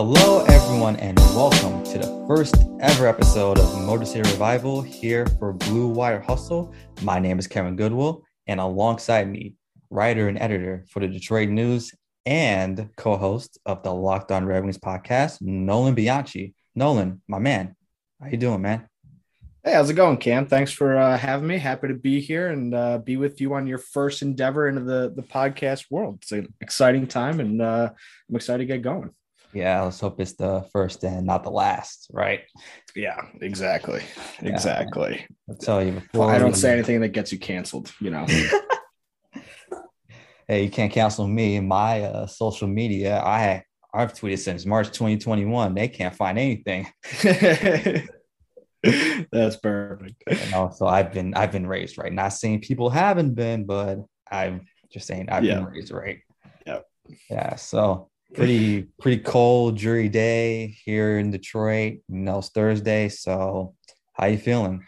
Hello, 0.00 0.44
everyone, 0.44 0.94
and 0.98 1.18
welcome 1.34 1.82
to 1.82 1.98
the 1.98 2.24
first 2.28 2.54
ever 2.78 3.08
episode 3.08 3.58
of 3.58 3.84
Motor 3.84 4.04
City 4.04 4.30
Revival 4.30 4.80
here 4.80 5.26
for 5.40 5.52
Blue 5.52 5.88
Wire 5.88 6.20
Hustle. 6.20 6.72
My 7.02 7.18
name 7.18 7.40
is 7.40 7.48
Kevin 7.48 7.74
Goodwill, 7.74 8.22
and 8.46 8.60
alongside 8.60 9.28
me, 9.28 9.56
writer 9.90 10.28
and 10.28 10.38
editor 10.38 10.84
for 10.88 11.00
the 11.00 11.08
Detroit 11.08 11.48
News 11.48 11.92
and 12.24 12.90
co-host 12.96 13.58
of 13.66 13.82
the 13.82 13.92
Locked 13.92 14.30
On 14.30 14.46
Red 14.46 14.62
Wings 14.62 14.78
podcast, 14.78 15.42
Nolan 15.42 15.96
Bianchi. 15.96 16.54
Nolan, 16.76 17.20
my 17.26 17.40
man, 17.40 17.74
how 18.20 18.28
you 18.28 18.36
doing, 18.36 18.62
man? 18.62 18.88
Hey, 19.64 19.72
how's 19.72 19.90
it 19.90 19.94
going, 19.94 20.18
Cam? 20.18 20.46
Thanks 20.46 20.70
for 20.70 20.96
uh, 20.96 21.18
having 21.18 21.48
me. 21.48 21.58
Happy 21.58 21.88
to 21.88 21.94
be 21.94 22.20
here 22.20 22.50
and 22.50 22.72
uh, 22.72 22.98
be 22.98 23.16
with 23.16 23.40
you 23.40 23.52
on 23.54 23.66
your 23.66 23.78
first 23.78 24.22
endeavor 24.22 24.68
into 24.68 24.82
the 24.82 25.12
the 25.16 25.24
podcast 25.24 25.86
world. 25.90 26.20
It's 26.22 26.30
an 26.30 26.54
exciting 26.60 27.08
time, 27.08 27.40
and 27.40 27.60
uh, 27.60 27.90
I'm 28.28 28.36
excited 28.36 28.58
to 28.58 28.72
get 28.72 28.82
going. 28.82 29.10
Yeah, 29.52 29.82
let's 29.82 30.00
hope 30.00 30.20
it's 30.20 30.34
the 30.34 30.66
first 30.72 31.02
and 31.04 31.26
not 31.26 31.42
the 31.42 31.50
last, 31.50 32.08
right? 32.12 32.42
Yeah, 32.94 33.18
exactly, 33.40 34.02
yeah. 34.42 34.50
exactly. 34.50 35.26
I'll 35.48 35.56
tell 35.56 35.82
you 35.82 35.92
before 35.92 36.30
I 36.30 36.38
don't 36.38 36.54
say 36.54 36.72
anything 36.72 37.00
that 37.00 37.08
gets 37.08 37.32
you 37.32 37.38
canceled. 37.38 37.90
You 38.00 38.10
know. 38.10 38.26
hey, 40.48 40.64
you 40.64 40.70
can't 40.70 40.92
cancel 40.92 41.26
me. 41.26 41.56
And 41.56 41.66
my 41.66 42.02
uh, 42.02 42.26
social 42.26 42.68
media, 42.68 43.20
I 43.20 43.64
I've 43.92 44.12
tweeted 44.12 44.38
since 44.38 44.66
March 44.66 44.88
2021. 44.88 45.74
They 45.74 45.88
can't 45.88 46.14
find 46.14 46.38
anything. 46.38 46.86
That's 49.32 49.56
perfect. 49.56 50.22
You 50.30 50.50
know, 50.50 50.70
so 50.74 50.86
I've 50.86 51.12
been 51.12 51.34
I've 51.34 51.52
been 51.52 51.66
raised 51.66 51.98
right. 51.98 52.12
Not 52.12 52.34
saying 52.34 52.60
people 52.60 52.90
haven't 52.90 53.34
been, 53.34 53.64
but 53.64 53.98
I'm 54.30 54.66
just 54.92 55.06
saying 55.06 55.30
I've 55.30 55.44
yeah. 55.44 55.56
been 55.56 55.64
raised 55.64 55.90
right. 55.90 56.18
Yeah. 56.66 56.80
Yeah. 57.30 57.56
So 57.56 58.10
pretty 58.34 58.82
pretty 59.00 59.22
cold 59.22 59.76
dreary 59.76 60.08
day 60.08 60.76
here 60.84 61.18
in 61.18 61.30
detroit 61.30 62.00
you 62.08 62.18
know 62.18 62.38
it's 62.38 62.50
thursday 62.50 63.08
so 63.08 63.74
how 64.18 64.26
you 64.26 64.38
feeling? 64.38 64.84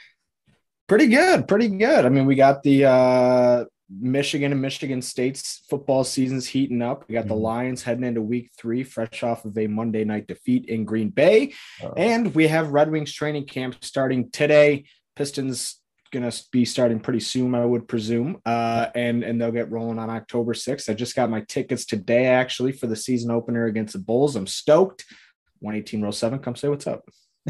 Pretty 0.89 1.07
good 1.07 1.47
pretty 1.47 1.69
good. 1.69 2.05
I 2.05 2.09
mean 2.09 2.27
we 2.27 2.35
got 2.35 2.63
the 2.63 2.85
uh 2.85 3.65
michigan 3.93 4.53
and 4.53 4.63
michigan 4.63 5.03
state's 5.03 5.65
football 5.69 6.05
season's 6.05 6.49
heating 6.49 6.83
up. 6.83 7.05
We 7.09 7.13
got 7.15 7.21
mm-hmm. 7.21 7.29
the 7.29 7.37
lions 7.37 7.83
heading 7.83 8.05
into 8.05 8.23
week 8.23 8.51
three 8.59 8.83
fresh 8.83 9.23
off 9.23 9.45
of 9.45 9.57
a 9.57 9.69
monday 9.69 10.05
night 10.05 10.27
defeat 10.27 10.67
in 10.67 10.85
green 10.85 11.11
bay. 11.11 11.55
Oh. 11.83 11.93
and 11.97 12.35
we 12.35 12.49
have 12.49 12.71
red 12.71 12.91
wings 12.91 13.13
training 13.13 13.47
camp 13.47 13.77
starting 13.83 14.31
today. 14.31 14.87
Pistons 15.15 15.77
going 16.11 16.29
to 16.29 16.45
be 16.51 16.65
starting 16.65 17.01
pretty 17.01 17.21
soon, 17.21 17.55
I 17.55 17.65
would 17.65 17.89
presume. 17.89 18.41
Uh, 18.45 18.87
and 18.95 19.23
and 19.23 19.41
they'll 19.41 19.53
get 19.53 19.71
rolling 19.71 19.99
on 19.99 20.11
October 20.11 20.55
6th. 20.55 20.89
I 20.89 20.95
just 20.95 21.17
got 21.17 21.31
my 21.31 21.41
tickets 21.43 21.85
today, 21.85 22.27
actually, 22.27 22.73
for 22.73 22.87
the 22.87 22.97
season 22.97 23.31
opener 23.31 23.67
against 23.67 23.93
the 23.93 23.99
Bulls. 23.99 24.37
I'm 24.37 24.47
stoked. 24.47 25.05
118 25.61 26.03
row 26.03 26.11
seven, 26.11 26.39
come 26.39 26.57
say 26.57 26.69
what's 26.69 26.87
up. 26.87 27.05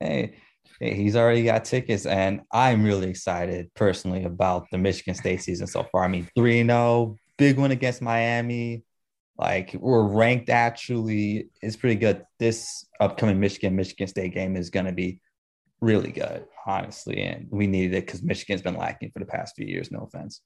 hey, 0.00 0.36
hey, 0.80 0.94
he's 0.94 1.16
already 1.16 1.42
got 1.42 1.64
tickets, 1.64 2.06
and 2.06 2.42
I'm 2.52 2.84
really 2.84 3.10
excited 3.10 3.72
personally 3.74 4.24
about 4.24 4.66
the 4.70 4.78
Michigan 4.78 5.14
State 5.14 5.42
season 5.42 5.66
so 5.66 5.82
far. 5.90 6.04
I 6.04 6.08
mean, 6.08 6.28
3 6.36 6.64
0, 6.64 7.16
big 7.38 7.58
one 7.58 7.72
against 7.72 8.02
Miami. 8.02 8.84
Like 9.38 9.74
we're 9.78 10.04
ranked 10.04 10.48
actually, 10.48 11.50
it's 11.60 11.76
pretty 11.76 11.96
good. 11.96 12.24
This 12.38 12.86
upcoming 13.00 13.38
Michigan 13.38 13.76
Michigan 13.76 14.06
State 14.06 14.32
game 14.32 14.56
is 14.56 14.70
going 14.70 14.86
to 14.86 14.92
be 14.92 15.20
really 15.80 16.12
good, 16.12 16.44
honestly. 16.66 17.22
And 17.22 17.48
we 17.50 17.66
needed 17.66 17.94
it 17.96 18.06
because 18.06 18.22
Michigan's 18.22 18.62
been 18.62 18.76
lacking 18.76 19.10
for 19.12 19.18
the 19.18 19.26
past 19.26 19.56
few 19.56 19.66
years. 19.66 19.90
No 19.90 20.00
offense. 20.00 20.40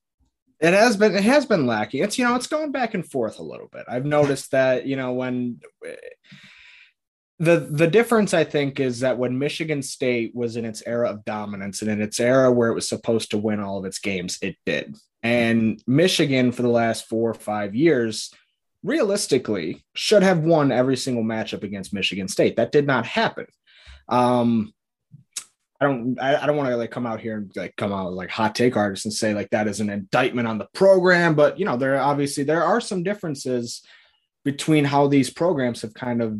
It 0.60 0.74
has 0.74 0.96
been 0.96 1.14
it 1.14 1.24
has 1.24 1.46
been 1.46 1.66
lacking. 1.66 2.02
It's 2.02 2.18
you 2.18 2.24
know 2.24 2.36
it's 2.36 2.46
going 2.46 2.70
back 2.70 2.92
and 2.94 3.08
forth 3.08 3.38
a 3.38 3.42
little 3.42 3.68
bit. 3.72 3.84
I've 3.88 4.04
noticed 4.04 4.50
that 4.50 4.86
you 4.86 4.96
know 4.96 5.12
when 5.12 5.60
the 7.38 7.60
the 7.60 7.86
difference 7.86 8.34
I 8.34 8.44
think 8.44 8.78
is 8.78 9.00
that 9.00 9.16
when 9.16 9.38
Michigan 9.38 9.82
State 9.82 10.34
was 10.34 10.56
in 10.56 10.66
its 10.66 10.82
era 10.84 11.08
of 11.08 11.24
dominance 11.24 11.80
and 11.80 11.90
in 11.90 12.02
its 12.02 12.20
era 12.20 12.52
where 12.52 12.68
it 12.68 12.74
was 12.74 12.88
supposed 12.88 13.30
to 13.30 13.38
win 13.38 13.60
all 13.60 13.78
of 13.78 13.86
its 13.86 13.98
games, 13.98 14.38
it 14.42 14.56
did. 14.66 14.96
And 15.22 15.82
Michigan 15.86 16.52
for 16.52 16.60
the 16.60 16.68
last 16.68 17.06
four 17.06 17.30
or 17.30 17.34
five 17.34 17.74
years, 17.74 18.30
realistically, 18.82 19.82
should 19.94 20.22
have 20.22 20.40
won 20.40 20.70
every 20.70 20.98
single 20.98 21.24
matchup 21.24 21.62
against 21.62 21.94
Michigan 21.94 22.28
State. 22.28 22.56
That 22.56 22.72
did 22.72 22.86
not 22.86 23.06
happen. 23.06 23.46
Um, 24.10 24.74
I 25.80 25.86
don't 25.86 26.20
I, 26.20 26.42
I 26.42 26.46
don't 26.46 26.56
want 26.56 26.68
to 26.68 26.76
like 26.76 26.90
come 26.90 27.06
out 27.06 27.20
here 27.20 27.38
and 27.38 27.50
like 27.56 27.74
come 27.76 27.92
out 27.92 28.12
like 28.12 28.30
hot 28.30 28.54
take 28.54 28.76
artists 28.76 29.06
and 29.06 29.14
say 29.14 29.32
like 29.32 29.50
that 29.50 29.66
is 29.66 29.80
an 29.80 29.88
indictment 29.90 30.46
on 30.46 30.58
the 30.58 30.68
program, 30.74 31.34
but 31.34 31.58
you 31.58 31.64
know, 31.64 31.76
there 31.76 31.98
obviously 31.98 32.44
there 32.44 32.62
are 32.62 32.80
some 32.80 33.02
differences 33.02 33.82
between 34.44 34.84
how 34.84 35.06
these 35.06 35.30
programs 35.30 35.82
have 35.82 35.94
kind 35.94 36.22
of 36.22 36.38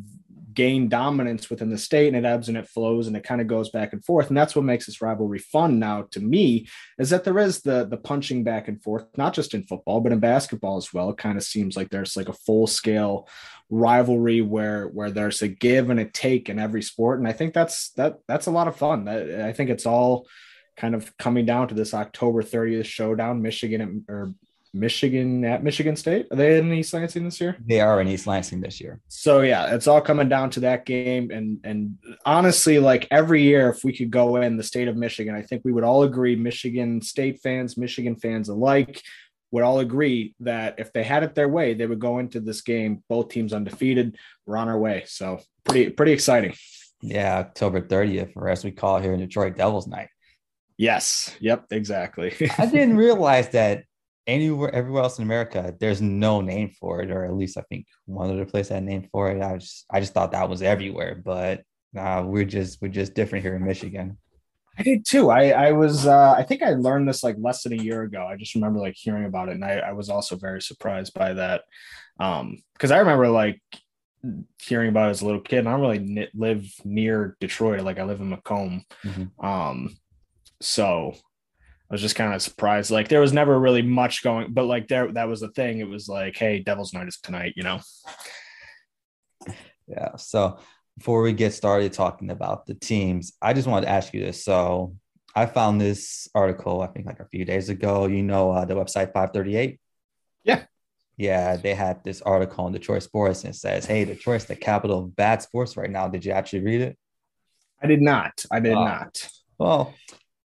gained 0.53 0.91
dominance 0.91 1.49
within 1.49 1.71
the 1.71 1.79
state 1.79 2.09
and 2.09 2.17
it 2.17 2.29
ebbs 2.29 2.49
and 2.49 2.57
it 2.59 2.69
flows 2.69 3.07
and 3.07 3.17
it 3.17 3.23
kind 3.25 3.41
of 3.41 3.47
goes 3.47 3.71
back 3.71 3.93
and 3.93 4.05
forth. 4.05 4.29
And 4.29 4.37
that's 4.37 4.57
what 4.57 4.65
makes 4.65 4.87
this 4.87 5.01
rivalry 5.01 5.39
fun 5.39 5.79
now 5.79 6.07
to 6.11 6.21
me 6.21 6.67
is 6.99 7.11
that 7.11 7.25
there 7.25 7.39
is 7.39 7.63
the 7.63 7.87
the 7.87 7.97
punching 7.97 8.45
back 8.45 8.69
and 8.69 8.83
forth 8.83 9.07
not 9.17 9.33
just 9.33 9.55
in 9.55 9.65
football 9.65 10.01
but 10.01 10.13
in 10.13 10.19
basketball 10.19 10.77
as 10.77 10.93
well. 10.93 11.11
It 11.11 11.19
kind 11.19 11.39
of 11.39 11.45
seems 11.45 11.77
like 11.77 11.89
there's 11.89 12.17
like 12.17 12.29
a 12.29 12.35
full 12.35 12.67
scale 12.67 13.29
rivalry 13.71 14.41
where 14.41 14.89
where 14.89 15.11
there's 15.11 15.43
a 15.43 15.49
give 15.49 15.91
and 15.91 16.01
a 16.01 16.05
take 16.05 16.49
in 16.49 16.59
every 16.59 16.83
sport 16.83 17.19
and 17.19 17.29
i 17.29 17.33
think 17.33 17.55
that's 17.55 17.91
that 17.91 18.19
that's 18.27 18.47
a 18.47 18.51
lot 18.51 18.69
of 18.69 18.77
fun 18.77 19.09
i 19.09 19.53
think 19.53 19.71
it's 19.71 19.87
all 19.87 20.27
kind 20.77 20.95
of 20.95 21.17
coming 21.19 21.47
down 21.47 21.69
to 21.69 21.75
this 21.75 21.95
october 21.95 22.43
30th 22.43 22.85
showdown 22.85 23.41
michigan 23.41 24.05
or 24.09 24.35
Michigan 24.73 25.45
at 25.45 25.65
Michigan 25.65 25.97
State. 25.97 26.27
Are 26.31 26.37
they 26.37 26.59
in 26.59 26.73
East 26.73 26.95
Lansing 26.95 27.25
this 27.25 27.41
year? 27.41 27.57
They 27.65 27.81
are 27.81 28.01
in 28.01 28.09
East 28.09 28.27
Lansing 28.27 28.61
this 28.61 28.81
year. 28.81 29.01
So 29.09 29.41
yeah, 29.41 29.75
it's 29.75 29.87
all 29.87 30.01
coming 30.01 30.29
down 30.29 30.51
to 30.51 30.61
that 30.61 30.87
game. 30.87 31.31
And 31.31 31.59
and 31.65 31.99
honestly, 32.25 32.79
like 32.79 33.09
every 33.11 33.43
year, 33.43 33.69
if 33.71 33.83
we 33.83 33.97
could 33.97 34.11
go 34.11 34.37
in 34.37 34.57
the 34.57 34.63
state 34.63 34.89
of 34.89 34.97
Michigan, 34.97 35.35
I 35.35 35.43
think 35.43 35.63
we 35.65 35.73
would 35.73 35.85
all 35.85 36.05
agree, 36.05 36.37
Michigan 36.37 37.03
State 37.03 37.41
fans, 37.41 37.77
Michigan 37.77 38.17
fans 38.17 38.49
alike, 38.49 39.03
would 39.51 39.65
all 39.65 39.81
agree 39.81 40.35
that 40.41 40.77
if 40.79 40.93
they 40.93 41.03
had 41.03 41.23
it 41.23 41.35
their 41.35 41.49
way, 41.49 41.75
they 41.75 41.87
would 41.87 41.99
go 41.99 42.19
into 42.19 42.41
this 42.41 42.61
game 42.61 43.03
both 43.09 43.29
teams 43.29 43.53
undefeated. 43.53 44.17
We're 44.47 44.57
on 44.57 44.69
our 44.69 44.79
way. 44.79 45.05
So 45.07 45.41
pretty 45.65 45.91
pretty 45.91 46.13
exciting. 46.13 46.55
Yeah, 47.03 47.39
October 47.39 47.81
30th, 47.81 48.33
or 48.37 48.49
as 48.49 48.63
we 48.63 48.73
call 48.73 48.99
it 48.99 49.03
here 49.03 49.15
in 49.15 49.21
Detroit, 49.21 49.57
Devil's 49.57 49.87
Night. 49.87 50.09
Yes. 50.77 51.35
Yep. 51.41 51.67
Exactly. 51.71 52.35
I 52.59 52.67
didn't 52.73 52.97
realize 52.97 53.49
that 53.51 53.85
anywhere 54.27 54.75
everywhere 54.75 55.03
else 55.03 55.19
in 55.19 55.25
America, 55.25 55.75
there's 55.79 56.01
no 56.01 56.41
name 56.41 56.71
for 56.79 57.03
it, 57.03 57.11
or 57.11 57.25
at 57.25 57.35
least 57.35 57.59
I 57.59 57.63
think 57.63 57.87
one 58.07 58.31
other 58.31 58.47
place 58.47 58.69
had 58.69 58.83
a 58.83 58.87
name 58.87 59.09
for 59.11 59.31
it. 59.31 59.43
I 59.43 59.59
just 59.59 59.85
I 59.91 60.01
just 60.01 60.15
thought 60.15 60.33
that 60.33 60.49
was 60.49 60.63
everywhere, 60.63 61.21
but 61.23 61.63
uh, 61.99 62.23
we're 62.25 62.45
just 62.45 62.81
we're 62.81 62.89
just 62.89 63.15
different 63.15 63.45
here 63.45 63.57
in 63.57 63.65
Michigan. 63.65 64.19
I 64.79 64.83
did 64.83 65.05
too. 65.05 65.31
I 65.31 65.51
I 65.51 65.73
was 65.73 66.07
uh, 66.07 66.33
I 66.33 66.43
think 66.43 66.63
I 66.63 66.71
learned 66.71 67.09
this 67.09 67.23
like 67.23 67.37
less 67.39 67.63
than 67.63 67.79
a 67.79 67.83
year 67.83 68.03
ago. 68.03 68.25
I 68.25 68.37
just 68.37 68.55
remember 68.55 68.81
like 68.81 68.95
hearing 68.97 69.27
about 69.27 69.49
it, 69.49 69.57
and 69.57 69.65
I, 69.65 69.79
I 69.79 69.93
was 69.93 70.09
also 70.09 70.37
very 70.37 70.63
surprised 70.63 71.13
by 71.15 71.35
that. 71.35 71.65
Um, 72.19 72.63
because 72.75 72.91
I 72.91 72.99
remember 72.99 73.29
like 73.29 73.61
hearing 74.61 74.89
about 74.89 75.09
it 75.09 75.13
as 75.13 75.23
a 75.23 75.27
little 75.27 75.41
kid. 75.41 75.61
And 75.61 75.69
I 75.69 75.73
don't 75.73 75.81
really 75.81 76.29
live 76.35 76.67
near 76.85 77.37
Detroit. 77.41 77.83
Like 77.83 77.99
I 77.99 78.05
live 78.05 78.21
in 78.21 78.31
Macomb. 78.31 78.85
Mm-hmm. 79.05 79.45
Um, 79.45 79.97
so 80.61 81.15
I 81.15 81.95
was 81.95 82.01
just 82.01 82.17
kind 82.17 82.35
of 82.35 82.43
surprised. 82.43 82.91
Like 82.91 83.09
there 83.09 83.21
was 83.21 83.33
never 83.33 83.59
really 83.59 83.83
much 83.83 84.23
going, 84.23 84.53
but 84.53 84.65
like 84.65 84.89
there 84.89 85.11
that 85.13 85.29
was 85.29 85.41
the 85.41 85.51
thing. 85.51 85.81
It 85.81 85.89
was 85.89 86.09
like, 86.09 86.37
hey, 86.37 86.61
Devil's 86.61 86.93
Night 86.93 87.09
is 87.09 87.19
tonight, 87.19 87.55
you 87.57 87.63
know. 87.63 87.81
Yeah. 89.89 90.17
So 90.17 90.59
before 91.01 91.23
we 91.23 91.33
get 91.33 91.55
started 91.55 91.95
talking 91.95 92.29
about 92.29 92.67
the 92.67 92.75
teams, 92.75 93.33
I 93.41 93.55
just 93.55 93.67
wanted 93.67 93.87
to 93.87 93.91
ask 93.91 94.13
you 94.13 94.21
this. 94.23 94.45
So 94.45 94.97
I 95.35 95.47
found 95.47 95.81
this 95.81 96.29
article, 96.35 96.83
I 96.83 96.89
think 96.89 97.07
like 97.07 97.21
a 97.21 97.25
few 97.25 97.47
days 97.47 97.71
ago. 97.71 98.05
You 98.05 98.23
know 98.23 98.51
uh, 98.51 98.67
the 98.67 98.75
website 98.75 99.15
538? 99.15 99.81
Yeah. 100.45 100.65
Yeah, 101.17 101.57
they 101.57 101.75
had 101.75 102.05
this 102.05 102.21
article 102.21 102.67
on 102.67 102.73
Detroit 102.73 103.03
Sports 103.03 103.45
and 103.45 103.55
it 103.55 103.57
says, 103.57 103.87
Hey, 103.87 104.05
Detroit's 104.05 104.45
the 104.45 104.55
capital 104.55 104.99
of 104.99 105.17
bad 105.17 105.41
sports 105.41 105.75
right 105.75 105.89
now. 105.89 106.07
Did 106.07 106.23
you 106.23 106.33
actually 106.33 106.65
read 106.65 106.83
it? 106.83 106.99
I 107.83 107.87
did 107.87 108.03
not. 108.03 108.45
I 108.53 108.61
did 108.61 108.75
uh, 108.75 108.85
not. 108.85 109.27
Well, 109.57 109.95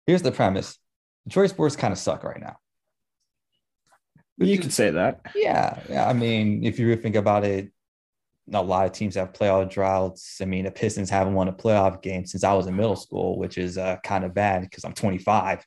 here's 0.07 0.23
the 0.23 0.31
premise 0.31 0.79
Detroit 1.27 1.51
sports 1.51 1.75
kind 1.75 1.91
of 1.91 1.99
suck 1.99 2.23
right 2.23 2.41
now. 2.41 2.59
you 4.39 4.59
could 4.59 4.73
say 4.73 4.91
that. 4.91 5.21
Yeah. 5.35 5.81
Yeah. 5.89 6.09
I 6.09 6.13
mean, 6.13 6.65
if 6.65 6.79
you 6.79 6.87
really 6.87 7.03
think 7.03 7.17
about 7.17 7.45
it, 7.45 7.73
a 8.53 8.63
lot 8.63 8.87
of 8.87 8.93
teams 8.93 9.15
have 9.15 9.33
playoff 9.33 9.71
droughts. 9.71 10.41
I 10.41 10.45
mean, 10.45 10.65
the 10.65 10.71
Pistons 10.71 11.11
haven't 11.11 11.35
won 11.35 11.49
a 11.49 11.53
playoff 11.53 12.03
game 12.03 12.27
since 12.27 12.45
I 12.45 12.53
was 12.53 12.67
in 12.67 12.77
middle 12.77 12.97
school, 12.97 13.39
which 13.39 13.57
is 13.59 13.79
uh, 13.79 13.97
kind 14.05 14.25
of 14.25 14.35
bad 14.35 14.63
because 14.63 14.85
I'm 14.85 14.93
25. 14.93 15.65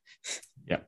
Yeah. 0.68 0.80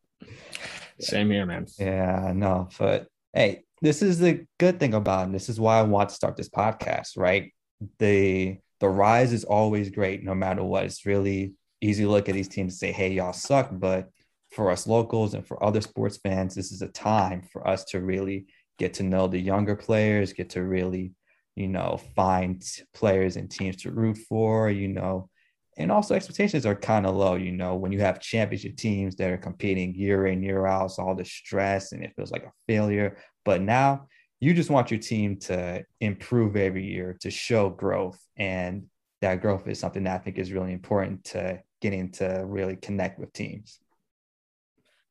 Same 1.00 1.32
here, 1.32 1.46
man. 1.46 1.66
Yeah, 1.78 2.32
no, 2.36 2.70
but 2.78 3.08
hey, 3.34 3.64
this 3.82 4.02
is 4.02 4.20
the 4.20 4.46
good 4.60 4.80
thing 4.80 4.94
about 4.94 5.30
it. 5.30 5.32
This 5.32 5.50
is 5.50 5.60
why 5.60 5.80
I 5.80 5.84
want 5.84 6.10
to 6.10 6.16
start 6.16 6.36
this 6.36 6.50
podcast, 6.50 7.18
right? 7.18 7.54
The 7.98 8.58
the 8.80 8.90
rise 8.90 9.34
is 9.34 9.44
always 9.44 9.90
great 9.90 10.24
no 10.24 10.34
matter 10.36 10.64
what. 10.64 10.86
It's 10.86 11.06
really 11.06 11.54
easy 11.82 12.04
to 12.04 12.10
look 12.10 12.30
at 12.30 12.36
these 12.36 12.48
teams 12.48 12.74
and 12.74 12.80
say, 12.80 12.92
hey, 12.92 13.14
y'all 13.14 13.34
suck, 13.34 13.70
but 13.72 14.10
for 14.52 14.72
us 14.72 14.88
locals 14.88 15.34
and 15.34 15.46
for 15.46 15.64
other 15.64 15.82
sports 15.82 16.18
fans, 16.18 16.56
this 16.56 16.72
is 16.72 16.82
a 16.82 16.88
time 16.88 17.42
for 17.42 17.68
us 17.68 17.84
to 17.86 18.02
really 18.02 18.48
get 18.78 18.94
to 18.96 19.04
know 19.04 19.28
the 19.28 19.40
younger 19.40 19.76
players, 19.76 20.34
get 20.34 20.52
to 20.52 20.64
really, 20.64 21.12
you 21.60 21.68
know, 21.68 22.00
find 22.16 22.64
players 22.94 23.36
and 23.36 23.52
teams 23.52 23.76
to 23.78 23.92
root 23.92 24.18
for, 24.18 24.70
you 24.70 24.88
know, 24.88 25.30
and 25.78 25.92
also 25.92 26.16
expectations 26.16 26.66
are 26.66 26.76
kind 26.76 27.06
of 27.06 27.16
low, 27.16 27.36
you 27.36 27.52
know, 27.52 27.76
when 27.76 27.92
you 27.92 28.00
have 28.00 28.20
championship 28.20 28.78
teams 28.78 29.16
that 29.18 29.30
are 29.30 29.38
competing 29.38 29.94
year 29.94 30.28
in, 30.28 30.42
year 30.42 30.66
out, 30.66 30.92
so 30.92 31.04
all 31.04 31.16
the 31.16 31.26
stress 31.26 31.92
and 31.92 32.04
it 32.04 32.14
feels 32.16 32.32
like 32.32 32.44
a 32.44 32.52
failure. 32.68 33.18
But 33.44 33.62
now 33.62 34.08
you 34.40 34.54
just 34.54 34.70
want 34.70 34.90
your 34.90 35.00
team 35.00 35.38
to 35.40 35.84
improve 36.00 36.56
every 36.56 36.86
year, 36.86 37.18
to 37.22 37.30
show 37.30 37.70
growth. 37.70 38.20
And 38.38 38.86
that 39.22 39.42
growth 39.42 39.68
is 39.68 39.80
something 39.80 40.04
that 40.06 40.16
I 40.22 40.24
think 40.24 40.38
is 40.38 40.54
really 40.54 40.72
important 40.72 41.26
to 41.26 41.62
getting 41.82 42.12
to 42.14 42.44
really 42.46 42.78
connect 42.78 43.20
with 43.20 43.34
teams. 43.34 43.80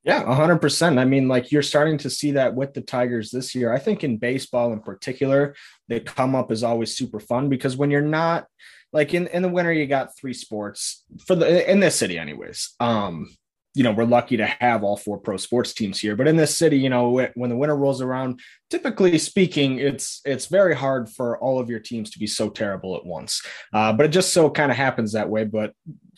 Yeah, 0.03 0.23
100%. 0.23 0.97
I 0.97 1.05
mean, 1.05 1.27
like 1.27 1.51
you're 1.51 1.61
starting 1.61 1.97
to 1.99 2.09
see 2.09 2.31
that 2.31 2.55
with 2.55 2.73
the 2.73 2.81
Tigers 2.81 3.31
this 3.31 3.53
year. 3.53 3.73
I 3.73 3.79
think 3.79 4.03
in 4.03 4.17
baseball 4.17 4.71
in 4.71 4.79
particular, 4.79 5.55
the 5.89 5.99
come 5.99 6.35
up 6.35 6.51
is 6.51 6.63
always 6.63 6.95
super 6.95 7.19
fun 7.19 7.49
because 7.49 7.75
when 7.75 7.91
you're 7.91 8.01
not 8.01 8.45
like 8.93 9.13
in, 9.13 9.27
in 9.27 9.41
the 9.41 9.49
winter, 9.49 9.73
you 9.73 9.85
got 9.87 10.17
three 10.17 10.33
sports 10.33 11.03
for 11.27 11.35
the 11.35 11.69
in 11.69 11.79
this 11.79 11.95
city, 11.95 12.17
anyways. 12.17 12.75
Um, 12.79 13.27
you 13.75 13.83
know, 13.83 13.91
we're 13.91 14.05
lucky 14.05 14.35
to 14.37 14.47
have 14.47 14.83
all 14.83 14.97
four 14.97 15.19
pro 15.19 15.37
sports 15.37 15.73
teams 15.73 15.99
here. 15.99 16.15
But 16.15 16.27
in 16.27 16.35
this 16.35 16.55
city, 16.55 16.77
you 16.77 16.89
know, 16.89 17.27
when 17.35 17.49
the 17.49 17.55
winter 17.55 17.75
rolls 17.75 18.01
around, 18.01 18.39
typically 18.69 19.17
speaking, 19.19 19.77
it's 19.77 20.21
it's 20.25 20.47
very 20.47 20.75
hard 20.75 21.09
for 21.09 21.37
all 21.39 21.59
of 21.59 21.69
your 21.69 21.79
teams 21.79 22.09
to 22.11 22.19
be 22.19 22.27
so 22.27 22.49
terrible 22.49 22.95
at 22.95 23.05
once. 23.05 23.45
Uh, 23.73 23.93
but 23.93 24.07
it 24.07 24.09
just 24.09 24.33
so 24.33 24.49
kind 24.49 24.71
of 24.71 24.77
happens 24.77 25.11
that 25.11 25.29
way. 25.29 25.43
But 25.43 25.73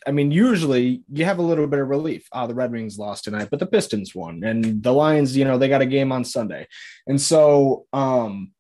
I 0.08 0.12
mean, 0.12 0.32
usually 0.32 1.04
you 1.12 1.26
have 1.26 1.40
a 1.40 1.44
little 1.44 1.68
bit 1.68 1.80
of 1.80 1.88
relief. 1.88 2.28
Ah, 2.32 2.48
the 2.48 2.56
Red 2.56 2.72
Wings 2.72 2.98
lost 2.98 3.24
tonight, 3.24 3.50
but 3.52 3.60
the 3.60 3.68
Pistons 3.68 4.16
won, 4.16 4.44
and 4.44 4.82
the 4.82 4.92
Lions, 4.92 5.38
you 5.38 5.46
know, 5.46 5.58
they 5.58 5.70
got 5.70 5.82
a 5.82 5.86
game 5.86 6.12
on 6.12 6.24
Sunday, 6.24 6.68
and 7.08 7.20
so 7.22 7.86
um, 7.94 8.52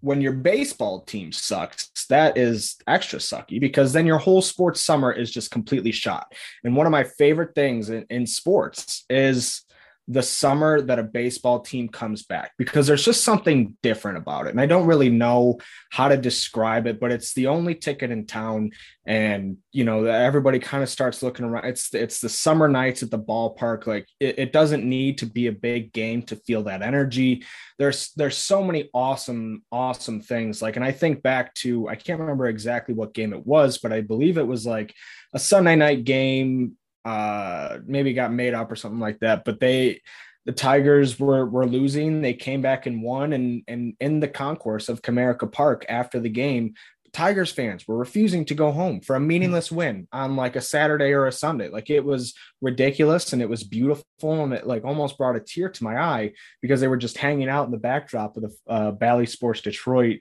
when 0.00 0.20
your 0.20 0.32
baseball 0.32 1.02
team 1.02 1.32
sucks, 1.32 1.90
that 2.08 2.36
is 2.36 2.76
extra 2.86 3.18
sucky 3.18 3.60
because 3.60 3.92
then 3.92 4.06
your 4.06 4.18
whole 4.18 4.42
sports 4.42 4.80
summer 4.80 5.12
is 5.12 5.30
just 5.30 5.50
completely 5.50 5.92
shot. 5.92 6.32
And 6.64 6.74
one 6.74 6.86
of 6.86 6.92
my 6.92 7.04
favorite 7.04 7.54
things 7.54 7.90
in, 7.90 8.06
in 8.10 8.26
sports 8.26 9.04
is 9.10 9.62
the 10.10 10.22
summer 10.24 10.80
that 10.80 10.98
a 10.98 11.04
baseball 11.04 11.60
team 11.60 11.88
comes 11.88 12.24
back 12.24 12.50
because 12.58 12.88
there's 12.88 13.04
just 13.04 13.22
something 13.22 13.76
different 13.80 14.18
about 14.18 14.46
it. 14.46 14.50
And 14.50 14.60
I 14.60 14.66
don't 14.66 14.88
really 14.88 15.08
know 15.08 15.60
how 15.92 16.08
to 16.08 16.16
describe 16.16 16.88
it, 16.88 16.98
but 16.98 17.12
it's 17.12 17.32
the 17.32 17.46
only 17.46 17.76
ticket 17.76 18.10
in 18.10 18.26
town. 18.26 18.72
And, 19.06 19.58
you 19.70 19.84
know, 19.84 20.04
everybody 20.06 20.58
kind 20.58 20.82
of 20.82 20.88
starts 20.88 21.22
looking 21.22 21.44
around. 21.44 21.66
It's, 21.66 21.94
it's 21.94 22.20
the 22.20 22.28
summer 22.28 22.66
nights 22.66 23.04
at 23.04 23.12
the 23.12 23.20
ballpark. 23.20 23.86
Like 23.86 24.08
it, 24.18 24.40
it 24.40 24.52
doesn't 24.52 24.82
need 24.82 25.18
to 25.18 25.26
be 25.26 25.46
a 25.46 25.52
big 25.52 25.92
game 25.92 26.22
to 26.22 26.34
feel 26.34 26.64
that 26.64 26.82
energy. 26.82 27.44
There's, 27.78 28.10
there's 28.16 28.36
so 28.36 28.64
many 28.64 28.90
awesome, 28.92 29.62
awesome 29.70 30.22
things. 30.22 30.60
Like, 30.60 30.74
and 30.74 30.84
I 30.84 30.90
think 30.90 31.22
back 31.22 31.54
to, 31.56 31.88
I 31.88 31.94
can't 31.94 32.18
remember 32.18 32.46
exactly 32.46 32.96
what 32.96 33.14
game 33.14 33.32
it 33.32 33.46
was, 33.46 33.78
but 33.78 33.92
I 33.92 34.00
believe 34.00 34.38
it 34.38 34.46
was 34.46 34.66
like 34.66 34.92
a 35.32 35.38
Sunday 35.38 35.76
night 35.76 36.02
game 36.02 36.76
uh 37.04 37.78
maybe 37.86 38.12
got 38.12 38.32
made 38.32 38.54
up 38.54 38.70
or 38.70 38.76
something 38.76 39.00
like 39.00 39.18
that 39.20 39.44
but 39.44 39.60
they 39.60 40.00
the 40.46 40.52
tigers 40.52 41.20
were 41.20 41.46
were 41.46 41.66
losing. 41.66 42.22
They 42.22 42.34
came 42.34 42.62
back 42.62 42.86
and 42.86 43.02
won 43.02 43.32
and 43.32 43.62
and 43.68 43.94
in 44.00 44.20
the 44.20 44.28
concourse 44.28 44.88
of 44.88 45.02
comerica 45.02 45.50
park 45.50 45.84
after 45.88 46.18
the 46.18 46.30
game 46.30 46.74
tigers 47.12 47.50
fans 47.50 47.88
were 47.88 47.96
refusing 47.96 48.44
to 48.44 48.54
go 48.54 48.70
home 48.70 49.00
for 49.00 49.16
a 49.16 49.20
meaningless 49.20 49.72
win 49.72 50.06
on 50.12 50.36
like 50.36 50.54
a 50.56 50.60
saturday 50.60 51.12
or 51.12 51.26
a 51.26 51.32
sunday. 51.32 51.68
Like 51.68 51.90
it 51.90 52.04
was 52.04 52.34
ridiculous 52.60 53.32
and 53.32 53.42
it 53.42 53.48
was 53.48 53.64
beautiful 53.64 54.44
and 54.44 54.52
it 54.52 54.66
like 54.66 54.84
almost 54.84 55.18
brought 55.18 55.36
a 55.36 55.40
tear 55.40 55.68
to 55.68 55.84
my 55.84 56.00
eye 56.00 56.32
because 56.62 56.80
they 56.80 56.88
were 56.88 56.96
just 56.96 57.18
hanging 57.18 57.48
out 57.48 57.66
in 57.66 57.72
the 57.72 57.78
backdrop 57.78 58.36
of 58.36 58.44
the 58.44 58.56
uh, 58.68 58.90
bally 58.92 59.26
sports 59.26 59.60
detroit 59.60 60.20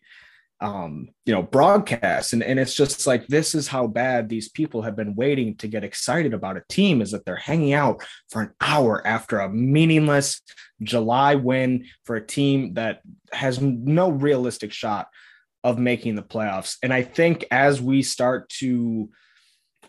um, 0.62 1.10
you 1.26 1.34
know, 1.34 1.42
broadcast. 1.42 2.34
And, 2.34 2.44
and 2.44 2.60
it's 2.60 2.76
just 2.76 3.08
like, 3.08 3.28
this 3.28 3.56
is 3.56 3.68
how 3.68 3.88
bad 3.88 4.28
these 4.28 4.50
people 4.50 4.82
have 4.82 4.96
been 4.96 5.16
waiting 5.16 5.56
to 5.58 5.68
get 5.68 5.84
excited 5.84 6.34
about 6.34 6.58
a 6.58 6.64
team 6.68 7.02
is 7.02 7.12
that 7.12 7.26
they're 7.26 7.36
hanging 7.36 7.74
out 7.74 8.04
for 8.30 8.42
an 8.42 8.52
hour 8.60 9.06
after 9.08 9.40
a 9.40 9.50
meaningless 9.50 10.42
July 10.82 11.36
win 11.36 11.86
for 12.04 12.16
a 12.16 12.26
team 12.26 12.74
that 12.74 13.02
has 13.32 13.62
no 13.62 14.10
realistic 14.10 14.74
shot 14.74 15.08
of 15.64 15.78
making 15.78 16.16
the 16.16 16.24
playoffs. 16.24 16.78
And 16.84 16.94
I 16.94 17.04
think 17.04 17.46
as 17.52 17.82
we 17.82 18.02
start 18.02 18.50
to, 18.60 19.10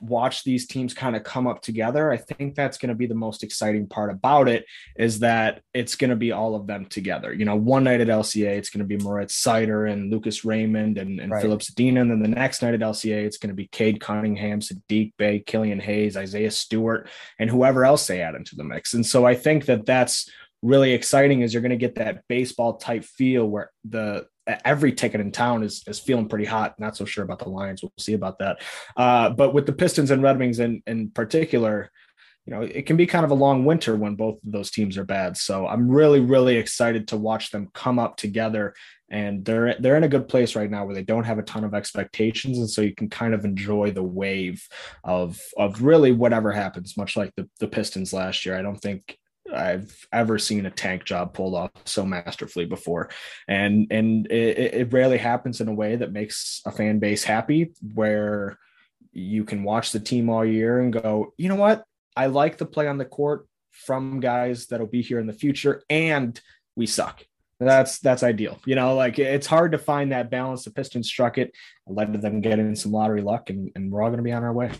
watch 0.00 0.44
these 0.44 0.66
teams 0.66 0.94
kind 0.94 1.14
of 1.14 1.22
come 1.22 1.46
up 1.46 1.62
together. 1.62 2.10
I 2.10 2.16
think 2.16 2.54
that's 2.54 2.78
going 2.78 2.88
to 2.88 2.94
be 2.94 3.06
the 3.06 3.14
most 3.14 3.42
exciting 3.42 3.86
part 3.86 4.10
about 4.10 4.48
it 4.48 4.64
is 4.96 5.20
that 5.20 5.62
it's 5.74 5.96
going 5.96 6.10
to 6.10 6.16
be 6.16 6.32
all 6.32 6.54
of 6.54 6.66
them 6.66 6.86
together. 6.86 7.32
You 7.32 7.44
know, 7.44 7.56
one 7.56 7.84
night 7.84 8.00
at 8.00 8.08
LCA, 8.08 8.56
it's 8.56 8.70
going 8.70 8.86
to 8.86 8.96
be 8.96 9.02
Moritz 9.02 9.42
Seider 9.42 9.90
and 9.90 10.10
Lucas 10.10 10.44
Raymond 10.44 10.98
and, 10.98 11.20
and 11.20 11.30
right. 11.30 11.42
Filip 11.42 11.60
Zadina. 11.60 12.00
And 12.00 12.10
then 12.10 12.22
the 12.22 12.28
next 12.28 12.62
night 12.62 12.74
at 12.74 12.80
LCA, 12.80 13.24
it's 13.24 13.38
going 13.38 13.50
to 13.50 13.54
be 13.54 13.68
Cade 13.68 14.00
Cunningham, 14.00 14.60
Saddiq 14.60 15.12
Bey, 15.16 15.40
Killian 15.40 15.80
Hayes, 15.80 16.16
Isaiah 16.16 16.50
Stewart, 16.50 17.08
and 17.38 17.50
whoever 17.50 17.84
else 17.84 18.06
they 18.06 18.20
add 18.20 18.34
into 18.34 18.56
the 18.56 18.64
mix. 18.64 18.94
And 18.94 19.04
so 19.04 19.26
I 19.26 19.34
think 19.34 19.66
that 19.66 19.86
that's 19.86 20.30
really 20.62 20.92
exciting 20.92 21.40
is 21.40 21.54
you're 21.54 21.62
going 21.62 21.70
to 21.70 21.76
get 21.76 21.94
that 21.94 22.22
baseball 22.28 22.76
type 22.76 23.04
feel 23.04 23.46
where 23.46 23.70
the 23.84 24.26
every 24.46 24.92
ticket 24.92 25.20
in 25.20 25.32
town 25.32 25.62
is 25.62 25.82
is 25.86 25.98
feeling 25.98 26.28
pretty 26.28 26.44
hot. 26.44 26.78
Not 26.78 26.96
so 26.96 27.04
sure 27.04 27.24
about 27.24 27.38
the 27.38 27.48
Lions. 27.48 27.82
We'll 27.82 27.92
see 27.98 28.14
about 28.14 28.38
that. 28.38 28.62
Uh, 28.96 29.30
but 29.30 29.54
with 29.54 29.66
the 29.66 29.72
Pistons 29.72 30.10
and 30.10 30.22
Red 30.22 30.38
Wings 30.38 30.58
in 30.58 30.82
in 30.86 31.10
particular, 31.10 31.90
you 32.46 32.54
know, 32.54 32.62
it 32.62 32.86
can 32.86 32.96
be 32.96 33.06
kind 33.06 33.24
of 33.24 33.30
a 33.30 33.34
long 33.34 33.64
winter 33.64 33.96
when 33.96 34.16
both 34.16 34.42
of 34.44 34.52
those 34.52 34.70
teams 34.70 34.96
are 34.96 35.04
bad. 35.04 35.36
So 35.36 35.66
I'm 35.66 35.88
really 35.90 36.20
really 36.20 36.56
excited 36.56 37.08
to 37.08 37.16
watch 37.16 37.50
them 37.50 37.70
come 37.74 37.98
up 37.98 38.16
together. 38.16 38.74
And 39.12 39.44
they're 39.44 39.74
they're 39.80 39.96
in 39.96 40.04
a 40.04 40.08
good 40.08 40.28
place 40.28 40.54
right 40.54 40.70
now 40.70 40.84
where 40.84 40.94
they 40.94 41.02
don't 41.02 41.24
have 41.24 41.38
a 41.38 41.42
ton 41.42 41.64
of 41.64 41.74
expectations, 41.74 42.58
and 42.58 42.70
so 42.70 42.80
you 42.80 42.94
can 42.94 43.10
kind 43.10 43.34
of 43.34 43.44
enjoy 43.44 43.90
the 43.90 44.04
wave 44.04 44.66
of 45.02 45.40
of 45.56 45.82
really 45.82 46.12
whatever 46.12 46.52
happens. 46.52 46.96
Much 46.96 47.16
like 47.16 47.34
the 47.34 47.48
the 47.58 47.66
Pistons 47.66 48.12
last 48.12 48.46
year, 48.46 48.56
I 48.56 48.62
don't 48.62 48.80
think 48.80 49.18
I've 49.54 50.06
ever 50.12 50.38
seen 50.38 50.66
a 50.66 50.70
tank 50.70 51.04
job 51.04 51.34
pulled 51.34 51.54
off 51.54 51.70
so 51.84 52.04
masterfully 52.04 52.66
before, 52.66 53.10
and 53.48 53.86
and 53.90 54.26
it, 54.30 54.74
it 54.74 54.92
rarely 54.92 55.18
happens 55.18 55.60
in 55.60 55.68
a 55.68 55.74
way 55.74 55.96
that 55.96 56.12
makes 56.12 56.62
a 56.66 56.70
fan 56.70 56.98
base 56.98 57.24
happy, 57.24 57.72
where 57.94 58.58
you 59.12 59.44
can 59.44 59.64
watch 59.64 59.92
the 59.92 60.00
team 60.00 60.30
all 60.30 60.44
year 60.44 60.80
and 60.80 60.92
go, 60.92 61.34
you 61.36 61.48
know 61.48 61.56
what, 61.56 61.84
I 62.16 62.26
like 62.26 62.58
the 62.58 62.66
play 62.66 62.86
on 62.86 62.98
the 62.98 63.04
court 63.04 63.46
from 63.70 64.20
guys 64.20 64.66
that'll 64.66 64.86
be 64.86 65.02
here 65.02 65.18
in 65.18 65.26
the 65.26 65.32
future, 65.32 65.82
and 65.90 66.40
we 66.76 66.86
suck. 66.86 67.24
That's 67.58 67.98
that's 67.98 68.22
ideal. 68.22 68.58
You 68.64 68.74
know, 68.74 68.94
like 68.94 69.18
it's 69.18 69.46
hard 69.46 69.72
to 69.72 69.78
find 69.78 70.12
that 70.12 70.30
balance. 70.30 70.64
The 70.64 70.70
Pistons 70.70 71.08
struck 71.08 71.36
it, 71.36 71.52
led 71.86 72.12
to 72.14 72.18
them 72.18 72.40
getting 72.40 72.74
some 72.74 72.92
lottery 72.92 73.20
luck, 73.20 73.50
and, 73.50 73.70
and 73.74 73.90
we're 73.90 74.02
all 74.02 74.08
going 74.08 74.18
to 74.18 74.24
be 74.24 74.32
on 74.32 74.44
our 74.44 74.52
way. 74.52 74.70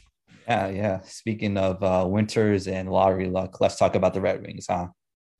Yeah, 0.51 0.69
yeah. 0.69 1.01
Speaking 1.05 1.57
of 1.57 1.81
uh, 1.81 2.05
winters 2.09 2.67
and 2.67 2.91
lottery 2.91 3.29
luck, 3.29 3.61
let's 3.61 3.77
talk 3.77 3.95
about 3.95 4.15
the 4.15 4.21
Red 4.21 4.43
Wings, 4.43 4.67
huh? 4.69 4.89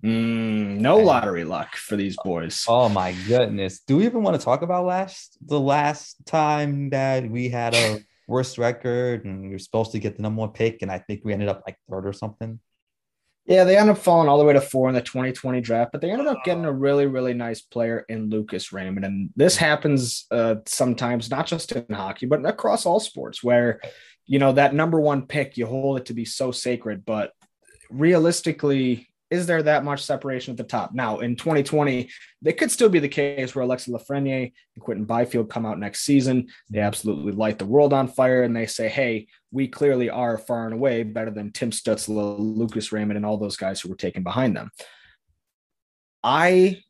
Mm, 0.05 0.79
no 0.79 0.99
lottery 0.99 1.43
luck 1.43 1.75
for 1.75 1.97
these 1.97 2.17
boys. 2.23 2.65
Oh 2.69 2.89
my 2.89 3.13
goodness! 3.27 3.81
Do 3.81 3.97
we 3.97 4.05
even 4.07 4.23
want 4.23 4.39
to 4.39 4.45
talk 4.45 4.63
about 4.63 4.85
last 4.85 5.37
the 5.45 5.59
last 5.59 6.25
time 6.27 6.91
that 6.91 7.29
we 7.29 7.49
had 7.49 7.75
a 7.75 7.99
worst 8.29 8.57
record 8.57 9.25
and 9.25 9.43
we 9.43 9.49
were 9.49 9.59
supposed 9.59 9.91
to 9.93 9.99
get 9.99 10.15
the 10.17 10.23
number 10.23 10.39
one 10.39 10.51
pick, 10.51 10.83
and 10.83 10.93
I 10.93 11.01
think 11.01 11.23
we 11.25 11.33
ended 11.33 11.49
up 11.49 11.65
like 11.67 11.77
third 11.91 12.07
or 12.07 12.13
something. 12.13 12.61
Yeah, 13.47 13.65
they 13.65 13.77
ended 13.77 13.97
up 13.97 14.03
falling 14.03 14.29
all 14.29 14.39
the 14.39 14.45
way 14.45 14.53
to 14.53 14.61
four 14.61 14.89
in 14.89 14.95
the 14.95 15.01
2020 15.01 15.61
draft, 15.61 15.91
but 15.91 16.01
they 16.01 16.13
ended 16.13 16.29
up 16.29 16.45
getting 16.45 16.67
a 16.67 16.73
really, 16.73 17.07
really 17.07 17.35
nice 17.35 17.61
player 17.61 18.05
in 18.09 18.31
Lucas 18.31 18.73
Raymond. 18.73 19.05
And 19.05 19.31
this 19.35 19.57
happens 19.57 20.27
uh, 20.31 20.57
sometimes, 20.67 21.31
not 21.31 21.49
just 21.49 21.73
in 21.73 21.85
hockey, 21.91 22.27
but 22.27 22.47
across 22.47 22.87
all 22.87 23.01
sports, 23.01 23.43
where 23.43 23.81
you 24.31 24.39
know, 24.39 24.53
that 24.53 24.73
number 24.73 25.01
one 25.01 25.27
pick, 25.27 25.57
you 25.57 25.67
hold 25.67 25.99
it 25.99 26.07
to 26.07 26.15
be 26.15 26.25
so 26.25 26.53
sacred, 26.53 27.05
but 27.05 27.33
realistically, 27.91 29.09
is 29.29 29.47
there 29.47 29.61
that 29.65 29.83
much 29.83 30.05
separation 30.05 30.53
at 30.53 30.57
the 30.57 30.63
top? 30.63 30.95
Now, 30.95 31.19
in 31.19 31.35
2020, 31.35 32.09
it 32.45 32.53
could 32.53 32.71
still 32.71 32.89
be 32.89 33.01
the 33.01 33.09
case 33.09 33.57
where 33.57 33.65
Alexi 33.65 33.89
Lafreniere 33.89 34.53
and 34.77 34.85
Quinton 34.85 35.05
Byfield 35.05 35.51
come 35.51 35.67
out 35.67 35.81
next 35.81 36.03
season. 36.03 36.47
They 36.71 36.79
absolutely 36.79 37.33
light 37.33 37.59
the 37.59 37.65
world 37.65 37.93
on 37.93 38.07
fire 38.07 38.45
and 38.45 38.55
they 38.55 38.67
say, 38.67 38.89
hey, 38.89 39.27
we 39.51 39.67
clearly 39.67 40.11
are 40.11 40.39
far 40.39 40.67
and 40.67 40.75
away 40.75 41.03
better 41.03 41.33
than 41.33 41.51
Tim 41.51 41.73
Stützle, 41.73 42.37
Lucas 42.39 42.93
Raymond, 42.93 43.17
and 43.17 43.27
all 43.27 43.37
those 43.37 43.57
guys 43.57 43.81
who 43.81 43.89
were 43.89 43.97
taken 43.97 44.23
behind 44.23 44.57
them. 44.57 44.71
I 46.23 46.85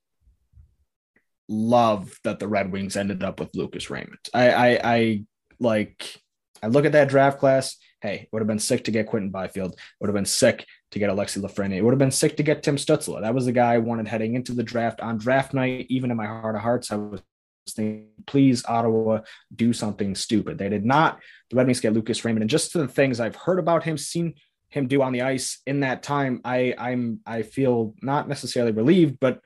love 1.48 2.20
that 2.24 2.38
the 2.38 2.48
Red 2.48 2.70
Wings 2.70 2.98
ended 2.98 3.24
up 3.24 3.40
with 3.40 3.54
Lucas 3.54 3.88
Raymond. 3.88 4.18
I, 4.34 4.50
I, 4.50 4.80
I 4.84 5.24
like 5.58 6.20
I 6.62 6.68
look 6.68 6.84
at 6.84 6.92
that 6.92 7.08
draft 7.08 7.38
class. 7.38 7.76
Hey, 8.00 8.14
it 8.14 8.28
would 8.32 8.40
have 8.40 8.48
been 8.48 8.58
sick 8.58 8.84
to 8.84 8.90
get 8.90 9.06
Quinton 9.06 9.30
Byfield. 9.30 9.72
It 9.72 9.78
would 10.00 10.08
have 10.08 10.14
been 10.14 10.24
sick 10.24 10.66
to 10.92 10.98
get 10.98 11.10
Alexi 11.10 11.40
Lafreniere. 11.40 11.76
It 11.76 11.82
would 11.82 11.92
have 11.92 11.98
been 11.98 12.10
sick 12.10 12.36
to 12.38 12.42
get 12.42 12.62
Tim 12.62 12.76
Stützle. 12.76 13.20
That 13.20 13.34
was 13.34 13.44
the 13.44 13.52
guy 13.52 13.74
I 13.74 13.78
wanted 13.78 14.08
heading 14.08 14.34
into 14.34 14.52
the 14.52 14.62
draft 14.62 15.00
on 15.00 15.18
draft 15.18 15.52
night. 15.52 15.86
Even 15.88 16.10
in 16.10 16.16
my 16.16 16.26
heart 16.26 16.56
of 16.56 16.62
hearts, 16.62 16.90
I 16.90 16.96
was 16.96 17.20
thinking, 17.68 18.08
please, 18.26 18.64
Ottawa, 18.66 19.20
do 19.54 19.72
something 19.72 20.14
stupid. 20.14 20.58
They 20.58 20.68
did 20.68 20.84
not. 20.84 21.20
The 21.50 21.56
Red 21.56 21.66
Wings 21.66 21.80
get 21.80 21.92
Lucas 21.92 22.24
Raymond. 22.24 22.42
And 22.42 22.50
just 22.50 22.72
to 22.72 22.78
the 22.78 22.88
things 22.88 23.20
I've 23.20 23.36
heard 23.36 23.58
about 23.58 23.84
him, 23.84 23.98
seen 23.98 24.34
him 24.70 24.86
do 24.86 25.02
on 25.02 25.12
the 25.12 25.22
ice 25.22 25.60
in 25.66 25.80
that 25.80 26.02
time, 26.02 26.40
I 26.44 26.74
I'm 26.78 27.20
I 27.26 27.42
feel 27.42 27.94
not 28.02 28.28
necessarily 28.28 28.72
relieved, 28.72 29.18
but 29.20 29.40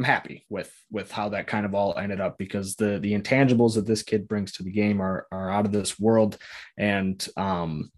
I'm 0.00 0.04
happy 0.04 0.46
with 0.48 0.72
with 0.90 1.12
how 1.12 1.28
that 1.28 1.46
kind 1.46 1.66
of 1.66 1.74
all 1.74 1.94
ended 1.98 2.22
up 2.22 2.38
because 2.38 2.74
the 2.74 2.98
the 3.00 3.12
intangibles 3.12 3.74
that 3.74 3.84
this 3.86 4.02
kid 4.02 4.26
brings 4.26 4.52
to 4.52 4.62
the 4.62 4.72
game 4.72 4.98
are 5.02 5.26
are 5.30 5.50
out 5.50 5.66
of 5.66 5.72
this 5.72 6.00
world, 6.00 6.38
and 6.78 7.22
um, 7.36 7.92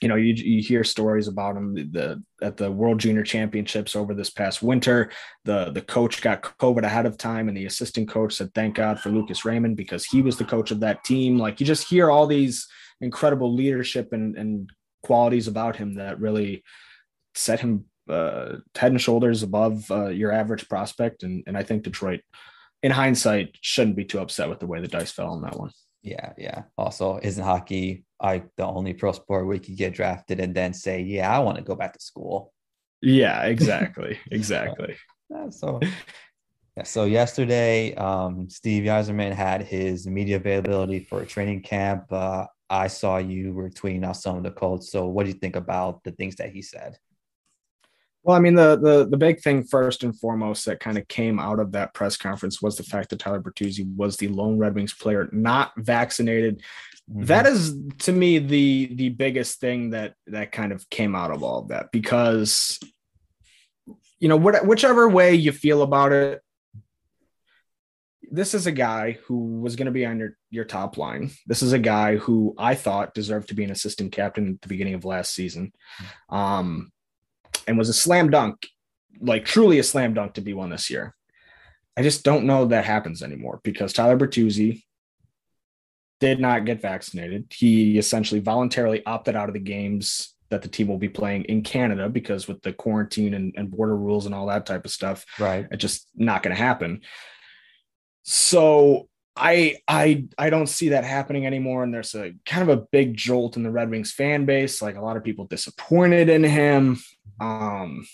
you 0.00 0.08
know, 0.08 0.16
you, 0.16 0.32
you 0.32 0.62
hear 0.62 0.84
stories 0.84 1.28
about 1.28 1.54
him 1.54 1.74
the 1.74 2.22
at 2.40 2.56
the 2.56 2.72
World 2.72 2.98
Junior 2.98 3.24
Championships 3.24 3.94
over 3.94 4.14
this 4.14 4.30
past 4.30 4.62
winter. 4.62 5.10
The 5.44 5.70
the 5.70 5.82
coach 5.82 6.22
got 6.22 6.44
COVID 6.58 6.82
ahead 6.82 7.04
of 7.04 7.18
time, 7.18 7.48
and 7.48 7.56
the 7.58 7.66
assistant 7.66 8.08
coach 8.08 8.32
said, 8.32 8.54
"Thank 8.54 8.76
God 8.76 8.98
for 8.98 9.10
Lucas 9.10 9.44
Raymond 9.44 9.76
because 9.76 10.06
he 10.06 10.22
was 10.22 10.38
the 10.38 10.46
coach 10.46 10.70
of 10.70 10.80
that 10.80 11.04
team." 11.04 11.36
Like 11.36 11.60
you 11.60 11.66
just 11.66 11.90
hear 11.90 12.10
all 12.10 12.26
these 12.26 12.66
incredible 13.02 13.54
leadership 13.54 14.14
and 14.14 14.34
and 14.38 14.70
qualities 15.02 15.46
about 15.46 15.76
him 15.76 15.96
that 15.96 16.20
really 16.20 16.64
set 17.34 17.60
him 17.60 17.84
uh, 18.08 18.56
head 18.76 18.92
and 18.92 19.00
shoulders 19.00 19.42
above 19.42 19.90
uh, 19.90 20.08
your 20.08 20.32
average 20.32 20.68
prospect. 20.68 21.22
And 21.22 21.42
and 21.46 21.56
I 21.56 21.62
think 21.62 21.82
Detroit, 21.82 22.20
in 22.82 22.92
hindsight, 22.92 23.56
shouldn't 23.60 23.96
be 23.96 24.04
too 24.04 24.20
upset 24.20 24.48
with 24.48 24.60
the 24.60 24.66
way 24.66 24.80
the 24.80 24.88
dice 24.88 25.12
fell 25.12 25.32
on 25.32 25.42
that 25.42 25.58
one. 25.58 25.70
Yeah, 26.02 26.32
yeah. 26.36 26.62
Also, 26.76 27.20
isn't 27.22 27.44
hockey 27.44 28.04
like 28.20 28.48
the 28.56 28.66
only 28.66 28.92
pro 28.92 29.12
sport 29.12 29.46
where 29.46 29.54
you 29.54 29.60
could 29.60 29.76
get 29.76 29.94
drafted 29.94 30.40
and 30.40 30.54
then 30.54 30.74
say, 30.74 31.00
"Yeah, 31.00 31.34
I 31.34 31.38
want 31.40 31.58
to 31.58 31.64
go 31.64 31.76
back 31.76 31.92
to 31.92 32.00
school." 32.00 32.52
Yeah, 33.00 33.42
exactly, 33.54 34.18
exactly. 34.30 34.96
so, 35.50 35.80
yeah. 36.76 36.82
So 36.82 37.04
yesterday, 37.04 37.94
um, 37.94 38.48
Steve 38.48 38.84
Yzerman 38.84 39.32
had 39.32 39.62
his 39.62 40.06
media 40.06 40.36
availability 40.36 41.00
for 41.00 41.22
a 41.22 41.26
training 41.26 41.62
camp. 41.62 42.12
Uh, 42.12 42.46
I 42.68 42.86
saw 42.86 43.18
you 43.18 43.52
were 43.52 43.68
tweeting 43.68 44.04
out 44.04 44.16
some 44.16 44.38
of 44.38 44.42
the 44.42 44.50
quotes. 44.50 44.90
So, 44.90 45.06
what 45.06 45.24
do 45.24 45.28
you 45.28 45.38
think 45.38 45.56
about 45.56 46.02
the 46.04 46.12
things 46.12 46.36
that 46.36 46.50
he 46.50 46.62
said? 46.62 46.96
Well, 48.24 48.36
I 48.36 48.40
mean, 48.40 48.54
the 48.54 48.76
the 48.76 49.08
the 49.08 49.16
big 49.16 49.40
thing 49.40 49.64
first 49.64 50.04
and 50.04 50.18
foremost 50.18 50.66
that 50.66 50.80
kind 50.80 50.96
of 50.96 51.08
came 51.08 51.40
out 51.40 51.58
of 51.58 51.72
that 51.72 51.92
press 51.92 52.16
conference 52.16 52.62
was 52.62 52.76
the 52.76 52.84
fact 52.84 53.10
that 53.10 53.18
Tyler 53.18 53.40
Bertuzzi 53.40 53.84
was 53.96 54.16
the 54.16 54.28
lone 54.28 54.58
Red 54.58 54.74
Wings 54.74 54.94
player 54.94 55.28
not 55.32 55.72
vaccinated. 55.76 56.62
Mm-hmm. 57.10 57.24
That 57.24 57.46
is 57.46 57.76
to 58.00 58.12
me 58.12 58.38
the 58.38 58.94
the 58.94 59.08
biggest 59.08 59.58
thing 59.60 59.90
that 59.90 60.14
that 60.28 60.52
kind 60.52 60.72
of 60.72 60.88
came 60.88 61.16
out 61.16 61.32
of 61.32 61.42
all 61.42 61.60
of 61.62 61.68
that 61.68 61.90
because 61.90 62.78
you 64.20 64.28
know 64.28 64.36
what, 64.36 64.64
whichever 64.66 65.08
way 65.08 65.34
you 65.34 65.50
feel 65.50 65.82
about 65.82 66.12
it 66.12 66.42
this 68.32 68.54
is 68.54 68.66
a 68.66 68.72
guy 68.72 69.18
who 69.26 69.60
was 69.60 69.76
going 69.76 69.86
to 69.86 69.92
be 69.92 70.06
on 70.06 70.18
your, 70.18 70.38
your 70.50 70.64
top 70.64 70.96
line. 70.96 71.30
This 71.46 71.62
is 71.62 71.74
a 71.74 71.78
guy 71.78 72.16
who 72.16 72.54
I 72.56 72.74
thought 72.74 73.12
deserved 73.12 73.48
to 73.48 73.54
be 73.54 73.62
an 73.62 73.70
assistant 73.70 74.10
captain 74.10 74.54
at 74.54 74.62
the 74.62 74.68
beginning 74.68 74.94
of 74.94 75.04
last 75.04 75.34
season. 75.34 75.72
Mm-hmm. 76.00 76.34
Um, 76.34 76.91
and 77.66 77.78
was 77.78 77.88
a 77.88 77.94
slam 77.94 78.30
dunk, 78.30 78.66
like 79.20 79.44
truly 79.44 79.78
a 79.78 79.82
slam 79.82 80.14
dunk 80.14 80.34
to 80.34 80.40
be 80.40 80.54
one 80.54 80.70
this 80.70 80.90
year. 80.90 81.14
I 81.96 82.02
just 82.02 82.24
don't 82.24 82.46
know 82.46 82.66
that 82.66 82.84
happens 82.84 83.22
anymore 83.22 83.60
because 83.62 83.92
Tyler 83.92 84.16
Bertuzzi 84.16 84.82
did 86.20 86.40
not 86.40 86.64
get 86.64 86.80
vaccinated. 86.80 87.46
He 87.50 87.98
essentially 87.98 88.40
voluntarily 88.40 89.04
opted 89.04 89.36
out 89.36 89.48
of 89.48 89.54
the 89.54 89.60
games 89.60 90.34
that 90.50 90.62
the 90.62 90.68
team 90.68 90.86
will 90.86 90.98
be 90.98 91.08
playing 91.08 91.44
in 91.44 91.62
Canada 91.62 92.08
because 92.08 92.46
with 92.46 92.62
the 92.62 92.72
quarantine 92.72 93.34
and, 93.34 93.54
and 93.56 93.70
border 93.70 93.96
rules 93.96 94.26
and 94.26 94.34
all 94.34 94.46
that 94.46 94.66
type 94.66 94.84
of 94.84 94.90
stuff, 94.90 95.24
right? 95.38 95.66
It's 95.70 95.80
just 95.80 96.08
not 96.14 96.42
going 96.42 96.54
to 96.54 96.62
happen. 96.62 97.00
So 98.22 99.08
I 99.36 99.76
I 99.88 100.26
I 100.36 100.50
don't 100.50 100.66
see 100.66 100.90
that 100.90 101.04
happening 101.04 101.46
anymore. 101.46 101.82
And 101.82 101.92
there's 101.92 102.14
a 102.14 102.34
kind 102.44 102.68
of 102.68 102.76
a 102.76 102.82
big 102.92 103.16
jolt 103.16 103.56
in 103.56 103.62
the 103.62 103.70
Red 103.70 103.90
Wings 103.90 104.12
fan 104.12 104.44
base. 104.44 104.82
Like 104.82 104.96
a 104.96 105.00
lot 105.00 105.16
of 105.16 105.24
people 105.24 105.46
disappointed 105.46 106.28
in 106.28 106.44
him. 106.44 106.98
Um, 107.40 108.06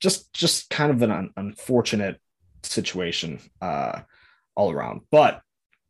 just 0.00 0.32
just 0.32 0.68
kind 0.70 0.90
of 0.90 1.02
an 1.02 1.10
un- 1.10 1.30
unfortunate 1.36 2.20
situation 2.62 3.40
uh, 3.60 4.00
all 4.54 4.72
around. 4.72 5.02
But 5.10 5.40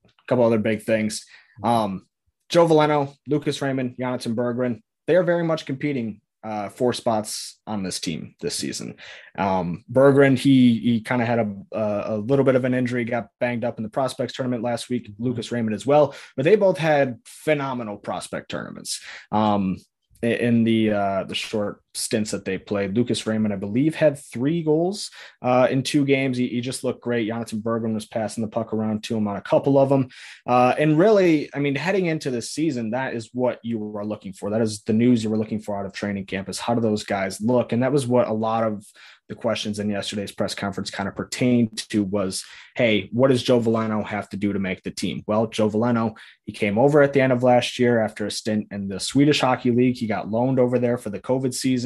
a 0.04 0.10
couple 0.28 0.44
other 0.44 0.58
big 0.58 0.82
things. 0.82 1.24
Um, 1.62 2.06
Joe 2.48 2.66
Veleno, 2.68 3.16
Lucas 3.26 3.60
Raymond, 3.62 3.96
Jonathan 3.98 4.36
Berggren, 4.36 4.82
they 5.06 5.16
are 5.16 5.22
very 5.22 5.42
much 5.42 5.66
competing 5.66 6.20
uh, 6.46 6.68
four 6.68 6.92
spots 6.92 7.58
on 7.66 7.82
this 7.82 7.98
team 7.98 8.36
this 8.40 8.54
season. 8.54 8.94
Um, 9.36 9.84
Berggren, 9.90 10.38
he 10.38 10.78
he 10.78 11.00
kind 11.00 11.20
of 11.20 11.26
had 11.26 11.40
a, 11.40 11.52
a, 11.72 12.04
a 12.14 12.16
little 12.18 12.44
bit 12.44 12.54
of 12.54 12.64
an 12.64 12.72
injury, 12.72 13.04
got 13.04 13.28
banged 13.40 13.64
up 13.64 13.78
in 13.78 13.82
the 13.82 13.90
prospects 13.90 14.34
tournament 14.34 14.62
last 14.62 14.88
week. 14.88 15.10
Lucas 15.18 15.50
Raymond 15.50 15.74
as 15.74 15.84
well, 15.84 16.14
but 16.36 16.44
they 16.44 16.54
both 16.54 16.78
had 16.78 17.18
phenomenal 17.24 17.96
prospect 17.96 18.48
tournaments. 18.48 19.00
Um, 19.32 19.78
in 20.22 20.64
the 20.64 20.92
uh, 20.92 21.24
the 21.24 21.34
short 21.34 21.82
stints 21.96 22.30
that 22.30 22.44
they 22.44 22.58
played. 22.58 22.94
Lucas 22.94 23.26
Raymond, 23.26 23.52
I 23.52 23.56
believe, 23.56 23.94
had 23.94 24.18
three 24.18 24.62
goals 24.62 25.10
uh, 25.42 25.68
in 25.70 25.82
two 25.82 26.04
games. 26.04 26.36
He, 26.36 26.48
he, 26.48 26.60
just 26.60 26.84
looked 26.84 27.02
great. 27.02 27.28
Jonathan 27.28 27.60
Berggren 27.60 27.94
was 27.94 28.06
passing 28.06 28.42
the 28.42 28.48
puck 28.48 28.72
around 28.72 29.04
to 29.04 29.16
him 29.16 29.28
on 29.28 29.36
a 29.36 29.40
couple 29.40 29.78
of 29.78 29.88
them. 29.88 30.08
Uh, 30.46 30.74
and 30.78 30.98
really, 30.98 31.48
I 31.54 31.58
mean, 31.58 31.74
heading 31.74 32.06
into 32.06 32.30
this 32.30 32.50
season, 32.50 32.90
that 32.90 33.14
is 33.14 33.30
what 33.32 33.60
you 33.62 33.78
were 33.78 34.04
looking 34.04 34.32
for. 34.32 34.50
That 34.50 34.60
is 34.60 34.82
the 34.82 34.92
news 34.92 35.22
you 35.22 35.30
were 35.30 35.38
looking 35.38 35.60
for 35.60 35.78
out 35.78 35.86
of 35.86 35.92
training 35.92 36.26
camp 36.26 36.48
is 36.48 36.58
how 36.58 36.74
do 36.74 36.80
those 36.80 37.04
guys 37.04 37.40
look? 37.40 37.72
And 37.72 37.82
that 37.82 37.92
was 37.92 38.06
what 38.06 38.28
a 38.28 38.32
lot 38.32 38.64
of 38.64 38.84
the 39.28 39.34
questions 39.34 39.78
in 39.78 39.90
yesterday's 39.90 40.32
press 40.32 40.54
conference 40.54 40.90
kind 40.90 41.08
of 41.08 41.16
pertained 41.16 41.76
to 41.88 42.02
was, 42.04 42.44
hey, 42.76 43.08
what 43.12 43.28
does 43.28 43.42
Joe 43.42 43.60
Veleno 43.60 44.06
have 44.06 44.28
to 44.30 44.36
do 44.36 44.52
to 44.52 44.58
make 44.58 44.82
the 44.82 44.90
team? 44.90 45.24
Well, 45.26 45.48
Joe 45.48 45.68
Veleno, 45.68 46.16
he 46.44 46.52
came 46.52 46.78
over 46.78 47.02
at 47.02 47.12
the 47.12 47.20
end 47.20 47.32
of 47.32 47.42
last 47.42 47.78
year 47.78 48.00
after 48.00 48.26
a 48.26 48.30
stint 48.30 48.68
in 48.70 48.88
the 48.88 49.00
Swedish 49.00 49.40
Hockey 49.40 49.70
League. 49.70 49.96
He 49.96 50.06
got 50.06 50.30
loaned 50.30 50.60
over 50.60 50.78
there 50.78 50.96
for 50.96 51.10
the 51.10 51.20
COVID 51.20 51.54
season, 51.54 51.85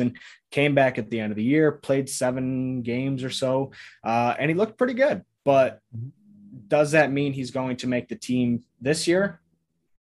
came 0.50 0.75
back 0.75 0.99
at 0.99 1.11
the 1.11 1.21
end 1.21 1.33
of 1.33 1.37
the 1.37 1.45
year, 1.45 1.73
played 1.73 2.09
seven 2.09 2.83
games 2.83 3.23
or 3.25 3.30
so, 3.30 3.73
uh, 4.04 4.35
and 4.38 4.50
he 4.50 4.57
looked 4.57 4.78
pretty 4.78 4.95
good. 4.95 5.25
But 5.45 5.80
does 6.69 6.92
that 6.92 7.12
mean 7.12 7.33
he's 7.33 7.50
going 7.50 7.76
to 7.78 7.87
make 7.87 8.09
the 8.09 8.16
team 8.16 8.64
this 8.80 9.07
year? 9.07 9.40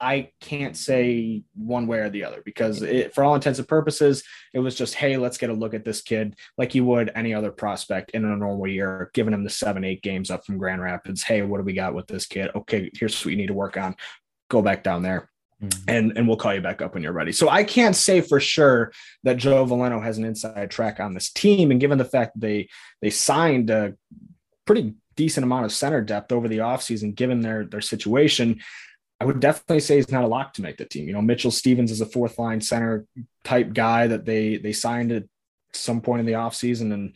I 0.00 0.32
can't 0.40 0.76
say 0.76 1.44
one 1.54 1.86
way 1.86 1.98
or 1.98 2.10
the 2.10 2.24
other 2.24 2.42
because 2.44 2.82
it, 2.82 3.14
for 3.14 3.24
all 3.24 3.34
intents 3.34 3.58
and 3.58 3.68
purposes, 3.68 4.22
it 4.52 4.58
was 4.58 4.74
just, 4.74 4.94
hey, 4.94 5.16
let's 5.16 5.38
get 5.38 5.50
a 5.50 5.54
look 5.54 5.72
at 5.72 5.84
this 5.84 6.02
kid 6.02 6.36
like 6.58 6.74
you 6.74 6.84
would 6.84 7.10
any 7.14 7.32
other 7.32 7.50
prospect 7.50 8.10
in 8.10 8.24
a 8.24 8.36
normal 8.36 8.66
year, 8.66 9.10
giving 9.14 9.32
him 9.32 9.44
the 9.44 9.50
seven, 9.50 9.84
eight 9.84 10.02
games 10.02 10.30
up 10.30 10.44
from 10.44 10.58
Grand 10.58 10.82
Rapids. 10.82 11.22
Hey, 11.22 11.42
what 11.42 11.58
do 11.58 11.64
we 11.64 11.72
got 11.72 11.94
with 11.94 12.06
this 12.06 12.26
kid? 12.26 12.50
Okay, 12.54 12.90
here's 12.94 13.24
what 13.24 13.30
you 13.30 13.36
need 13.36 13.46
to 13.46 13.54
work 13.54 13.76
on. 13.76 13.94
Go 14.50 14.60
back 14.60 14.82
down 14.82 15.02
there. 15.02 15.30
Mm-hmm. 15.62 15.88
And, 15.88 16.12
and 16.16 16.28
we'll 16.28 16.37
call 16.37 16.54
you 16.54 16.61
back 16.61 16.82
up 16.82 16.94
when 16.94 17.02
you're 17.02 17.12
ready. 17.12 17.32
So 17.32 17.49
I 17.49 17.64
can't 17.64 17.96
say 17.96 18.20
for 18.20 18.40
sure 18.40 18.92
that 19.23 19.37
Joe 19.37 19.64
Veleno 19.64 20.02
has 20.02 20.18
an 20.18 20.25
inside 20.25 20.70
track 20.70 21.00
on 21.00 21.14
this 21.14 21.30
team. 21.30 21.70
And 21.70 21.80
given 21.80 21.99
the 21.99 22.04
fact 22.04 22.34
that 22.34 22.40
they 22.40 22.68
they 23.00 23.11
signed 23.11 23.70
a 23.70 23.94
pretty 24.64 24.94
decent 25.16 25.44
amount 25.44 25.64
of 25.64 25.73
center 25.73 26.00
depth 26.00 26.32
over 26.32 26.49
the 26.49 26.58
offseason, 26.58 27.14
given 27.14 27.40
their 27.40 27.64
their 27.64 27.80
situation, 27.80 28.61
I 29.20 29.25
would 29.25 29.40
definitely 29.40 29.80
say 29.80 29.96
he's 29.96 30.11
not 30.11 30.25
a 30.25 30.28
lock 30.28 30.54
to 30.54 30.62
make 30.62 30.76
the 30.76 30.84
team. 30.84 31.06
You 31.06 31.14
know, 31.14 31.23
Mitchell 31.23 31.50
Stevens 31.50 31.90
is 31.90 32.00
a 32.00 32.06
fourth 32.06 32.38
line 32.38 32.61
center 32.61 33.06
type 33.44 33.73
guy 33.73 34.06
that 34.08 34.25
they 34.25 34.56
they 34.56 34.73
signed 34.73 35.12
at 35.12 35.25
some 35.73 36.00
point 36.00 36.20
in 36.20 36.26
the 36.26 36.32
offseason. 36.32 36.92
And 36.92 37.14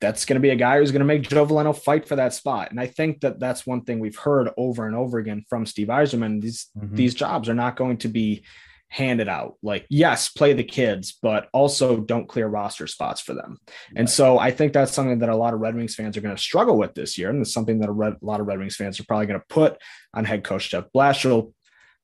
that's 0.00 0.24
going 0.24 0.36
to 0.36 0.40
be 0.40 0.50
a 0.50 0.56
guy 0.56 0.78
who's 0.78 0.92
going 0.92 1.00
to 1.00 1.06
make 1.06 1.22
Joe 1.22 1.46
Veleno 1.46 1.76
fight 1.76 2.06
for 2.06 2.16
that 2.16 2.34
spot. 2.34 2.70
And 2.70 2.78
I 2.78 2.86
think 2.86 3.20
that 3.20 3.40
that's 3.40 3.66
one 3.66 3.82
thing 3.82 3.98
we've 3.98 4.18
heard 4.18 4.50
over 4.56 4.86
and 4.86 4.94
over 4.94 5.18
again 5.18 5.44
from 5.48 5.64
Steve 5.66 5.88
Yzerman. 5.88 6.42
These 6.42 6.66
mm-hmm. 6.76 6.94
these 6.94 7.14
jobs 7.14 7.48
are 7.48 7.54
not 7.54 7.76
going 7.76 7.98
to 7.98 8.08
be 8.08 8.44
handed 8.88 9.28
out. 9.28 9.54
Like, 9.62 9.86
yes, 9.90 10.28
play 10.28 10.52
the 10.52 10.64
kids, 10.64 11.18
but 11.20 11.48
also 11.52 11.98
don't 11.98 12.28
clear 12.28 12.46
roster 12.46 12.86
spots 12.86 13.20
for 13.20 13.34
them. 13.34 13.58
Right. 13.66 14.00
And 14.00 14.10
so 14.10 14.38
I 14.38 14.50
think 14.50 14.72
that's 14.72 14.92
something 14.92 15.18
that 15.20 15.28
a 15.28 15.36
lot 15.36 15.54
of 15.54 15.60
Red 15.60 15.74
Wings 15.74 15.94
fans 15.94 16.16
are 16.16 16.20
going 16.20 16.36
to 16.36 16.40
struggle 16.42 16.78
with 16.78 16.94
this 16.94 17.18
year. 17.18 17.30
And 17.30 17.40
it's 17.40 17.52
something 17.52 17.80
that 17.80 17.88
a, 17.88 17.92
Red, 17.92 18.14
a 18.14 18.24
lot 18.24 18.40
of 18.40 18.46
Red 18.46 18.58
Wings 18.58 18.76
fans 18.76 19.00
are 19.00 19.04
probably 19.04 19.26
going 19.26 19.40
to 19.40 19.46
put 19.48 19.78
on 20.14 20.24
head 20.24 20.44
coach 20.44 20.70
Jeff 20.70 20.84
Blashill. 20.94 21.52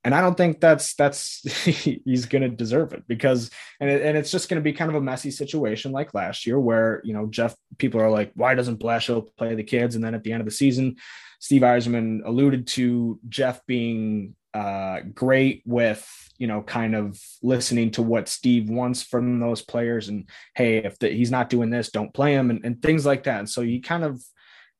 And 0.04 0.14
I 0.14 0.20
don't 0.20 0.36
think 0.36 0.60
that's 0.60 0.94
that's 0.94 1.40
he's 1.64 2.26
going 2.26 2.42
to 2.42 2.48
deserve 2.48 2.92
it 2.92 3.04
because 3.06 3.50
and 3.80 3.88
it, 3.88 4.02
and 4.02 4.16
it's 4.16 4.30
just 4.30 4.48
going 4.48 4.60
to 4.60 4.64
be 4.64 4.72
kind 4.72 4.90
of 4.90 4.96
a 4.96 5.00
messy 5.00 5.30
situation 5.30 5.92
like 5.92 6.14
last 6.14 6.46
year 6.46 6.58
where 6.58 7.00
you 7.04 7.12
know 7.12 7.26
Jeff 7.26 7.54
people 7.78 8.00
are 8.00 8.10
like 8.10 8.32
why 8.34 8.54
doesn't 8.54 8.80
Blashill 8.80 9.28
play 9.36 9.54
the 9.54 9.62
kids? 9.62 9.94
And 9.94 10.04
then 10.04 10.14
at 10.14 10.24
the 10.24 10.32
end 10.32 10.40
of 10.40 10.46
the 10.46 10.52
season 10.52 10.96
Steve 11.38 11.62
Yzerman 11.62 12.20
alluded 12.24 12.68
to 12.68 13.18
Jeff 13.28 13.66
being 13.66 14.36
uh, 14.54 15.00
great 15.14 15.62
with 15.66 16.08
you 16.38 16.46
know 16.46 16.62
kind 16.62 16.94
of 16.94 17.20
listening 17.42 17.90
to 17.92 18.02
what 18.02 18.28
Steve 18.28 18.68
wants 18.68 19.02
from 19.02 19.40
those 19.40 19.62
players 19.62 20.08
and 20.08 20.28
hey 20.54 20.78
if 20.78 20.98
the, 20.98 21.08
he's 21.08 21.30
not 21.30 21.48
doing 21.48 21.70
this 21.70 21.90
don't 21.90 22.12
play 22.12 22.34
him 22.34 22.50
and, 22.50 22.64
and 22.64 22.82
things 22.82 23.06
like 23.06 23.24
that. 23.24 23.38
And 23.38 23.48
so 23.48 23.60
you 23.60 23.80
kind 23.80 24.04
of 24.04 24.22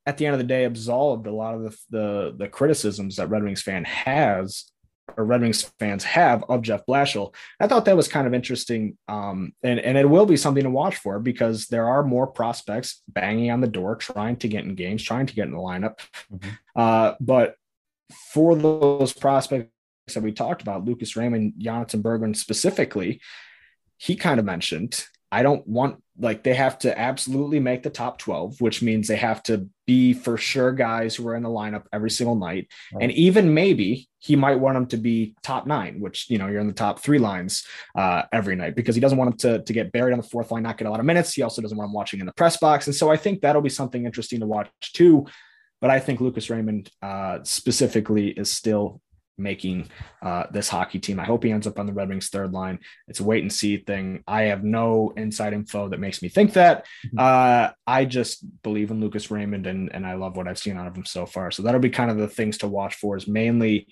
at 0.04 0.18
the 0.18 0.26
end 0.26 0.34
of 0.34 0.38
the 0.38 0.44
day 0.44 0.64
absolved 0.64 1.26
a 1.26 1.32
lot 1.32 1.54
of 1.54 1.62
the 1.62 1.78
the, 1.90 2.34
the 2.38 2.48
criticisms 2.48 3.16
that 3.16 3.28
Red 3.28 3.44
Wings 3.44 3.62
fan 3.62 3.84
has 3.84 4.71
or 5.16 5.24
Red 5.24 5.42
Wings 5.42 5.62
fans 5.78 6.04
have 6.04 6.44
of 6.48 6.62
Jeff 6.62 6.86
Blashill. 6.86 7.34
I 7.60 7.66
thought 7.66 7.84
that 7.84 7.96
was 7.96 8.08
kind 8.08 8.26
of 8.26 8.34
interesting. 8.34 8.96
Um, 9.08 9.52
and, 9.62 9.78
and 9.80 9.98
it 9.98 10.08
will 10.08 10.26
be 10.26 10.36
something 10.36 10.62
to 10.64 10.70
watch 10.70 10.96
for 10.96 11.18
because 11.18 11.66
there 11.66 11.86
are 11.88 12.02
more 12.02 12.26
prospects 12.26 13.02
banging 13.08 13.50
on 13.50 13.60
the 13.60 13.66
door, 13.66 13.96
trying 13.96 14.36
to 14.36 14.48
get 14.48 14.64
in 14.64 14.74
games, 14.74 15.02
trying 15.02 15.26
to 15.26 15.34
get 15.34 15.46
in 15.46 15.52
the 15.52 15.58
lineup. 15.58 15.98
Mm-hmm. 16.32 16.50
Uh, 16.74 17.14
but 17.20 17.56
for 18.32 18.54
those 18.56 19.12
prospects 19.12 19.70
that 20.14 20.22
we 20.22 20.32
talked 20.32 20.62
about, 20.62 20.84
Lucas 20.84 21.16
Raymond, 21.16 21.54
Jonathan 21.58 22.02
Berggren 22.02 22.36
specifically, 22.36 23.20
he 23.96 24.16
kind 24.16 24.40
of 24.40 24.46
mentioned 24.46 25.04
I 25.32 25.42
don't 25.42 25.66
want 25.66 26.02
like 26.18 26.42
they 26.42 26.54
have 26.54 26.78
to 26.80 26.96
absolutely 26.96 27.58
make 27.58 27.82
the 27.82 27.90
top 27.90 28.18
12, 28.18 28.60
which 28.60 28.82
means 28.82 29.08
they 29.08 29.16
have 29.16 29.42
to 29.44 29.66
be 29.86 30.12
for 30.12 30.36
sure 30.36 30.70
guys 30.70 31.16
who 31.16 31.26
are 31.26 31.34
in 31.34 31.42
the 31.42 31.48
lineup 31.48 31.84
every 31.90 32.10
single 32.10 32.36
night. 32.36 32.68
Right. 32.92 33.04
And 33.04 33.12
even 33.12 33.54
maybe 33.54 34.08
he 34.18 34.36
might 34.36 34.60
want 34.60 34.76
them 34.76 34.86
to 34.88 34.98
be 34.98 35.34
top 35.42 35.66
nine, 35.66 36.00
which 36.00 36.28
you 36.28 36.36
know 36.36 36.48
you're 36.48 36.60
in 36.60 36.66
the 36.66 36.74
top 36.74 37.00
three 37.00 37.18
lines 37.18 37.66
uh, 37.96 38.22
every 38.30 38.54
night 38.54 38.76
because 38.76 38.94
he 38.94 39.00
doesn't 39.00 39.16
want 39.16 39.38
them 39.38 39.58
to, 39.58 39.64
to 39.64 39.72
get 39.72 39.90
buried 39.90 40.12
on 40.12 40.18
the 40.18 40.28
fourth 40.28 40.50
line, 40.50 40.62
not 40.62 40.76
get 40.76 40.86
a 40.86 40.90
lot 40.90 41.00
of 41.00 41.06
minutes. 41.06 41.32
He 41.32 41.42
also 41.42 41.62
doesn't 41.62 41.78
want 41.78 41.88
them 41.88 41.94
watching 41.94 42.20
in 42.20 42.26
the 42.26 42.32
press 42.34 42.58
box. 42.58 42.86
And 42.86 42.94
so 42.94 43.10
I 43.10 43.16
think 43.16 43.40
that'll 43.40 43.62
be 43.62 43.70
something 43.70 44.04
interesting 44.04 44.40
to 44.40 44.46
watch 44.46 44.68
too. 44.92 45.26
But 45.80 45.90
I 45.90 45.98
think 45.98 46.20
Lucas 46.20 46.50
Raymond 46.50 46.90
uh, 47.00 47.38
specifically 47.42 48.28
is 48.28 48.52
still 48.52 49.00
making 49.42 49.88
uh, 50.22 50.44
this 50.50 50.68
hockey 50.68 50.98
team. 50.98 51.18
I 51.18 51.24
hope 51.24 51.44
he 51.44 51.50
ends 51.50 51.66
up 51.66 51.78
on 51.78 51.86
the 51.86 51.92
Red 51.92 52.08
Wings 52.08 52.28
third 52.28 52.52
line. 52.52 52.78
It's 53.08 53.20
a 53.20 53.24
wait 53.24 53.42
and 53.42 53.52
see 53.52 53.78
thing. 53.78 54.22
I 54.26 54.42
have 54.42 54.64
no 54.64 55.12
inside 55.16 55.52
info 55.52 55.88
that 55.88 56.00
makes 56.00 56.22
me 56.22 56.28
think 56.28 56.52
that. 56.54 56.86
Mm-hmm. 57.06 57.18
Uh, 57.18 57.70
I 57.86 58.04
just 58.04 58.44
believe 58.62 58.90
in 58.90 59.00
Lucas 59.00 59.30
Raymond 59.30 59.66
and, 59.66 59.92
and 59.92 60.06
I 60.06 60.14
love 60.14 60.36
what 60.36 60.48
I've 60.48 60.58
seen 60.58 60.76
out 60.76 60.86
of 60.86 60.96
him 60.96 61.04
so 61.04 61.26
far. 61.26 61.50
So 61.50 61.62
that'll 61.62 61.80
be 61.80 61.90
kind 61.90 62.10
of 62.10 62.16
the 62.16 62.28
things 62.28 62.58
to 62.58 62.68
watch 62.68 62.94
for 62.94 63.16
is 63.16 63.26
mainly 63.26 63.88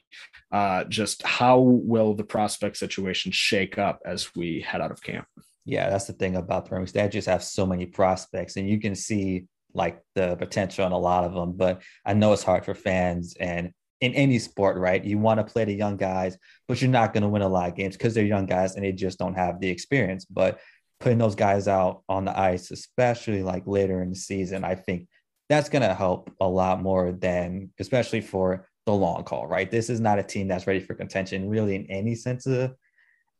uh, 0.52 0.84
just 0.84 1.22
how 1.22 1.58
will 1.58 2.14
the 2.14 2.24
prospect 2.24 2.76
situation 2.76 3.32
shake 3.32 3.78
up 3.78 4.00
as 4.04 4.34
we 4.34 4.60
head 4.60 4.80
out 4.80 4.90
of 4.90 5.02
camp. 5.02 5.26
Yeah, 5.64 5.90
that's 5.90 6.06
the 6.06 6.12
thing 6.12 6.36
about 6.36 6.64
the 6.64 6.70
Red 6.72 6.78
Wings. 6.78 6.92
They 6.92 7.08
just 7.08 7.28
have 7.28 7.44
so 7.44 7.66
many 7.66 7.86
prospects 7.86 8.56
and 8.56 8.68
you 8.68 8.80
can 8.80 8.94
see 8.94 9.46
like 9.74 10.02
the 10.14 10.36
potential 10.36 10.86
in 10.86 10.92
a 10.92 10.98
lot 10.98 11.24
of 11.24 11.34
them, 11.34 11.52
but 11.52 11.82
I 12.04 12.14
know 12.14 12.32
it's 12.32 12.42
hard 12.42 12.64
for 12.64 12.74
fans 12.74 13.36
and 13.38 13.72
in 14.00 14.14
any 14.14 14.38
sport, 14.38 14.76
right? 14.76 15.04
You 15.04 15.18
want 15.18 15.38
to 15.38 15.52
play 15.52 15.64
the 15.64 15.74
young 15.74 15.96
guys, 15.96 16.38
but 16.66 16.80
you're 16.80 16.90
not 16.90 17.12
going 17.12 17.22
to 17.22 17.28
win 17.28 17.42
a 17.42 17.48
lot 17.48 17.68
of 17.68 17.76
games 17.76 17.96
because 17.96 18.14
they're 18.14 18.24
young 18.24 18.46
guys 18.46 18.74
and 18.74 18.84
they 18.84 18.92
just 18.92 19.18
don't 19.18 19.34
have 19.34 19.60
the 19.60 19.68
experience. 19.68 20.24
But 20.24 20.60
putting 21.00 21.18
those 21.18 21.34
guys 21.34 21.68
out 21.68 22.02
on 22.08 22.24
the 22.24 22.38
ice, 22.38 22.70
especially 22.70 23.42
like 23.42 23.66
later 23.66 24.02
in 24.02 24.10
the 24.10 24.16
season, 24.16 24.64
I 24.64 24.74
think 24.74 25.08
that's 25.48 25.68
going 25.68 25.82
to 25.82 25.94
help 25.94 26.30
a 26.40 26.48
lot 26.48 26.82
more 26.82 27.12
than, 27.12 27.70
especially 27.78 28.20
for 28.20 28.68
the 28.86 28.92
long 28.92 29.24
call, 29.24 29.46
right? 29.46 29.70
This 29.70 29.90
is 29.90 30.00
not 30.00 30.18
a 30.18 30.22
team 30.22 30.48
that's 30.48 30.66
ready 30.66 30.80
for 30.80 30.94
contention, 30.94 31.48
really, 31.48 31.74
in 31.74 31.86
any 31.90 32.14
sense 32.14 32.46
of, 32.46 32.74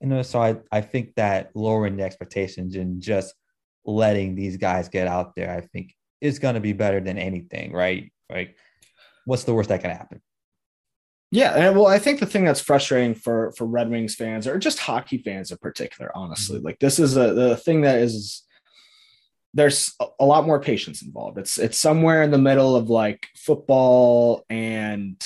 you 0.00 0.09
know. 0.09 0.23
So 0.23 0.43
I, 0.43 0.57
I 0.71 0.81
think 0.81 1.14
that 1.14 1.50
lowering 1.55 1.97
the 1.97 2.02
expectations 2.02 2.76
and 2.76 3.00
just 3.00 3.35
letting 3.85 4.35
these 4.35 4.57
guys 4.57 4.88
get 4.88 5.07
out 5.07 5.35
there, 5.37 5.50
I 5.50 5.61
think 5.61 5.95
is 6.21 6.38
going 6.38 6.55
to 6.55 6.61
be 6.61 6.73
better 6.73 7.00
than 7.00 7.17
anything, 7.17 7.73
right? 7.73 8.12
Like, 8.29 8.57
what's 9.25 9.45
the 9.45 9.55
worst 9.55 9.71
that 9.71 9.81
can 9.81 9.90
happen? 9.90 10.21
Yeah, 11.32 11.52
and 11.52 11.76
well, 11.76 11.87
I 11.87 12.00
think 12.00 12.18
the 12.18 12.26
thing 12.26 12.44
that's 12.44 12.60
frustrating 12.60 13.14
for 13.14 13.52
for 13.52 13.64
Red 13.64 13.88
Wings 13.88 14.16
fans 14.16 14.46
or 14.46 14.58
just 14.58 14.80
hockey 14.80 15.18
fans 15.18 15.52
in 15.52 15.58
particular, 15.58 16.10
honestly, 16.14 16.56
mm-hmm. 16.56 16.66
like 16.66 16.80
this 16.80 16.99
is 16.99 17.16
a 17.16 17.32
the 17.32 17.56
thing 17.56 17.82
that 17.82 17.99
is 17.99 18.42
there's 19.54 19.94
a 20.18 20.25
lot 20.25 20.46
more 20.46 20.60
patience 20.60 21.02
involved. 21.02 21.38
It's 21.38 21.58
it's 21.58 21.78
somewhere 21.78 22.22
in 22.22 22.32
the 22.32 22.38
middle 22.38 22.75
of 22.75 22.90
like 22.90 23.28
football 23.37 24.44
and 24.50 25.22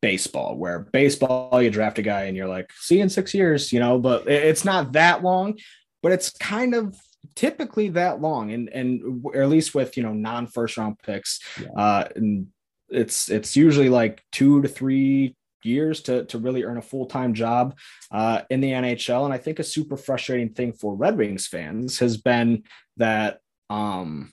baseball, 0.00 0.56
where 0.56 0.78
baseball 0.78 1.60
you 1.60 1.70
draft 1.70 1.98
a 1.98 2.02
guy 2.02 2.24
and 2.24 2.36
you're 2.36 2.48
like, 2.48 2.72
see 2.78 3.00
in 3.00 3.08
six 3.08 3.34
years, 3.34 3.72
you 3.72 3.80
know, 3.80 3.98
but 3.98 4.28
it's 4.28 4.64
not 4.64 4.92
that 4.92 5.24
long, 5.24 5.58
but 6.02 6.12
it's 6.12 6.30
kind 6.30 6.74
of 6.74 6.96
typically 7.34 7.88
that 7.90 8.20
long, 8.20 8.52
and 8.52 8.68
and 8.68 9.22
or 9.24 9.42
at 9.42 9.48
least 9.48 9.74
with 9.74 9.96
you 9.96 10.02
know 10.02 10.12
non 10.12 10.46
first 10.46 10.76
round 10.76 10.98
picks, 11.00 11.40
yeah. 11.60 11.68
uh, 11.76 12.08
and 12.14 12.48
it's 12.88 13.28
it's 13.28 13.56
usually 13.56 13.88
like 13.88 14.22
two 14.32 14.62
to 14.62 14.68
three 14.68 15.36
years 15.64 16.02
to, 16.02 16.24
to 16.26 16.38
really 16.38 16.64
earn 16.64 16.78
a 16.78 16.82
full-time 16.82 17.34
job 17.34 17.76
uh, 18.10 18.42
in 18.50 18.60
the 18.60 18.72
NHL. 18.72 19.24
And 19.24 19.34
I 19.34 19.38
think 19.38 19.58
a 19.58 19.64
super 19.64 19.96
frustrating 19.96 20.50
thing 20.50 20.72
for 20.72 20.94
Red 20.94 21.16
Wings 21.16 21.46
fans 21.46 21.98
has 21.98 22.16
been 22.16 22.64
that 22.96 23.40
um, 23.70 24.32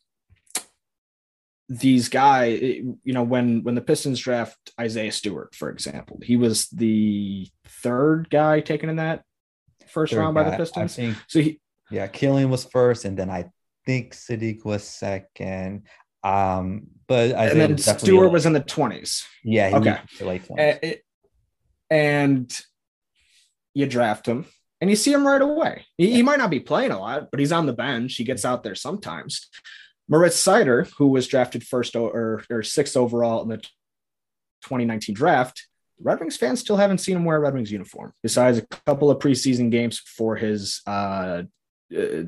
these 1.67 2.09
guys, 2.09 2.61
you 2.61 2.95
know, 3.05 3.23
when 3.23 3.63
when 3.63 3.75
the 3.75 3.81
Pistons 3.81 4.19
draft 4.19 4.57
Isaiah 4.79 5.11
Stewart, 5.11 5.55
for 5.55 5.69
example, 5.69 6.19
he 6.21 6.37
was 6.37 6.67
the 6.69 7.47
third 7.65 8.29
guy 8.29 8.59
taken 8.59 8.89
in 8.89 8.97
that 8.97 9.23
first 9.87 10.13
third 10.13 10.19
round 10.19 10.35
guy. 10.35 10.43
by 10.43 10.49
the 10.51 10.57
Pistons. 10.57 10.95
Think, 10.95 11.17
so 11.27 11.41
he, 11.41 11.59
yeah, 11.89 12.07
Killian 12.07 12.49
was 12.49 12.65
first, 12.65 13.05
and 13.05 13.17
then 13.17 13.29
I 13.29 13.49
think 13.85 14.13
Saddiq 14.13 14.63
was 14.63 14.83
second. 14.83 15.83
Um, 16.23 16.87
but 17.07 17.33
Isaiah 17.33 17.65
and 17.65 17.77
then 17.77 17.97
Stewart 17.97 18.31
was 18.31 18.45
in 18.45 18.53
the 18.53 18.59
twenties. 18.59 19.25
Yeah, 19.43 19.71
okay, 19.75 19.99
late 20.21 20.45
twenties 20.45 20.97
and 21.89 22.51
you 23.73 23.85
draft 23.85 24.27
him 24.27 24.45
and 24.81 24.89
you 24.89 24.95
see 24.95 25.11
him 25.11 25.25
right 25.25 25.41
away. 25.41 25.85
He, 25.97 26.11
he, 26.11 26.21
might 26.21 26.39
not 26.39 26.49
be 26.49 26.59
playing 26.59 26.91
a 26.91 26.99
lot, 26.99 27.29
but 27.31 27.39
he's 27.39 27.51
on 27.51 27.65
the 27.65 27.73
bench. 27.73 28.15
He 28.15 28.23
gets 28.23 28.45
out 28.45 28.63
there 28.63 28.75
sometimes. 28.75 29.49
Moritz 30.07 30.41
Seider, 30.41 30.89
who 30.97 31.07
was 31.07 31.27
drafted 31.27 31.65
first 31.65 31.95
or, 31.95 32.43
or 32.49 32.63
sixth 32.63 32.95
overall 32.95 33.41
in 33.43 33.49
the 33.49 33.57
2019 33.57 35.15
draft, 35.15 35.67
Red 35.99 36.19
Wings 36.19 36.37
fans 36.37 36.59
still 36.59 36.77
haven't 36.77 36.99
seen 36.99 37.15
him 37.15 37.25
wear 37.25 37.37
a 37.37 37.39
Red 37.39 37.53
Wings 37.53 37.71
uniform, 37.71 38.13
besides 38.21 38.57
a 38.57 38.67
couple 38.85 39.09
of 39.09 39.19
preseason 39.19 39.71
games 39.71 39.99
for 39.99 40.35
his 40.35 40.81
uh, 40.85 41.43
uh, 41.95 42.23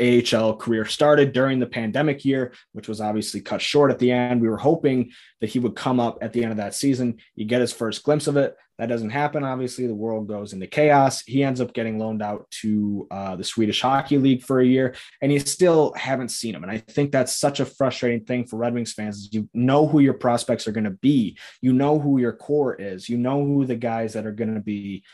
AHL 0.00 0.56
career 0.56 0.84
started 0.84 1.32
during 1.32 1.58
the 1.58 1.66
pandemic 1.66 2.24
year, 2.24 2.52
which 2.72 2.88
was 2.88 3.00
obviously 3.00 3.40
cut 3.40 3.60
short 3.60 3.90
at 3.90 3.98
the 3.98 4.12
end. 4.12 4.40
We 4.40 4.48
were 4.48 4.58
hoping 4.58 5.12
that 5.40 5.50
he 5.50 5.58
would 5.58 5.74
come 5.74 6.00
up 6.00 6.18
at 6.20 6.32
the 6.32 6.42
end 6.42 6.52
of 6.52 6.58
that 6.58 6.74
season. 6.74 7.18
You 7.34 7.44
get 7.44 7.60
his 7.60 7.72
first 7.72 8.02
glimpse 8.02 8.26
of 8.26 8.36
it. 8.36 8.56
That 8.78 8.90
doesn't 8.90 9.10
happen. 9.10 9.42
Obviously, 9.42 9.86
the 9.86 9.94
world 9.94 10.28
goes 10.28 10.52
into 10.52 10.66
chaos. 10.66 11.22
He 11.22 11.42
ends 11.42 11.62
up 11.62 11.72
getting 11.72 11.98
loaned 11.98 12.22
out 12.22 12.50
to 12.62 13.06
uh, 13.10 13.36
the 13.36 13.44
Swedish 13.44 13.80
Hockey 13.80 14.18
League 14.18 14.42
for 14.42 14.60
a 14.60 14.66
year, 14.66 14.94
and 15.22 15.32
you 15.32 15.40
still 15.40 15.94
haven't 15.94 16.28
seen 16.28 16.54
him. 16.54 16.62
And 16.62 16.70
I 16.70 16.78
think 16.78 17.10
that's 17.10 17.34
such 17.34 17.60
a 17.60 17.66
frustrating 17.66 18.24
thing 18.26 18.46
for 18.46 18.56
Red 18.56 18.74
Wings 18.74 18.92
fans. 18.92 19.16
Is 19.16 19.28
you 19.32 19.48
know 19.54 19.86
who 19.86 20.00
your 20.00 20.14
prospects 20.14 20.68
are 20.68 20.72
going 20.72 20.84
to 20.84 20.90
be. 20.90 21.38
You 21.62 21.72
know 21.72 21.98
who 21.98 22.18
your 22.18 22.34
core 22.34 22.74
is. 22.74 23.08
You 23.08 23.16
know 23.16 23.44
who 23.44 23.64
the 23.64 23.76
guys 23.76 24.12
that 24.12 24.26
are 24.26 24.32
going 24.32 24.54
to 24.54 24.60
be 24.60 25.04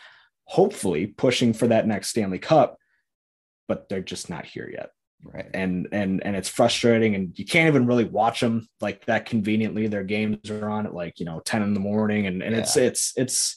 hopefully 0.44 1.06
pushing 1.06 1.52
for 1.52 1.68
that 1.68 1.86
next 1.86 2.08
Stanley 2.08 2.40
Cup 2.40 2.78
but 3.68 3.88
they're 3.88 4.02
just 4.02 4.28
not 4.28 4.44
here 4.44 4.70
yet 4.70 4.90
right. 5.22 5.48
And 5.54 5.88
and 5.92 6.24
and 6.24 6.36
it's 6.36 6.48
frustrating 6.48 7.14
and 7.14 7.38
you 7.38 7.44
can't 7.44 7.68
even 7.68 7.86
really 7.86 8.04
watch 8.04 8.40
them 8.40 8.68
like 8.80 9.04
that 9.06 9.26
conveniently. 9.26 9.86
Their 9.86 10.04
games 10.04 10.50
are 10.50 10.68
on 10.68 10.86
at 10.86 10.94
like 10.94 11.20
you 11.20 11.26
know 11.26 11.40
10 11.44 11.62
in 11.62 11.74
the 11.74 11.80
morning 11.80 12.26
and 12.26 12.42
and 12.42 12.54
yeah. 12.54 12.60
it's 12.62 12.76
it's 12.76 13.12
it's 13.16 13.56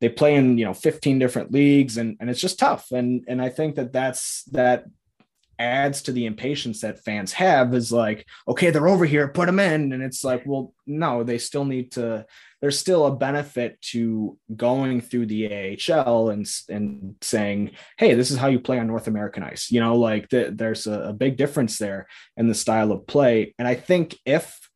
they 0.00 0.08
play 0.08 0.34
in 0.34 0.58
you 0.58 0.64
know 0.64 0.74
15 0.74 1.18
different 1.18 1.52
leagues 1.52 1.96
and 1.96 2.16
and 2.20 2.30
it's 2.30 2.40
just 2.40 2.58
tough. 2.58 2.90
And 2.92 3.24
and 3.28 3.40
i 3.40 3.48
think 3.48 3.76
that 3.76 3.92
that's 3.92 4.44
that 4.52 4.84
adds 5.58 6.02
to 6.02 6.12
the 6.12 6.26
impatience 6.26 6.80
that 6.80 7.02
fans 7.04 7.32
have 7.32 7.74
is 7.74 7.90
like 7.92 8.26
okay 8.46 8.70
they're 8.70 8.88
over 8.88 9.04
here 9.04 9.28
put 9.28 9.46
them 9.46 9.58
in 9.58 9.92
and 9.92 10.02
it's 10.02 10.24
like 10.24 10.42
well 10.46 10.72
no 10.86 11.22
they 11.22 11.38
still 11.38 11.64
need 11.64 11.92
to 11.92 12.24
there's 12.60 12.78
still 12.78 13.06
a 13.06 13.14
benefit 13.14 13.80
to 13.80 14.36
going 14.54 15.00
through 15.00 15.26
the 15.26 15.76
AHL 15.88 16.30
and 16.30 16.48
and 16.68 17.14
saying, 17.20 17.72
"Hey, 17.96 18.14
this 18.14 18.30
is 18.30 18.36
how 18.36 18.48
you 18.48 18.58
play 18.58 18.78
on 18.78 18.88
North 18.88 19.06
American 19.06 19.42
ice." 19.42 19.70
You 19.70 19.80
know, 19.80 19.96
like 19.96 20.28
the, 20.30 20.52
there's 20.52 20.86
a, 20.86 21.10
a 21.10 21.12
big 21.12 21.36
difference 21.36 21.78
there 21.78 22.08
in 22.36 22.48
the 22.48 22.54
style 22.54 22.90
of 22.90 23.06
play. 23.06 23.54
And 23.58 23.68
I 23.68 23.74
think 23.74 24.16
if 24.24 24.67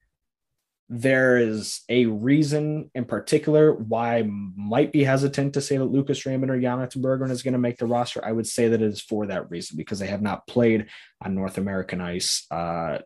there 0.94 1.38
is 1.38 1.80
a 1.88 2.04
reason 2.04 2.90
in 2.94 3.06
particular 3.06 3.72
why 3.72 4.18
I 4.18 4.28
might 4.28 4.92
be 4.92 5.02
hesitant 5.02 5.54
to 5.54 5.62
say 5.62 5.78
that 5.78 5.86
Lucas 5.86 6.26
Raymond 6.26 6.52
or 6.52 6.60
Jonathan 6.60 7.00
Berggren 7.00 7.30
is 7.30 7.42
going 7.42 7.54
to 7.54 7.58
make 7.58 7.78
the 7.78 7.86
roster. 7.86 8.22
I 8.22 8.32
would 8.32 8.46
say 8.46 8.68
that 8.68 8.82
it 8.82 8.92
is 8.92 9.00
for 9.00 9.26
that 9.28 9.50
reason 9.50 9.78
because 9.78 9.98
they 9.98 10.06
have 10.08 10.20
not 10.20 10.46
played 10.46 10.88
on 11.24 11.34
North 11.34 11.58
American 11.58 12.00
ice 12.00 12.46
uh, 12.50 12.98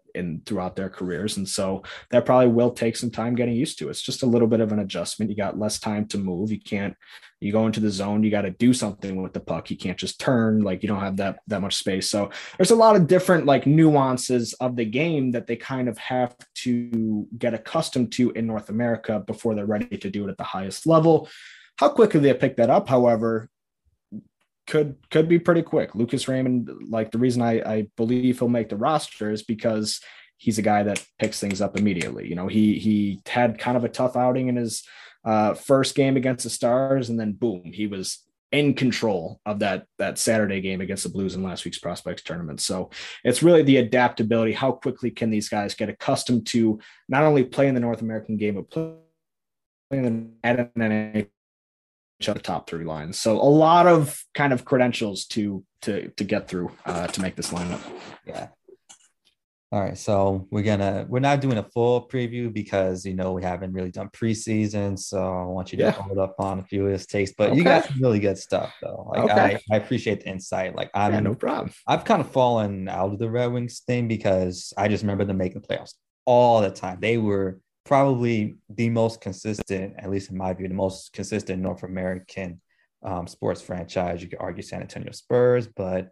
throughout 0.44 0.76
their 0.76 0.88
careers, 0.88 1.36
and 1.36 1.48
so 1.48 1.82
that 2.10 2.24
probably 2.24 2.48
will 2.48 2.70
take 2.70 2.96
some 2.96 3.10
time 3.10 3.34
getting 3.34 3.54
used 3.54 3.78
to. 3.78 3.88
It's 3.88 4.02
just 4.02 4.22
a 4.22 4.26
little 4.26 4.48
bit 4.48 4.60
of 4.60 4.72
an 4.72 4.78
adjustment. 4.78 5.30
You 5.30 5.36
got 5.36 5.58
less 5.58 5.78
time 5.78 6.06
to 6.08 6.18
move. 6.18 6.50
You 6.50 6.60
can't 6.60 6.96
you 7.40 7.52
go 7.52 7.66
into 7.66 7.80
the 7.80 7.90
zone 7.90 8.22
you 8.22 8.30
got 8.30 8.42
to 8.42 8.50
do 8.50 8.72
something 8.72 9.22
with 9.22 9.32
the 9.32 9.40
puck 9.40 9.70
you 9.70 9.76
can't 9.76 9.98
just 9.98 10.18
turn 10.18 10.60
like 10.62 10.82
you 10.82 10.88
don't 10.88 11.00
have 11.00 11.18
that 11.18 11.38
that 11.46 11.60
much 11.60 11.76
space 11.76 12.08
so 12.08 12.30
there's 12.56 12.70
a 12.70 12.76
lot 12.76 12.96
of 12.96 13.06
different 13.06 13.44
like 13.44 13.66
nuances 13.66 14.54
of 14.54 14.76
the 14.76 14.84
game 14.84 15.32
that 15.32 15.46
they 15.46 15.56
kind 15.56 15.88
of 15.88 15.98
have 15.98 16.34
to 16.54 17.26
get 17.36 17.54
accustomed 17.54 18.10
to 18.10 18.30
in 18.32 18.46
north 18.46 18.70
america 18.70 19.20
before 19.20 19.54
they're 19.54 19.66
ready 19.66 19.96
to 19.98 20.10
do 20.10 20.26
it 20.26 20.30
at 20.30 20.38
the 20.38 20.44
highest 20.44 20.86
level 20.86 21.28
how 21.78 21.88
quickly 21.88 22.20
they 22.20 22.32
pick 22.32 22.56
that 22.56 22.70
up 22.70 22.88
however 22.88 23.48
could 24.66 24.96
could 25.10 25.28
be 25.28 25.38
pretty 25.38 25.62
quick 25.62 25.94
lucas 25.94 26.28
raymond 26.28 26.70
like 26.88 27.10
the 27.10 27.18
reason 27.18 27.40
i 27.42 27.60
i 27.60 27.86
believe 27.96 28.38
he'll 28.38 28.48
make 28.48 28.68
the 28.68 28.76
roster 28.76 29.30
is 29.30 29.42
because 29.42 30.00
he's 30.38 30.58
a 30.58 30.62
guy 30.62 30.82
that 30.82 31.04
picks 31.18 31.40
things 31.40 31.60
up 31.60 31.78
immediately 31.78 32.28
you 32.28 32.34
know 32.34 32.48
he 32.48 32.78
he 32.78 33.20
had 33.26 33.58
kind 33.58 33.76
of 33.76 33.84
a 33.84 33.88
tough 33.88 34.16
outing 34.16 34.48
in 34.48 34.56
his 34.56 34.82
uh, 35.26 35.54
first 35.54 35.96
game 35.96 36.16
against 36.16 36.44
the 36.44 36.50
Stars, 36.50 37.10
and 37.10 37.18
then 37.18 37.32
boom, 37.32 37.72
he 37.74 37.88
was 37.88 38.22
in 38.52 38.72
control 38.74 39.40
of 39.44 39.58
that 39.58 39.86
that 39.98 40.18
Saturday 40.18 40.60
game 40.60 40.80
against 40.80 41.02
the 41.02 41.08
Blues 41.08 41.34
in 41.34 41.42
last 41.42 41.64
week's 41.64 41.80
prospects 41.80 42.22
tournament. 42.22 42.60
So 42.60 42.90
it's 43.24 43.42
really 43.42 43.62
the 43.62 43.78
adaptability. 43.78 44.52
How 44.52 44.70
quickly 44.70 45.10
can 45.10 45.30
these 45.30 45.48
guys 45.48 45.74
get 45.74 45.88
accustomed 45.88 46.46
to 46.48 46.78
not 47.08 47.24
only 47.24 47.42
playing 47.42 47.74
the 47.74 47.80
North 47.80 48.02
American 48.02 48.36
game, 48.36 48.54
but 48.54 48.70
playing 49.90 50.36
at 50.44 50.70
an 50.76 51.26
the 52.20 52.34
top 52.34 52.68
three 52.68 52.84
lines. 52.84 53.18
So 53.18 53.32
a 53.40 53.42
lot 53.42 53.86
of 53.86 54.22
kind 54.34 54.52
of 54.52 54.64
credentials 54.64 55.26
to 55.26 55.64
to 55.82 56.08
to 56.16 56.24
get 56.24 56.48
through 56.48 56.72
uh, 56.86 57.06
to 57.08 57.20
make 57.20 57.36
this 57.36 57.50
lineup. 57.52 57.80
Yeah. 58.26 58.48
All 59.72 59.80
right, 59.80 59.98
so 59.98 60.46
we're 60.52 60.62
gonna 60.62 61.06
we're 61.08 61.18
not 61.18 61.40
doing 61.40 61.58
a 61.58 61.64
full 61.64 62.06
preview 62.08 62.52
because 62.52 63.04
you 63.04 63.14
know 63.14 63.32
we 63.32 63.42
haven't 63.42 63.72
really 63.72 63.90
done 63.90 64.08
preseason, 64.10 64.96
so 64.96 65.18
I 65.18 65.42
want 65.44 65.72
you 65.72 65.78
to 65.78 65.84
Yeah. 65.84 65.90
hold 65.90 66.18
up 66.18 66.36
on 66.38 66.60
a 66.60 66.64
few 66.64 66.86
of 66.86 66.92
his 66.92 67.04
takes. 67.04 67.32
But 67.36 67.56
you 67.56 67.64
got 67.64 67.84
some 67.84 68.00
really 68.00 68.20
good 68.20 68.38
stuff 68.38 68.72
though. 68.80 69.08
Like 69.10 69.24
Okay. 69.24 69.58
I, 69.70 69.74
I 69.74 69.76
appreciate 69.78 70.20
the 70.20 70.28
insight. 70.28 70.76
Like 70.76 70.90
I'm 70.94 71.12
yeah, 71.14 71.20
no 71.20 71.34
problem. 71.34 71.72
I've 71.86 72.04
kind 72.04 72.20
of 72.20 72.30
fallen 72.30 72.88
out 72.88 73.12
of 73.12 73.18
the 73.18 73.28
Red 73.28 73.46
Wings 73.52 73.80
thing 73.80 74.06
because 74.06 74.72
I 74.78 74.86
just 74.86 75.02
remember 75.02 75.24
them 75.24 75.36
making 75.38 75.62
playoffs 75.62 75.94
all 76.24 76.62
the 76.62 76.70
time. 76.70 76.98
They 77.00 77.18
were 77.18 77.58
probably 77.86 78.56
the 78.68 78.90
most 78.90 79.20
consistent, 79.20 79.94
at 79.98 80.10
least 80.10 80.30
in 80.30 80.36
my 80.36 80.52
view, 80.52 80.68
the 80.68 80.74
most 80.74 81.12
consistent 81.12 81.62
North 81.62 81.82
American 81.82 82.60
um, 83.02 83.26
sports 83.26 83.62
franchise. 83.62 84.22
You 84.22 84.28
could 84.28 84.40
argue 84.40 84.62
San 84.62 84.82
Antonio 84.82 85.12
Spurs, 85.12 85.68
but 85.68 86.10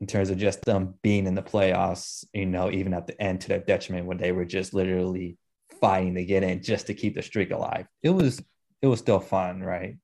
in 0.00 0.06
terms 0.06 0.30
of 0.30 0.38
just 0.38 0.64
them 0.64 0.94
being 1.02 1.26
in 1.26 1.34
the 1.34 1.42
playoffs, 1.42 2.24
you 2.32 2.46
know, 2.46 2.70
even 2.70 2.94
at 2.94 3.06
the 3.06 3.20
end 3.20 3.40
to 3.40 3.48
their 3.48 3.58
detriment 3.58 4.06
when 4.06 4.18
they 4.18 4.30
were 4.30 4.44
just 4.44 4.74
literally 4.74 5.36
fighting 5.80 6.14
to 6.14 6.24
get 6.24 6.42
in 6.42 6.62
just 6.62 6.86
to 6.86 6.94
keep 6.94 7.14
the 7.14 7.22
streak 7.22 7.50
alive. 7.50 7.86
It 8.02 8.10
was 8.10 8.42
it 8.80 8.86
was 8.86 9.00
still 9.00 9.18
fun, 9.18 9.60
right? 9.60 9.96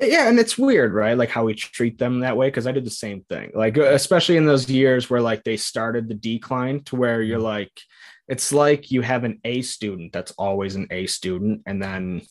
Yeah, 0.00 0.28
and 0.28 0.38
it's 0.38 0.56
weird, 0.56 0.94
right? 0.94 1.18
Like 1.18 1.28
how 1.28 1.44
we 1.44 1.54
treat 1.54 1.98
them 1.98 2.20
that 2.20 2.36
way. 2.36 2.48
Because 2.48 2.66
I 2.66 2.72
did 2.72 2.86
the 2.86 2.90
same 2.90 3.22
thing. 3.28 3.50
Like 3.54 3.76
especially 3.76 4.36
in 4.38 4.46
those 4.46 4.70
years 4.70 5.10
where 5.10 5.20
like 5.20 5.44
they 5.44 5.58
started 5.58 6.08
the 6.08 6.14
decline 6.14 6.82
to 6.84 6.96
where 6.96 7.20
you're 7.20 7.38
like, 7.38 7.72
it's 8.28 8.52
like 8.52 8.90
you 8.90 9.02
have 9.02 9.24
an 9.24 9.40
A 9.44 9.62
student 9.62 10.12
that's 10.12 10.32
always 10.32 10.74
an 10.76 10.86
A 10.90 11.06
student, 11.06 11.62
and 11.66 11.82
then 11.82 12.22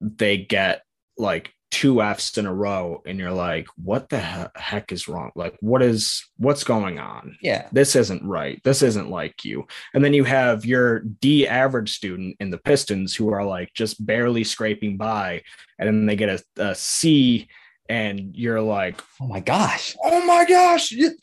they 0.00 0.36
get 0.38 0.82
like 1.18 1.52
two 1.70 2.00
F's 2.00 2.38
in 2.38 2.46
a 2.46 2.54
row, 2.54 3.02
and 3.06 3.18
you're 3.18 3.32
like, 3.32 3.66
what 3.82 4.08
the 4.08 4.20
he- 4.20 4.44
heck 4.60 4.92
is 4.92 5.08
wrong? 5.08 5.30
Like, 5.34 5.56
what 5.60 5.82
is 5.82 6.24
what's 6.36 6.62
going 6.64 6.98
on? 6.98 7.36
Yeah. 7.42 7.68
this 7.72 7.96
isn't 7.96 8.24
right. 8.24 8.60
This 8.64 8.82
isn't 8.82 9.10
like 9.10 9.44
you. 9.44 9.66
And 9.94 10.04
then 10.04 10.14
you 10.14 10.24
have 10.24 10.64
your 10.64 11.00
D 11.00 11.48
average 11.48 11.92
student 11.92 12.36
in 12.40 12.50
the 12.50 12.58
Pistons 12.58 13.14
who 13.14 13.30
are 13.32 13.44
like 13.44 13.72
just 13.74 14.04
barely 14.04 14.44
scraping 14.44 14.96
by, 14.96 15.42
and 15.78 15.86
then 15.88 16.06
they 16.06 16.16
get 16.16 16.28
a, 16.58 16.62
a 16.70 16.74
C, 16.74 17.48
and 17.88 18.34
you're 18.36 18.60
like, 18.62 19.00
Oh 19.20 19.26
my 19.26 19.40
gosh. 19.40 19.96
oh 20.04 20.24
my 20.26 20.44
gosh, 20.44 20.90
you- 20.92 21.16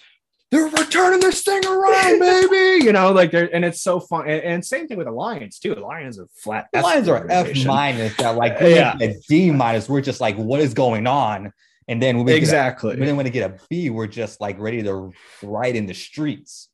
they're 0.53 0.67
returning 0.67 1.19
this 1.19 1.41
thing 1.41 1.65
around, 1.65 2.19
baby. 2.19 2.85
You 2.85 2.93
know, 2.93 3.11
like 3.11 3.31
they're 3.31 3.53
and 3.53 3.65
it's 3.65 3.81
so 3.81 3.99
fun. 3.99 4.29
And, 4.29 4.41
and 4.43 4.65
same 4.65 4.87
thing 4.87 4.97
with 4.99 5.07
the 5.07 5.11
Lions 5.11 5.57
too. 5.57 5.73
The 5.73 5.81
Lions 5.81 6.19
are 6.19 6.27
flat. 6.35 6.67
The 6.71 6.81
Lions 6.81 7.07
are 7.09 7.25
F 7.27 7.65
minus 7.65 8.15
that 8.17 8.35
like 8.35 8.57
Yeah. 8.61 8.95
a 9.01 9.15
D 9.27 9.49
minus. 9.49 9.89
We're 9.89 10.01
just 10.01 10.21
like, 10.21 10.35
what 10.37 10.59
is 10.59 10.75
going 10.75 11.07
on? 11.07 11.51
And 11.87 12.01
then 12.01 12.17
when 12.17 12.25
we 12.27 12.33
Exactly. 12.33 12.95
get 12.95 13.09
a, 13.09 13.15
when 13.15 13.25
we 13.25 13.29
get 13.31 13.49
a 13.49 13.57
B, 13.67 13.89
we're 13.89 14.05
just 14.07 14.39
like 14.39 14.59
ready 14.59 14.83
to 14.83 15.11
ride 15.41 15.75
in 15.75 15.87
the 15.87 15.93
streets. 15.95 16.69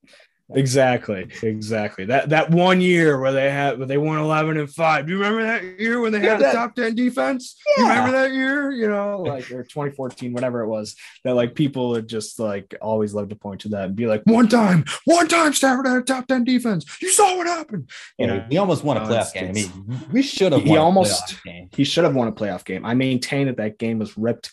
Exactly, 0.56 1.28
exactly. 1.44 2.06
That 2.06 2.30
that 2.30 2.50
one 2.50 2.82
year 2.82 3.20
where 3.20 3.32
they 3.32 3.52
had 3.52 3.78
where 3.78 3.88
they 3.88 3.98
won 3.98 4.18
eleven 4.18 4.58
and 4.58 4.70
five. 4.70 5.06
Do 5.06 5.14
you 5.14 5.20
remember 5.20 5.44
that 5.44 5.80
year 5.80 6.00
when 6.02 6.12
they 6.12 6.22
Yeah, 6.24 6.32
had 6.32 6.40
that- 6.42 6.54
a 6.54 6.58
top 6.58 6.76
ten 6.76 6.96
defense? 6.96 7.56
Yeah. 7.78 7.84
You 7.84 7.90
remember 7.90 8.12
that 8.14 8.32
year? 8.34 8.72
You 8.72 8.88
know, 8.90 9.22
like 9.28 9.52
or 9.52 9.64
2014, 9.64 10.34
whatever 10.34 10.62
it 10.62 10.68
was. 10.68 10.96
That 11.24 11.36
like 11.36 11.54
people 11.56 11.90
would 11.90 12.08
just 12.08 12.40
like 12.40 12.76
always 12.82 13.14
love 13.14 13.30
to 13.30 13.36
point 13.36 13.62
to 13.62 13.70
that 13.70 13.86
and 13.86 13.96
be 13.96 14.08
like, 14.08 14.24
one 14.26 14.48
time, 14.48 14.86
one 15.06 15.28
time 15.28 15.54
Stafford 15.54 15.86
had 15.88 15.98
a 15.98 16.02
top 16.02 16.28
ten 16.28 16.44
defense. 16.44 16.86
You 17.02 17.12
saw 17.12 17.38
what 17.38 17.46
happened. 17.48 17.90
You 18.18 18.26
You 18.26 18.34
know, 18.34 18.46
we 18.50 18.58
almost 18.58 18.84
won 18.84 18.98
a 18.98 19.02
playoff 19.02 19.34
game. 19.34 19.50
I 19.50 19.52
mean, 19.52 20.02
we 20.12 20.22
should 20.24 20.52
have 20.52 20.64
He 20.64 20.70
won 20.72 20.80
almost- 20.80 21.36
he 21.72 21.84
should 21.84 22.04
have 22.06 22.16
won 22.16 22.28
a 22.28 22.32
playoff 22.32 22.66
game. 22.66 22.86
I 22.86 22.94
maintain 22.96 23.48
that 23.48 23.58
that 23.58 23.78
game 23.78 24.00
was 24.00 24.18
ripped 24.18 24.52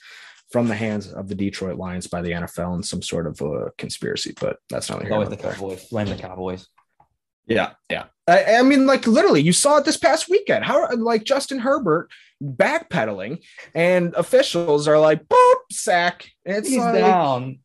from 0.51 0.69
the 0.69 0.75
hands 0.75 1.13
of 1.13 1.29
the 1.29 1.35
Detroit 1.35 1.77
Lions 1.77 2.07
by 2.07 2.23
the 2.23 2.31
NFL 2.31 2.77
in 2.77 2.83
some 2.83 3.03
sort 3.03 3.27
of 3.27 3.41
a 3.41 3.71
conspiracy, 3.79 4.35
but 4.41 4.59
that's 4.71 4.89
not 4.89 5.11
always 5.11 5.29
the 5.29 5.37
Cowboys. 5.37 5.89
Blame 5.89 6.09
the 6.09 6.17
Cowboys. 6.17 6.69
Yeah, 7.47 7.73
yeah. 7.91 8.07
I, 8.27 8.57
I 8.57 8.63
mean, 8.63 8.87
like 8.87 9.07
literally, 9.07 9.43
you 9.43 9.53
saw 9.53 9.79
it 9.79 9.85
this 9.85 9.97
past 9.97 10.29
weekend. 10.29 10.65
How 10.65 10.89
like 10.97 11.25
Justin 11.25 11.59
Herbert 11.59 12.11
backpedaling, 12.43 13.45
and 13.75 14.15
officials 14.15 14.89
are 14.89 14.99
like, 14.99 15.27
"Boop, 15.27 15.55
sack." 15.71 16.29
It's 16.45 16.69
He's 16.69 16.79
like 16.79 16.95
down. 16.95 17.61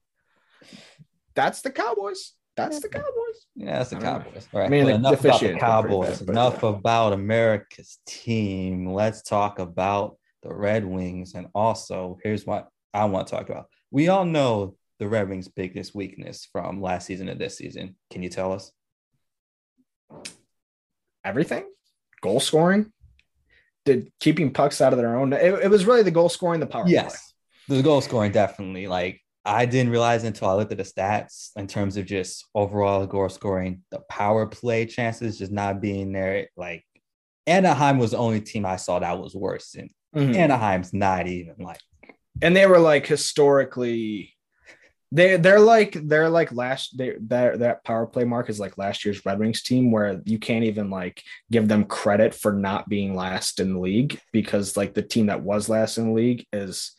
that's 1.33 1.61
the 1.61 1.71
Cowboys. 1.71 2.33
That's 2.57 2.79
the 2.79 2.89
Cowboys. 2.89 3.47
Yeah, 3.55 3.77
that's 3.77 3.89
the 3.89 3.97
I. 3.97 4.01
Cowboys. 4.01 4.47
All 4.53 4.59
right. 4.59 4.69
mean, 4.69 4.83
but 4.83 4.89
the 4.89 4.95
enough 4.95 5.13
about 5.13 5.21
the 5.21 5.29
officiating 5.29 5.57
was 5.57 5.81
pretty 5.81 5.95
Cowboys. 5.95 6.19
bad, 6.19 6.29
enough 6.29 6.59
yeah. 6.61 6.69
about 6.69 7.13
America's 7.13 7.99
team. 8.05 8.93
Let's 8.93 9.21
talk 9.23 9.59
about 9.59 10.17
the 10.43 10.53
Red 10.53 10.85
Wings. 10.85 11.33
And 11.33 11.47
also, 11.55 12.19
here's 12.23 12.45
what 12.45 12.67
I 12.93 13.05
want 13.05 13.27
to 13.27 13.35
talk 13.35 13.49
about. 13.49 13.67
We 13.91 14.07
all 14.09 14.25
know 14.25 14.75
the 14.99 15.07
Red 15.07 15.29
Wings' 15.29 15.47
biggest 15.47 15.95
weakness 15.95 16.47
from 16.51 16.81
last 16.81 17.07
season 17.07 17.27
to 17.27 17.35
this 17.35 17.57
season. 17.57 17.95
Can 18.11 18.21
you 18.23 18.29
tell 18.29 18.51
us? 18.53 18.71
Everything, 21.23 21.65
goal 22.21 22.39
scoring, 22.39 22.91
did 23.85 24.11
keeping 24.19 24.51
pucks 24.51 24.81
out 24.81 24.91
of 24.93 24.97
their 24.97 25.15
own. 25.15 25.33
It, 25.33 25.53
it 25.63 25.69
was 25.69 25.85
really 25.85 26.03
the 26.03 26.11
goal 26.11 26.29
scoring, 26.29 26.59
the 26.59 26.65
power. 26.67 26.83
play. 26.83 26.93
Yes, 26.93 27.33
the 27.67 27.81
goal 27.83 28.01
scoring 28.01 28.31
definitely. 28.31 28.87
Like 28.87 29.21
I 29.45 29.65
didn't 29.65 29.91
realize 29.91 30.23
until 30.23 30.49
I 30.49 30.53
looked 30.55 30.71
at 30.71 30.77
the 30.79 30.83
stats 30.83 31.51
in 31.55 31.67
terms 31.67 31.95
of 31.97 32.05
just 32.07 32.45
overall 32.55 33.05
goal 33.05 33.29
scoring, 33.29 33.83
the 33.91 33.99
power 34.09 34.47
play 34.47 34.85
chances 34.87 35.37
just 35.37 35.51
not 35.51 35.79
being 35.79 36.11
there. 36.11 36.47
Like 36.57 36.83
Anaheim 37.45 37.99
was 37.99 38.11
the 38.11 38.17
only 38.17 38.41
team 38.41 38.65
I 38.65 38.77
saw 38.77 38.97
that 38.99 39.19
was 39.19 39.35
worse, 39.35 39.75
and 39.75 39.89
Mhm. 40.15 40.35
Anaheim's 40.35 40.91
not 40.91 41.27
even 41.27 41.55
like 41.59 41.79
and 42.41 42.55
they 42.55 42.65
were 42.65 42.79
like 42.79 43.05
historically 43.05 44.33
they 45.11 45.35
they're 45.35 45.59
like 45.59 45.97
they're 46.07 46.29
like 46.29 46.51
last 46.53 46.97
they 46.97 47.15
that 47.19 47.59
that 47.59 47.83
power 47.83 48.05
play 48.05 48.23
mark 48.23 48.49
is 48.49 48.59
like 48.59 48.77
last 48.77 49.03
year's 49.03 49.25
Red 49.25 49.39
Wings 49.39 49.61
team 49.61 49.91
where 49.91 50.21
you 50.25 50.39
can't 50.39 50.63
even 50.63 50.89
like 50.89 51.21
give 51.51 51.67
them 51.67 51.83
credit 51.83 52.33
for 52.33 52.53
not 52.53 52.87
being 52.87 53.15
last 53.15 53.59
in 53.59 53.73
the 53.73 53.79
league 53.79 54.19
because 54.31 54.77
like 54.77 54.93
the 54.93 55.01
team 55.01 55.27
that 55.27 55.43
was 55.43 55.67
last 55.67 55.97
in 55.97 56.07
the 56.07 56.13
league 56.13 56.45
is 56.53 56.93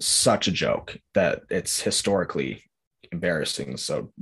such 0.00 0.48
a 0.48 0.52
joke 0.52 0.98
that 1.14 1.42
it's 1.48 1.80
historically 1.80 2.62
embarrassing 3.12 3.76
so 3.76 4.12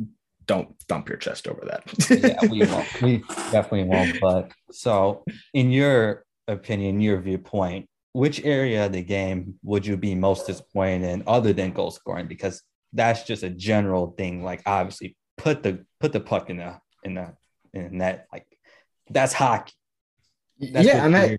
don't 0.47 0.77
dump 0.89 1.09
your 1.09 1.17
chest 1.17 1.49
over 1.49 1.65
that 1.65 1.85
yeah, 2.11 2.39
we 2.51 2.67
won't. 2.67 3.03
We 3.03 3.19
definitely 3.51 3.85
won't. 3.85 4.21
But 4.21 4.53
so, 4.71 5.25
in 5.53 5.71
your 5.71 6.25
opinion, 6.49 7.01
your 7.01 7.21
viewpoint, 7.21 7.89
which 8.15 8.43
area 8.45 8.87
of 8.87 8.93
the 8.93 9.03
game 9.03 9.59
would 9.63 9.85
you 9.85 9.97
be 9.97 10.15
most 10.15 10.47
disappointed 10.47 11.03
in, 11.09 11.25
other 11.27 11.53
than 11.53 11.73
goal 11.73 11.91
scoring? 11.91 12.29
Because 12.29 12.63
that's 12.93 13.25
just 13.25 13.43
a 13.43 13.51
general 13.51 14.13
thing. 14.17 14.43
Like, 14.43 14.63
obviously, 14.65 15.17
put 15.37 15.63
the 15.63 15.85
put 16.01 16.13
the 16.13 16.21
puck 16.21 16.49
in 16.49 16.59
the 16.59 16.79
in 17.03 17.15
the 17.15 17.35
in 17.75 17.99
that. 17.99 18.27
Like, 18.33 18.47
that's 19.11 19.33
hockey. 19.33 19.73
That's 20.61 20.87
yeah 20.87 21.05
and 21.05 21.17
I, 21.17 21.27
you're- 21.27 21.39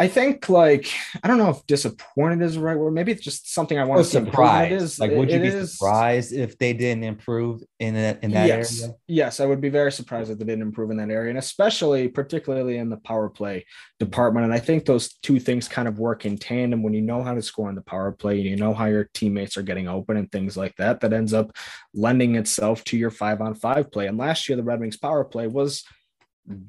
I 0.00 0.08
think 0.08 0.48
like 0.48 0.90
I 1.22 1.28
don't 1.28 1.36
know 1.36 1.50
if 1.50 1.66
disappointed 1.66 2.40
is 2.40 2.54
the 2.54 2.60
right 2.60 2.74
word. 2.74 2.92
Maybe 2.92 3.12
it's 3.12 3.22
just 3.22 3.52
something 3.52 3.78
I 3.78 3.84
want 3.84 4.00
or 4.00 4.04
to 4.04 4.08
see 4.08 4.16
improvement. 4.16 4.72
It 4.72 4.80
surprised. 4.80 4.82
is 4.84 4.98
Like, 4.98 5.10
would 5.12 5.30
you 5.30 5.40
be 5.40 5.48
is- 5.48 5.76
surprised 5.76 6.32
if 6.32 6.56
they 6.56 6.72
didn't 6.72 7.04
improve 7.04 7.62
in 7.80 7.92
that 7.94 8.24
in 8.24 8.30
that 8.30 8.46
yes, 8.48 8.80
area? 8.80 8.94
yes, 9.08 9.40
I 9.40 9.44
would 9.44 9.60
be 9.60 9.68
very 9.68 9.92
surprised 9.92 10.30
if 10.30 10.38
they 10.38 10.46
didn't 10.46 10.62
improve 10.62 10.90
in 10.90 10.96
that 10.96 11.10
area, 11.10 11.28
and 11.28 11.38
especially 11.38 12.08
particularly 12.08 12.78
in 12.78 12.88
the 12.88 12.96
power 12.96 13.28
play 13.28 13.66
department. 13.98 14.44
And 14.44 14.54
I 14.54 14.58
think 14.58 14.86
those 14.86 15.12
two 15.18 15.38
things 15.38 15.68
kind 15.68 15.86
of 15.86 15.98
work 15.98 16.24
in 16.24 16.38
tandem 16.38 16.82
when 16.82 16.94
you 16.94 17.02
know 17.02 17.22
how 17.22 17.34
to 17.34 17.42
score 17.42 17.68
in 17.68 17.74
the 17.74 17.82
power 17.82 18.10
play, 18.10 18.36
and 18.40 18.48
you 18.48 18.56
know 18.56 18.72
how 18.72 18.86
your 18.86 19.10
teammates 19.12 19.58
are 19.58 19.62
getting 19.62 19.86
open 19.86 20.16
and 20.16 20.32
things 20.32 20.56
like 20.56 20.74
that. 20.76 21.00
That 21.00 21.12
ends 21.12 21.34
up 21.34 21.54
lending 21.92 22.36
itself 22.36 22.84
to 22.84 22.96
your 22.96 23.10
five 23.10 23.42
on 23.42 23.54
five 23.54 23.92
play. 23.92 24.06
And 24.06 24.16
last 24.16 24.48
year, 24.48 24.56
the 24.56 24.62
Red 24.62 24.80
Wings 24.80 24.96
power 24.96 25.24
play 25.24 25.46
was 25.46 25.84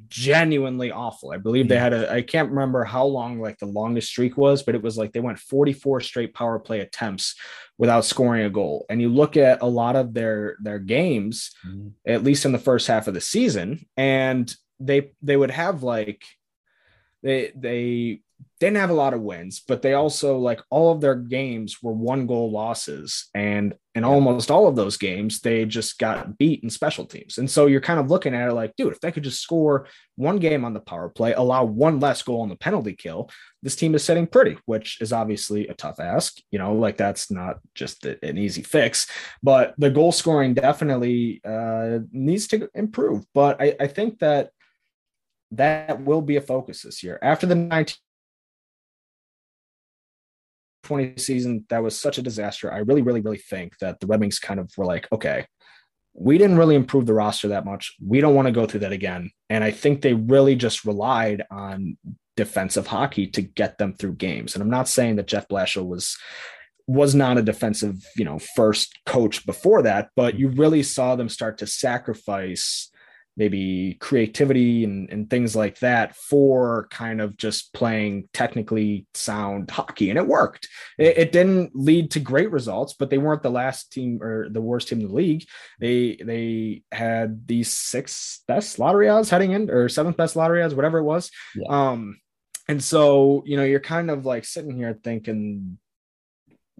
genuinely 0.10 0.92
awful. 0.92 1.32
I 1.32 1.38
believe 1.38 1.68
they 1.68 1.78
had 1.78 1.94
a 1.94 2.12
I 2.12 2.22
can't 2.22 2.50
remember 2.50 2.84
how 2.84 3.06
long 3.06 3.40
like 3.40 3.58
the 3.58 3.66
longest 3.66 4.10
streak 4.10 4.38
was, 4.38 4.64
but 4.64 4.76
it 4.76 4.82
was 4.84 4.98
like 4.98 5.12
they 5.14 5.20
went 5.20 5.40
44 5.40 6.02
straight 6.02 6.34
power 6.34 6.60
play 6.60 6.82
attempts 6.82 7.36
without 7.78 8.06
scoring 8.06 8.44
a 8.46 8.50
goal. 8.50 8.86
And 8.90 9.02
you 9.02 9.10
look 9.10 9.38
at 9.38 9.62
a 9.62 9.66
lot 9.66 9.96
of 9.96 10.14
their 10.14 10.58
their 10.62 10.80
games, 10.80 11.52
Mhm. 11.68 11.94
at 12.06 12.24
least 12.24 12.46
in 12.46 12.52
the 12.52 12.60
first 12.60 12.88
half 12.88 13.08
of 13.08 13.14
the 13.14 13.22
season, 13.22 13.86
and 13.98 14.54
they 14.80 15.14
they 15.22 15.38
would 15.38 15.52
have 15.52 15.84
like 15.84 16.24
they 17.24 17.52
they 17.56 18.22
didn't 18.62 18.78
have 18.78 18.92
a 18.92 18.94
lot 18.94 19.16
of 19.16 19.22
wins, 19.22 19.60
but 19.68 19.82
they 19.82 19.96
also 19.96 20.38
like 20.38 20.62
all 20.70 20.92
of 20.92 21.02
their 21.02 21.16
games 21.16 21.82
were 21.82 21.94
one 21.94 22.28
goal 22.28 22.52
losses, 22.52 23.28
and 23.34 23.74
in 23.96 24.04
almost 24.04 24.52
all 24.52 24.68
of 24.68 24.76
those 24.76 24.98
games 24.98 25.40
they 25.40 25.66
just 25.66 25.98
got 25.98 26.38
beat 26.38 26.62
in 26.62 26.70
special 26.70 27.06
teams. 27.06 27.40
And 27.40 27.50
so 27.50 27.66
you're 27.66 27.82
kind 27.82 28.00
of 28.00 28.12
looking 28.12 28.36
at 28.36 28.48
it 28.48 28.54
like, 28.54 28.76
dude, 28.76 28.94
if 28.94 29.00
they 29.00 29.12
could 29.12 29.24
just 29.24 29.42
score 29.42 29.88
one 30.16 30.38
game 30.38 30.64
on 30.64 30.76
the 30.76 30.80
power 30.80 31.10
play, 31.10 31.34
allow 31.34 31.64
one 31.64 32.00
less 32.00 32.22
goal 32.22 32.42
on 32.42 32.50
the 32.50 32.56
penalty 32.56 32.94
kill, 32.94 33.32
this 33.64 33.76
team 33.76 33.96
is 33.96 34.04
sitting 34.04 34.28
pretty, 34.28 34.60
which 34.66 35.02
is 35.02 35.12
obviously 35.12 35.68
a 35.68 35.74
tough 35.74 36.00
ask. 36.00 36.38
You 36.52 36.60
know, 36.60 36.76
like 36.76 36.98
that's 36.98 37.32
not 37.32 37.58
just 37.74 38.06
an 38.06 38.38
easy 38.38 38.62
fix, 38.62 39.08
but 39.42 39.74
the 39.80 39.90
goal 39.90 40.12
scoring 40.12 40.54
definitely 40.54 41.42
uh, 41.44 41.98
needs 42.12 42.46
to 42.50 42.70
improve. 42.76 43.26
But 43.34 43.60
I, 43.60 43.76
I 43.80 43.88
think 43.88 44.20
that 44.20 44.52
that 45.54 46.04
will 46.04 46.22
be 46.22 46.36
a 46.36 46.42
focus 46.42 46.84
this 46.84 47.02
year 47.02 47.18
after 47.24 47.48
the 47.48 47.56
19 47.56 47.96
2020 50.84 51.18
season, 51.18 51.66
that 51.70 51.84
was 51.84 52.00
such 52.00 52.18
a 52.18 52.22
disaster. 52.22 52.72
I 52.72 52.80
really, 52.80 53.02
really, 53.02 53.22
really 53.22 53.38
think 53.38 53.78
that 53.80 54.00
the 54.00 54.08
Red 54.08 54.20
Wings 54.20 54.40
kind 54.40 54.60
of 54.60 54.72
were 54.78 54.86
like, 54.86 55.08
okay, 55.12 55.46
we 56.14 56.38
didn't 56.38 56.58
really 56.58 56.76
improve 56.76 57.06
the 57.06 57.14
roster 57.14 57.50
that 57.50 57.66
much. 57.66 57.96
We 58.06 58.22
don't 58.22 58.36
want 58.36 58.48
to 58.48 58.52
go 58.52 58.66
through 58.66 58.82
that 58.82 58.92
again. 58.92 59.32
And 59.50 59.64
I 59.64 59.72
think 59.72 60.02
they 60.02 60.14
really 60.14 60.56
just 60.56 60.86
relied 60.86 61.44
on 61.50 61.98
defensive 62.36 62.88
hockey 62.88 63.28
to 63.28 63.42
get 63.42 63.78
them 63.78 63.94
through 63.94 64.16
games. 64.16 64.54
And 64.54 64.62
I'm 64.62 64.70
not 64.70 64.88
saying 64.88 65.18
that 65.18 65.28
Jeff 65.28 65.48
Blashill 65.48 65.88
was 65.88 66.18
was 66.88 67.16
not 67.16 67.38
a 67.38 67.42
defensive, 67.42 68.04
you 68.18 68.26
know, 68.26 68.40
first 68.56 69.00
coach 69.06 69.46
before 69.46 69.84
that, 69.84 70.10
but 70.16 70.34
mm-hmm. 70.34 70.42
you 70.42 70.48
really 70.50 70.84
saw 70.84 71.16
them 71.16 71.30
start 71.30 71.58
to 71.60 71.68
sacrifice 71.68 72.91
maybe 73.38 73.98
creativity 74.00 74.84
and, 74.84 75.10
and 75.10 75.30
things 75.30 75.56
like 75.56 75.80
that 75.80 76.16
for 76.16 76.88
kind 76.92 77.22
of 77.22 77.38
just 77.38 77.74
playing 77.74 78.28
technically 78.34 79.06
sound 79.14 79.70
hockey. 79.72 80.10
And 80.10 80.20
it 80.20 80.28
worked. 80.28 80.68
It, 80.98 81.18
it, 81.18 81.32
didn't 81.32 81.72
lead 81.74 82.12
to 82.12 82.20
great 82.20 82.52
results, 82.52 82.94
but 82.94 83.10
they 83.10 83.18
weren't 83.18 83.42
the 83.42 83.50
last 83.50 83.92
team 83.94 84.22
or 84.22 84.50
the 84.50 84.62
worst 84.62 84.90
team 84.90 85.00
in 85.00 85.08
the 85.08 85.14
league. 85.14 85.46
They 85.80 86.18
they 86.24 86.84
had 86.92 87.48
these 87.48 87.72
six 87.72 88.44
best 88.48 88.80
lottery 88.80 89.08
odds 89.08 89.30
heading 89.30 89.54
in 89.54 89.70
or 89.70 89.88
seventh 89.88 90.18
best 90.18 90.36
lottery 90.36 90.62
odds, 90.62 90.76
whatever 90.76 91.00
it 91.00 91.04
was. 91.04 91.32
Yeah. 91.56 91.92
Um 91.92 92.20
and 92.68 92.84
so, 92.84 93.44
you 93.46 93.58
know, 93.58 93.64
you're 93.64 93.80
kind 93.80 94.10
of 94.10 94.26
like 94.26 94.46
sitting 94.46 94.76
here 94.76 94.98
thinking, 95.04 95.78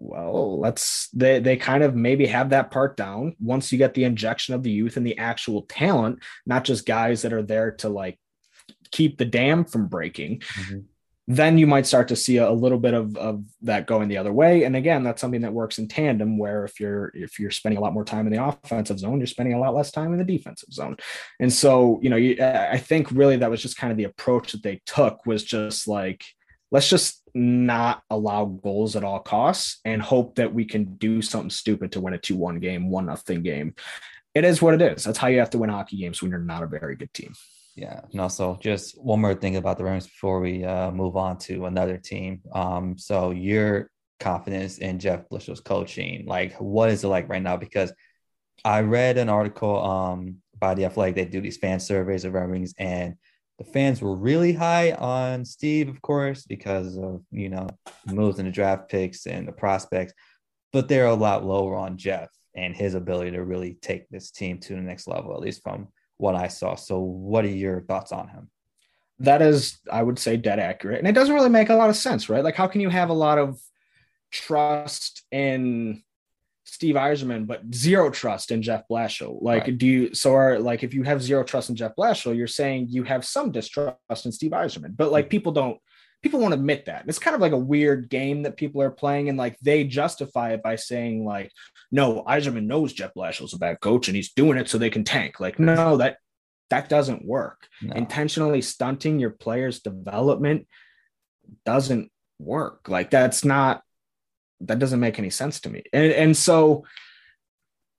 well, 0.02 0.58
let's 0.58 1.08
they 1.10 1.38
they 1.38 1.56
kind 1.56 1.84
of 1.84 1.94
maybe 1.94 2.26
have 2.26 2.50
that 2.50 2.70
part 2.70 2.96
down 2.96 3.36
once 3.40 3.70
you 3.70 3.78
get 3.78 3.94
the 3.94 4.04
injection 4.04 4.54
of 4.54 4.62
the 4.62 4.70
youth 4.70 4.96
and 4.96 5.06
the 5.06 5.16
actual 5.16 5.62
talent, 5.62 6.18
not 6.44 6.64
just 6.64 6.86
guys 6.86 7.22
that 7.22 7.32
are 7.32 7.42
there 7.42 7.70
to 7.72 7.88
like 7.88 8.18
keep 8.90 9.16
the 9.16 9.24
dam 9.24 9.64
from 9.64 9.86
breaking. 9.86 10.40
Mm-hmm. 10.40 10.78
Then 11.28 11.56
you 11.56 11.68
might 11.68 11.86
start 11.86 12.08
to 12.08 12.16
see 12.16 12.38
a, 12.38 12.48
a, 12.48 12.52
little 12.52 12.80
bit 12.80 12.94
of, 12.94 13.16
of 13.16 13.44
that 13.62 13.86
going 13.86 14.08
the 14.08 14.18
other 14.18 14.32
way. 14.32 14.64
And 14.64 14.74
again, 14.74 15.04
that's 15.04 15.20
something 15.20 15.42
that 15.42 15.52
works 15.52 15.78
in 15.78 15.86
tandem 15.86 16.36
where 16.36 16.64
if 16.64 16.80
you're 16.80 17.12
if 17.14 17.38
you're 17.38 17.52
spending 17.52 17.78
a 17.78 17.80
lot 17.80 17.92
more 17.92 18.04
time 18.04 18.26
in 18.26 18.32
the 18.32 18.44
offensive 18.44 18.98
zone, 18.98 19.18
you're 19.18 19.28
spending 19.28 19.54
a 19.54 19.60
lot 19.60 19.72
less 19.72 19.92
time 19.92 20.12
in 20.12 20.18
the 20.18 20.24
defensive 20.24 20.72
zone. 20.72 20.96
And 21.38 21.52
so, 21.52 22.00
you 22.02 22.10
know, 22.10 22.16
you, 22.16 22.42
I 22.42 22.76
think 22.76 23.12
really 23.12 23.36
that 23.36 23.50
was 23.50 23.62
just 23.62 23.78
kind 23.78 23.92
of 23.92 23.96
the 23.96 24.04
approach 24.04 24.50
that 24.50 24.64
they 24.64 24.82
took 24.84 25.24
was 25.24 25.44
just 25.44 25.86
like, 25.86 26.24
let's 26.72 26.88
just 26.88 27.22
not 27.34 28.02
allow 28.10 28.46
goals 28.46 28.96
at 28.96 29.04
all 29.04 29.20
costs 29.20 29.78
and 29.84 30.02
hope 30.02 30.34
that 30.36 30.52
we 30.52 30.64
can 30.64 30.96
do 30.96 31.22
something 31.22 31.50
stupid 31.50 31.92
to 31.92 32.00
win 32.00 32.14
a 32.14 32.18
2-1 32.18 32.60
game, 32.60 32.90
one 32.90 33.06
nothing 33.06 33.42
game. 33.42 33.74
It 34.34 34.44
is 34.44 34.62
what 34.62 34.74
it 34.74 34.82
is. 34.82 35.04
That's 35.04 35.18
how 35.18 35.28
you 35.28 35.38
have 35.38 35.50
to 35.50 35.58
win 35.58 35.70
hockey 35.70 35.98
games 35.98 36.20
when 36.20 36.30
you're 36.30 36.40
not 36.40 36.62
a 36.62 36.66
very 36.66 36.96
good 36.96 37.12
team. 37.12 37.34
Yeah, 37.76 38.00
and 38.10 38.20
also 38.20 38.58
just 38.60 39.00
one 39.00 39.20
more 39.20 39.34
thing 39.34 39.56
about 39.56 39.78
the 39.78 39.84
Rams 39.84 40.06
before 40.06 40.40
we 40.40 40.64
uh, 40.64 40.90
move 40.90 41.16
on 41.16 41.38
to 41.38 41.66
another 41.66 41.98
team. 41.98 42.40
Um, 42.52 42.98
so 42.98 43.30
your 43.30 43.90
confidence 44.20 44.78
in 44.78 44.98
Jeff 44.98 45.28
Blashill's 45.28 45.60
coaching, 45.60 46.24
like 46.26 46.54
what 46.54 46.90
is 46.90 47.04
it 47.04 47.08
like 47.08 47.28
right 47.28 47.42
now? 47.42 47.56
Because 47.56 47.92
I 48.64 48.80
read 48.80 49.16
an 49.16 49.28
article 49.28 49.82
um, 49.82 50.36
by 50.58 50.74
the 50.74 50.84
Athletic. 50.84 51.14
They 51.14 51.24
do 51.24 51.40
these 51.40 51.56
fan 51.56 51.80
surveys 51.80 52.24
of 52.24 52.34
Red 52.34 52.50
Wings, 52.50 52.74
and 52.78 53.16
the 53.62 53.70
fans 53.70 54.02
were 54.02 54.14
really 54.14 54.52
high 54.52 54.92
on 54.92 55.44
Steve, 55.44 55.88
of 55.88 56.02
course, 56.02 56.44
because 56.44 56.96
of 56.98 57.22
you 57.30 57.48
know 57.48 57.68
moves 58.06 58.38
in 58.38 58.46
the 58.46 58.50
draft 58.50 58.88
picks 58.88 59.26
and 59.26 59.46
the 59.46 59.52
prospects, 59.52 60.12
but 60.72 60.88
they're 60.88 61.06
a 61.06 61.14
lot 61.14 61.44
lower 61.44 61.76
on 61.76 61.96
Jeff 61.96 62.28
and 62.56 62.74
his 62.74 62.94
ability 62.94 63.30
to 63.32 63.44
really 63.44 63.74
take 63.80 64.08
this 64.08 64.30
team 64.30 64.58
to 64.58 64.74
the 64.74 64.80
next 64.80 65.06
level, 65.06 65.32
at 65.32 65.40
least 65.40 65.62
from 65.62 65.88
what 66.18 66.34
I 66.34 66.48
saw. 66.48 66.74
So, 66.74 66.98
what 66.98 67.44
are 67.44 67.48
your 67.48 67.82
thoughts 67.82 68.10
on 68.10 68.28
him? 68.28 68.50
That 69.20 69.42
is, 69.42 69.78
I 69.90 70.02
would 70.02 70.18
say, 70.18 70.36
dead 70.36 70.58
accurate, 70.58 70.98
and 70.98 71.06
it 71.06 71.12
doesn't 71.12 71.34
really 71.34 71.48
make 71.48 71.70
a 71.70 71.76
lot 71.76 71.90
of 71.90 71.96
sense, 71.96 72.28
right? 72.28 72.44
Like, 72.44 72.56
how 72.56 72.66
can 72.66 72.80
you 72.80 72.88
have 72.88 73.10
a 73.10 73.14
lot 73.14 73.38
of 73.38 73.60
trust 74.32 75.22
in 75.30 76.02
Steve 76.72 76.94
Yzerman, 76.94 77.46
but 77.46 77.62
zero 77.74 78.08
trust 78.08 78.50
in 78.50 78.62
Jeff 78.62 78.84
Blashill. 78.90 79.42
Like, 79.42 79.64
right. 79.64 79.76
do 79.76 79.86
you 79.86 80.14
so 80.14 80.34
are 80.34 80.58
like 80.58 80.82
if 80.82 80.94
you 80.94 81.02
have 81.02 81.22
zero 81.22 81.44
trust 81.44 81.68
in 81.68 81.76
Jeff 81.76 81.94
Blashill, 81.94 82.34
you're 82.34 82.46
saying 82.46 82.86
you 82.88 83.02
have 83.04 83.26
some 83.26 83.52
distrust 83.52 84.24
in 84.24 84.32
Steve 84.32 84.52
Yzerman, 84.52 84.96
but 84.96 85.12
like 85.12 85.26
hmm. 85.26 85.30
people 85.30 85.52
don't 85.52 85.78
people 86.22 86.40
won't 86.40 86.54
admit 86.54 86.86
that. 86.86 87.04
It's 87.06 87.18
kind 87.18 87.34
of 87.34 87.42
like 87.42 87.52
a 87.52 87.58
weird 87.58 88.08
game 88.08 88.44
that 88.44 88.56
people 88.56 88.80
are 88.80 88.90
playing, 88.90 89.28
and 89.28 89.36
like 89.36 89.58
they 89.60 89.84
justify 89.84 90.54
it 90.54 90.62
by 90.62 90.76
saying 90.76 91.26
like, 91.26 91.52
no, 91.90 92.24
Yzerman 92.26 92.64
knows 92.64 92.94
Jeff 92.94 93.12
Blashill's 93.12 93.52
a 93.52 93.58
bad 93.58 93.78
coach 93.80 94.08
and 94.08 94.16
he's 94.16 94.32
doing 94.32 94.56
it 94.56 94.66
so 94.66 94.78
they 94.78 94.88
can 94.88 95.04
tank. 95.04 95.40
Like, 95.40 95.58
no, 95.58 95.98
that 95.98 96.16
that 96.70 96.88
doesn't 96.88 97.26
work. 97.26 97.68
No. 97.82 97.94
Intentionally 97.94 98.62
stunting 98.62 99.18
your 99.18 99.28
players' 99.28 99.80
development 99.80 100.66
doesn't 101.66 102.10
work. 102.38 102.88
Like 102.88 103.10
that's 103.10 103.44
not 103.44 103.82
that 104.66 104.78
doesn't 104.78 105.00
make 105.00 105.18
any 105.18 105.30
sense 105.30 105.60
to 105.60 105.70
me. 105.70 105.82
And 105.92 106.12
and 106.12 106.36
so 106.36 106.84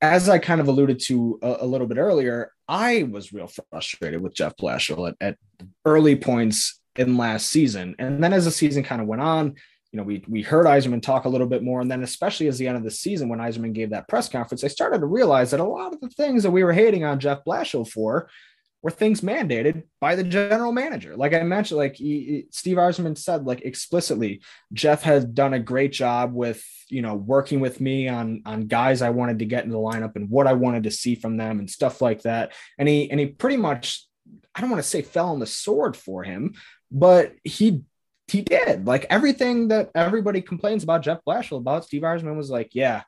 as 0.01 0.27
I 0.27 0.37
kind 0.37 0.59
of 0.59 0.67
alluded 0.67 0.99
to 1.05 1.39
a, 1.41 1.57
a 1.61 1.65
little 1.65 1.87
bit 1.87 1.97
earlier, 1.97 2.51
I 2.67 3.03
was 3.03 3.31
real 3.31 3.49
frustrated 3.69 4.21
with 4.21 4.35
Jeff 4.35 4.55
Blashill 4.57 5.07
at, 5.07 5.15
at 5.21 5.37
early 5.85 6.17
points 6.17 6.81
in 6.97 7.17
last 7.17 7.47
season. 7.47 7.95
And 7.99 8.21
then 8.21 8.33
as 8.33 8.45
the 8.45 8.51
season 8.51 8.83
kind 8.83 9.01
of 9.01 9.07
went 9.07 9.21
on, 9.21 9.55
you 9.91 9.97
know, 9.97 10.03
we 10.03 10.23
we 10.27 10.41
heard 10.41 10.65
Yzerman 10.65 11.01
talk 11.01 11.25
a 11.25 11.29
little 11.29 11.47
bit 11.47 11.63
more, 11.63 11.79
and 11.79 11.89
then 11.89 12.03
especially 12.03 12.47
as 12.47 12.57
the 12.57 12.67
end 12.67 12.77
of 12.77 12.83
the 12.83 12.91
season 12.91 13.29
when 13.29 13.39
Yzerman 13.39 13.73
gave 13.73 13.91
that 13.91 14.07
press 14.07 14.27
conference, 14.27 14.63
I 14.63 14.67
started 14.67 14.99
to 14.99 15.05
realize 15.05 15.51
that 15.51 15.59
a 15.59 15.63
lot 15.63 15.93
of 15.93 16.01
the 16.01 16.09
things 16.09 16.43
that 16.43 16.51
we 16.51 16.63
were 16.63 16.73
hating 16.73 17.03
on 17.03 17.19
Jeff 17.19 17.43
Blashill 17.45 17.87
for 17.87 18.27
were 18.83 18.91
things 18.91 19.21
mandated 19.21 19.83
by 20.01 20.15
the 20.15 20.25
general 20.25 20.73
manager. 20.73 21.15
Like 21.15 21.33
I 21.33 21.41
mentioned, 21.43 21.77
like 21.77 21.95
he, 21.95 22.45
Steve 22.51 22.75
Yzerman 22.75 23.17
said, 23.17 23.45
like 23.45 23.61
explicitly, 23.61 24.41
Jeff 24.73 25.03
has 25.03 25.23
done 25.23 25.53
a 25.53 25.59
great 25.59 25.93
job 25.93 26.33
with 26.33 26.63
you 26.89 27.01
know 27.01 27.15
working 27.15 27.61
with 27.61 27.79
me 27.79 28.09
on 28.09 28.43
on 28.45 28.67
guys 28.67 29.01
I 29.01 29.09
wanted 29.09 29.39
to 29.39 29.45
get 29.45 29.63
in 29.63 29.71
the 29.71 29.77
lineup 29.77 30.17
and 30.17 30.29
what 30.29 30.47
I 30.47 30.53
wanted 30.53 30.83
to 30.83 30.91
see 30.91 31.15
from 31.15 31.37
them 31.37 31.59
and 31.59 31.69
stuff 31.69 32.01
like 32.01 32.23
that. 32.23 32.51
And 32.77 32.89
he 32.89 33.09
and 33.09 33.19
he 33.19 33.27
pretty 33.27 33.57
much, 33.57 34.05
I 34.53 34.59
don't 34.59 34.69
want 34.69 34.83
to 34.83 34.89
say 34.89 35.01
fell 35.01 35.29
on 35.29 35.39
the 35.39 35.47
sword 35.47 35.95
for 35.95 36.23
him, 36.23 36.53
but 36.91 37.33
he 37.45 37.83
he 38.27 38.41
did 38.41 38.85
like 38.85 39.05
everything 39.09 39.69
that 39.69 39.91
everybody 39.95 40.41
complains 40.41 40.83
about 40.83 41.03
Jeff 41.03 41.19
Blashill 41.25 41.57
about. 41.57 41.85
Steve 41.85 42.01
Yzerman 42.01 42.35
was 42.35 42.49
like, 42.49 42.71
yeah, 42.73 43.03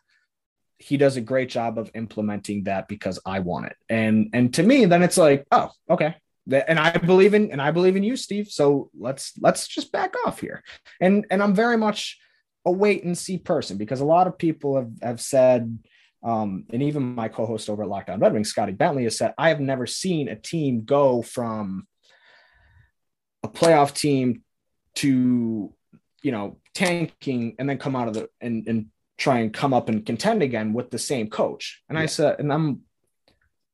he 0.77 0.97
does 0.97 1.17
a 1.17 1.21
great 1.21 1.49
job 1.49 1.77
of 1.77 1.91
implementing 1.93 2.63
that 2.63 2.87
because 2.87 3.19
I 3.25 3.39
want 3.39 3.67
it. 3.67 3.75
And 3.89 4.29
and 4.33 4.53
to 4.55 4.63
me, 4.63 4.85
then 4.85 5.03
it's 5.03 5.17
like, 5.17 5.45
oh, 5.51 5.71
okay. 5.89 6.15
And 6.51 6.77
I 6.77 6.95
believe 6.97 7.33
in 7.33 7.51
and 7.51 7.61
I 7.61 7.71
believe 7.71 7.95
in 7.95 8.03
you, 8.03 8.15
Steve. 8.15 8.47
So 8.49 8.89
let's 8.97 9.33
let's 9.39 9.67
just 9.67 9.91
back 9.91 10.13
off 10.25 10.39
here. 10.39 10.63
And 10.99 11.25
and 11.31 11.41
I'm 11.41 11.55
very 11.55 11.77
much 11.77 12.19
a 12.65 12.71
wait 12.71 13.03
and 13.03 13.17
see 13.17 13.37
person 13.37 13.77
because 13.77 14.01
a 14.01 14.05
lot 14.05 14.27
of 14.27 14.37
people 14.37 14.75
have, 14.75 14.91
have 15.01 15.21
said, 15.21 15.77
um, 16.23 16.65
and 16.71 16.81
even 16.81 17.15
my 17.15 17.27
co-host 17.27 17.69
over 17.69 17.83
at 17.83 17.89
Locked 17.89 18.09
On 18.09 18.19
Red 18.19 18.33
Wings, 18.33 18.49
Scotty 18.49 18.71
Bentley, 18.71 19.03
has 19.03 19.17
said, 19.17 19.33
I 19.37 19.49
have 19.49 19.59
never 19.59 19.85
seen 19.85 20.27
a 20.27 20.35
team 20.35 20.83
go 20.83 21.21
from 21.21 21.87
a 23.43 23.47
playoff 23.47 23.93
team 23.93 24.41
to 24.95 25.73
you 26.23 26.31
know 26.31 26.57
tanking 26.73 27.55
and 27.59 27.69
then 27.69 27.77
come 27.77 27.95
out 27.95 28.07
of 28.07 28.15
the 28.15 28.29
and, 28.41 28.67
and 28.67 28.87
try 29.17 29.39
and 29.39 29.53
come 29.53 29.73
up 29.73 29.89
and 29.89 30.05
contend 30.05 30.43
again 30.43 30.73
with 30.73 30.91
the 30.91 30.99
same 30.99 31.29
coach. 31.29 31.81
And 31.89 31.97
yeah. 31.97 32.03
I 32.03 32.05
said, 32.07 32.39
and 32.39 32.51
I'm 32.51 32.81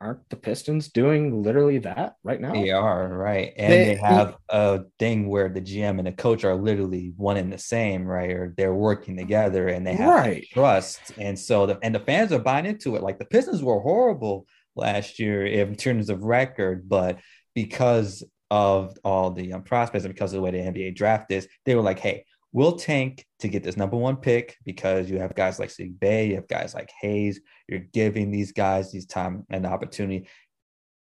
aren't 0.02 0.28
the 0.30 0.36
Pistons 0.36 0.90
doing 0.90 1.44
literally 1.44 1.78
that 1.78 2.16
right 2.24 2.42
now? 2.42 2.54
They 2.54 2.72
are, 2.72 3.08
right. 3.08 3.54
And 3.56 3.72
they, 3.72 3.86
they 3.86 3.96
have 3.96 4.36
a 4.50 4.82
thing 4.98 5.30
where 5.30 5.48
the 5.48 5.62
GM 5.62 6.00
and 6.00 6.08
the 6.08 6.12
coach 6.12 6.44
are 6.44 6.56
literally 6.56 7.14
one 7.18 7.38
and 7.38 7.54
the 7.54 7.60
same, 7.60 8.06
right? 8.06 8.32
Or 8.32 8.54
they're 8.58 8.74
working 8.74 9.16
together 9.16 9.68
and 9.68 9.86
they 9.86 9.94
have 9.94 10.10
right. 10.10 10.48
trust. 10.52 11.00
And 11.20 11.38
so 11.38 11.68
the 11.68 11.80
and 11.84 11.94
the 11.94 12.00
fans 12.00 12.32
are 12.32 12.40
buying 12.40 12.66
into 12.66 12.96
it. 12.96 13.04
Like 13.04 13.20
the 13.20 13.26
Pistons 13.26 13.62
were 13.62 13.80
horrible 13.80 14.48
last 14.76 15.20
year 15.20 15.46
in 15.46 15.76
terms 15.76 16.10
of 16.10 16.24
record, 16.24 16.90
but 16.90 17.20
because 17.54 18.24
of 18.50 18.98
all 19.04 19.32
the 19.32 19.54
um, 19.54 19.64
prospects 19.64 20.04
and 20.04 20.14
because 20.14 20.34
of 20.34 20.38
the 20.38 20.42
way 20.42 20.52
the 20.52 20.58
NBA 20.58 20.96
draft 20.96 21.32
is, 21.32 21.48
they 21.66 21.76
were 21.76 21.82
like, 21.82 22.00
hey, 22.00 22.26
will 22.54 22.74
tank 22.74 23.26
to 23.40 23.48
get 23.48 23.64
this 23.64 23.78
number 23.78 23.96
one 23.96 24.18
pick 24.18 24.58
because 24.66 25.10
you 25.10 25.20
have 25.20 25.36
guys 25.36 25.58
like 25.58 25.70
Saddiq 25.70 26.00
Bey, 26.00 26.30
you 26.30 26.36
have 26.36 26.48
guys 26.48 26.74
like 26.74 26.92
Hayes. 27.02 27.40
You're 27.68 27.80
giving 27.80 28.32
these 28.32 28.52
guys 28.52 28.92
these 28.92 29.06
time 29.06 29.46
and 29.50 29.66
opportunity. 29.66 30.28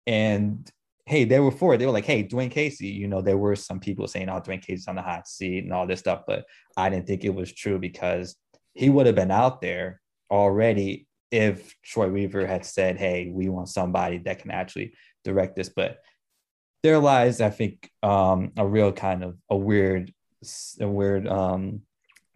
And 0.05 0.69
hey, 1.05 1.25
they 1.25 1.39
were 1.39 1.51
for 1.51 1.73
it. 1.73 1.79
They 1.79 1.85
were 1.85 1.91
like, 1.91 2.05
hey, 2.05 2.23
Dwane 2.23 2.51
Casey, 2.51 2.87
you 2.87 3.07
know, 3.07 3.21
there 3.21 3.37
were 3.37 3.55
some 3.55 3.79
people 3.79 4.07
saying, 4.07 4.29
oh, 4.29 4.39
Dwane 4.39 4.61
Casey's 4.61 4.87
on 4.87 4.95
the 4.95 5.01
hot 5.01 5.27
seat 5.27 5.63
and 5.63 5.73
all 5.73 5.87
this 5.87 5.99
stuff, 5.99 6.21
but 6.27 6.45
I 6.77 6.89
didn't 6.89 7.07
think 7.07 7.23
it 7.23 7.33
was 7.33 7.51
true 7.51 7.79
because 7.79 8.35
he 8.73 8.89
would 8.89 9.05
have 9.05 9.15
been 9.15 9.31
out 9.31 9.61
there 9.61 10.01
already 10.31 11.07
if 11.31 11.75
Troy 11.83 12.09
Weaver 12.09 12.45
had 12.45 12.63
said, 12.65 12.97
hey, 12.97 13.31
we 13.33 13.49
want 13.49 13.69
somebody 13.69 14.19
that 14.19 14.39
can 14.39 14.51
actually 14.51 14.93
direct 15.23 15.55
this. 15.55 15.69
But 15.69 15.97
there 16.83 16.99
lies, 16.99 17.41
I 17.41 17.49
think, 17.49 17.89
um, 18.03 18.51
a 18.55 18.65
real 18.65 18.91
kind 18.91 19.23
of 19.23 19.37
a 19.49 19.57
weird 19.57 20.13
a 20.79 20.87
weird 20.87 21.27
um 21.27 21.81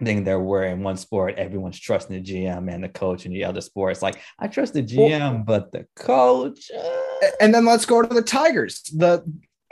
thing 0.03 0.23
there 0.23 0.39
where 0.39 0.65
in 0.65 0.83
one 0.83 0.97
sport 0.97 1.35
everyone's 1.37 1.79
trusting 1.79 2.15
the 2.15 2.31
GM 2.31 2.71
and 2.71 2.83
the 2.83 2.89
coach, 2.89 3.25
and 3.25 3.33
the 3.33 3.43
other 3.43 3.61
sports 3.61 4.01
like 4.01 4.19
I 4.39 4.47
trust 4.47 4.73
the 4.73 4.83
GM, 4.83 5.45
but 5.45 5.71
the 5.71 5.87
coach. 5.95 6.69
Uh... 6.71 7.27
And 7.41 7.53
then 7.53 7.65
let's 7.65 7.85
go 7.85 8.01
to 8.01 8.13
the 8.13 8.21
Tigers. 8.21 8.81
The 8.83 9.23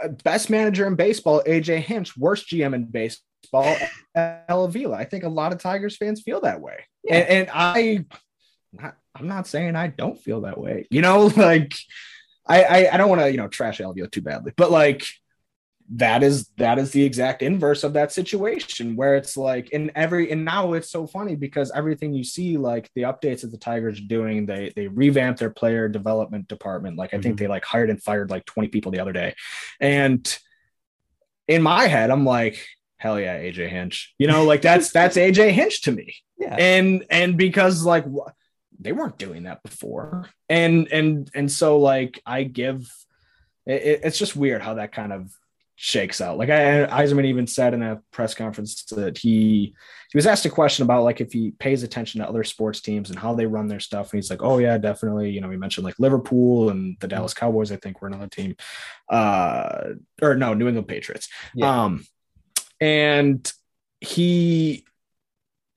uh, 0.03 0.09
best 0.23 0.49
manager 0.49 0.87
in 0.87 0.95
baseball, 0.95 1.43
AJ 1.45 1.79
Hinch, 1.81 2.17
worst 2.17 2.47
GM 2.49 2.73
in 2.73 2.85
baseball. 2.85 3.75
Al 4.15 4.65
Avila. 4.65 4.97
I 4.97 5.05
think 5.05 5.23
a 5.23 5.29
lot 5.29 5.53
of 5.53 5.59
Tigers 5.59 5.97
fans 5.97 6.21
feel 6.21 6.41
that 6.41 6.59
way. 6.61 6.85
Yeah. 7.03 7.17
And, 7.17 7.29
and 7.29 7.49
I 7.53 8.05
I'm 9.15 9.27
not 9.27 9.47
saying 9.47 9.75
I 9.75 9.87
don't 9.87 10.19
feel 10.19 10.41
that 10.41 10.59
way. 10.59 10.87
You 10.89 11.01
know, 11.01 11.27
like 11.35 11.75
I 12.47 12.63
I, 12.63 12.93
I 12.93 12.97
don't 12.97 13.09
want 13.09 13.21
to, 13.21 13.31
you 13.31 13.37
know, 13.37 13.47
trash 13.47 13.81
Al 13.81 13.93
too 13.93 14.21
badly, 14.21 14.53
but 14.55 14.71
like 14.71 15.05
that 15.93 16.23
is 16.23 16.47
that 16.57 16.79
is 16.79 16.91
the 16.91 17.03
exact 17.03 17.43
inverse 17.43 17.83
of 17.83 17.93
that 17.93 18.11
situation 18.11 18.95
where 18.95 19.15
it's 19.15 19.37
like 19.37 19.69
in 19.69 19.91
every 19.95 20.31
and 20.31 20.43
now 20.43 20.73
it's 20.73 20.89
so 20.89 21.05
funny 21.05 21.35
because 21.35 21.71
everything 21.75 22.11
you 22.11 22.23
see 22.23 22.57
like 22.57 22.89
the 22.95 23.03
updates 23.03 23.41
that 23.41 23.51
the 23.51 23.57
tigers 23.57 23.99
are 23.99 24.05
doing 24.05 24.47
they 24.47 24.73
they 24.75 24.87
revamped 24.87 25.39
their 25.39 25.51
player 25.51 25.87
development 25.87 26.47
department. 26.47 26.97
Like 26.97 27.13
i 27.13 27.19
think 27.19 27.35
Mhm. 27.35 27.39
they 27.39 27.47
like 27.47 27.65
hired 27.65 27.91
and 27.91 28.01
fired 28.01 28.31
like 28.31 28.45
20 28.45 28.69
people 28.69 28.91
the 28.91 28.99
other 28.99 29.13
day. 29.13 29.35
And 29.79 30.21
in 31.47 31.61
my 31.61 31.85
head 31.85 32.09
i'm 32.09 32.25
like 32.25 32.65
hell 32.97 33.19
yeah 33.19 33.37
aj 33.37 33.69
hinch. 33.69 34.15
You 34.17 34.25
know 34.27 34.43
like 34.45 34.63
that's 34.63 34.91
that's 34.97 35.17
aj 35.17 35.51
hinch 35.51 35.81
to 35.83 35.91
me. 35.91 36.15
Yeah. 36.39 36.55
and 36.55 37.05
and 37.11 37.37
because 37.37 37.85
like 37.85 38.05
wh- 38.05 38.31
they 38.79 38.91
weren't 38.91 39.19
doing 39.19 39.43
that 39.43 39.61
before. 39.61 40.29
And 40.49 40.87
and 40.91 41.29
and 41.35 41.51
so 41.51 41.77
like 41.77 42.19
i 42.25 42.41
give 42.43 42.91
it- 43.67 44.01
it's 44.03 44.17
just 44.17 44.35
weird 44.35 44.63
how 44.63 44.73
that 44.75 44.91
kind 44.91 45.13
of 45.13 45.31
shakes 45.75 46.21
out. 46.21 46.37
Like 46.37 46.49
I, 46.49 46.85
Yzerman 46.85 47.25
even 47.25 47.47
said 47.47 47.73
in 47.73 47.83
a 47.83 48.01
press 48.11 48.33
conference 48.33 48.83
that 48.85 49.17
he 49.17 49.75
he 50.11 50.17
was 50.17 50.27
asked 50.27 50.45
a 50.45 50.49
question 50.49 50.83
about 50.83 51.03
like 51.03 51.19
if 51.19 51.33
he 51.33 51.51
pays 51.51 51.83
attention 51.83 52.21
to 52.21 52.27
other 52.29 52.43
sports 52.43 52.79
teams 52.79 53.09
and 53.09 53.19
how 53.19 53.33
they 53.33 53.45
run 53.45 53.67
their 53.67 53.79
stuff. 53.79 54.11
And 54.11 54.17
he's 54.17 54.29
like 54.29 54.41
oh 54.41 54.57
yeah 54.59 54.77
definitely. 54.77 55.31
You 55.31 55.41
know 55.41 55.49
he 55.49 55.57
mentioned 55.57 55.85
like 55.85 55.99
liverpool 55.99 56.69
and 56.69 56.97
the 56.99 57.07
dallas 57.07 57.33
cowboys 57.33 57.71
i 57.71 57.75
think 57.75 58.01
were 58.01 58.07
another 58.07 58.27
team. 58.27 58.55
Uh 59.09 59.93
or 60.21 60.35
no 60.35 60.53
new 60.53 60.67
england 60.67 60.87
patriots. 60.87 61.29
Yeah. 61.53 61.83
um 61.83 62.05
and 62.79 63.51
he 64.01 64.85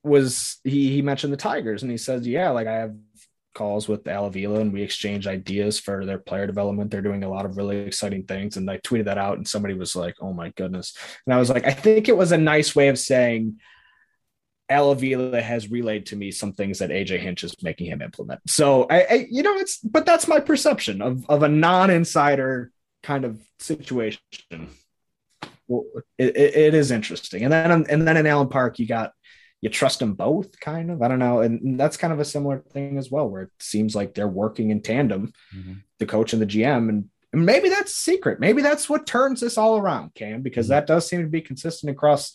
was 0.03 0.57
he 0.63 0.91
he 0.93 1.01
mentioned 1.01 1.33
the 1.33 1.37
Tigers 1.37 1.83
and 1.83 1.91
he 1.91 1.97
says, 1.97 2.27
Yeah, 2.27 2.51
like 2.51 2.67
I 2.67 2.75
have 2.75 2.95
calls 3.53 3.87
with 3.87 4.07
Al 4.07 4.25
Avila 4.25 4.59
and 4.59 4.71
we 4.71 4.81
exchange 4.81 5.27
ideas 5.27 5.79
for 5.79 6.05
their 6.05 6.19
player 6.19 6.47
development. 6.47 6.91
They're 6.91 7.01
doing 7.01 7.23
a 7.23 7.29
lot 7.29 7.45
of 7.45 7.57
really 7.57 7.77
exciting 7.77 8.23
things. 8.23 8.57
And 8.57 8.69
I 8.69 8.77
tweeted 8.77 9.05
that 9.05 9.17
out 9.17 9.37
and 9.37 9.47
somebody 9.47 9.73
was 9.73 9.95
like, 9.95 10.15
Oh 10.21 10.33
my 10.33 10.49
goodness. 10.51 10.95
And 11.25 11.33
I 11.33 11.39
was 11.39 11.49
like, 11.49 11.65
I 11.65 11.71
think 11.71 12.09
it 12.09 12.17
was 12.17 12.31
a 12.31 12.37
nice 12.37 12.75
way 12.75 12.89
of 12.89 12.99
saying 12.99 13.59
Al 14.69 14.91
Avila 14.91 15.41
has 15.41 15.71
relayed 15.71 16.05
to 16.07 16.15
me 16.15 16.31
some 16.31 16.53
things 16.53 16.79
that 16.79 16.91
AJ 16.91 17.19
Hinch 17.19 17.43
is 17.43 17.55
making 17.63 17.87
him 17.87 18.01
implement. 18.01 18.41
So 18.47 18.85
I, 18.89 19.01
I 19.01 19.27
you 19.29 19.41
know, 19.41 19.55
it's 19.55 19.79
but 19.79 20.05
that's 20.05 20.27
my 20.27 20.39
perception 20.39 21.01
of, 21.01 21.27
of 21.29 21.41
a 21.41 21.49
non-insider 21.49 22.71
kind 23.01 23.25
of 23.25 23.41
situation. 23.57 24.19
Well, 25.67 25.85
it, 26.17 26.35
it, 26.35 26.73
is 26.73 26.91
interesting. 26.91 27.43
And 27.43 27.53
then 27.53 27.71
and 27.71 28.07
then 28.07 28.17
in 28.17 28.27
Allen 28.27 28.49
Park, 28.49 28.79
you 28.79 28.87
got 28.87 29.13
you 29.61 29.69
trust 29.69 29.99
them 29.99 30.13
both, 30.13 30.59
kind 30.59 30.89
of. 30.91 31.01
I 31.01 31.07
don't 31.07 31.19
know, 31.19 31.41
and 31.41 31.79
that's 31.79 31.97
kind 31.97 32.13
of 32.13 32.19
a 32.19 32.25
similar 32.25 32.59
thing 32.59 32.97
as 32.97 33.11
well, 33.11 33.29
where 33.29 33.43
it 33.43 33.49
seems 33.59 33.95
like 33.95 34.13
they're 34.13 34.27
working 34.27 34.69
in 34.69 34.81
tandem, 34.81 35.33
Mhm. 35.55 35.83
the 35.99 36.05
coach 36.05 36.33
and 36.33 36.41
the 36.41 36.45
GM, 36.45 36.87
and, 36.89 37.09
and 37.33 37.45
maybe 37.45 37.69
that's 37.69 37.93
secret. 37.93 38.39
Maybe 38.39 38.61
that's 38.61 38.89
what 38.89 39.05
turns 39.05 39.41
this 39.41 39.57
all 39.57 39.77
around, 39.77 40.13
Cam, 40.15 40.41
because 40.41 40.69
that 40.69 40.87
does 40.87 41.07
seem 41.07 41.21
to 41.21 41.27
be 41.27 41.41
consistent 41.41 41.91
across 41.91 42.33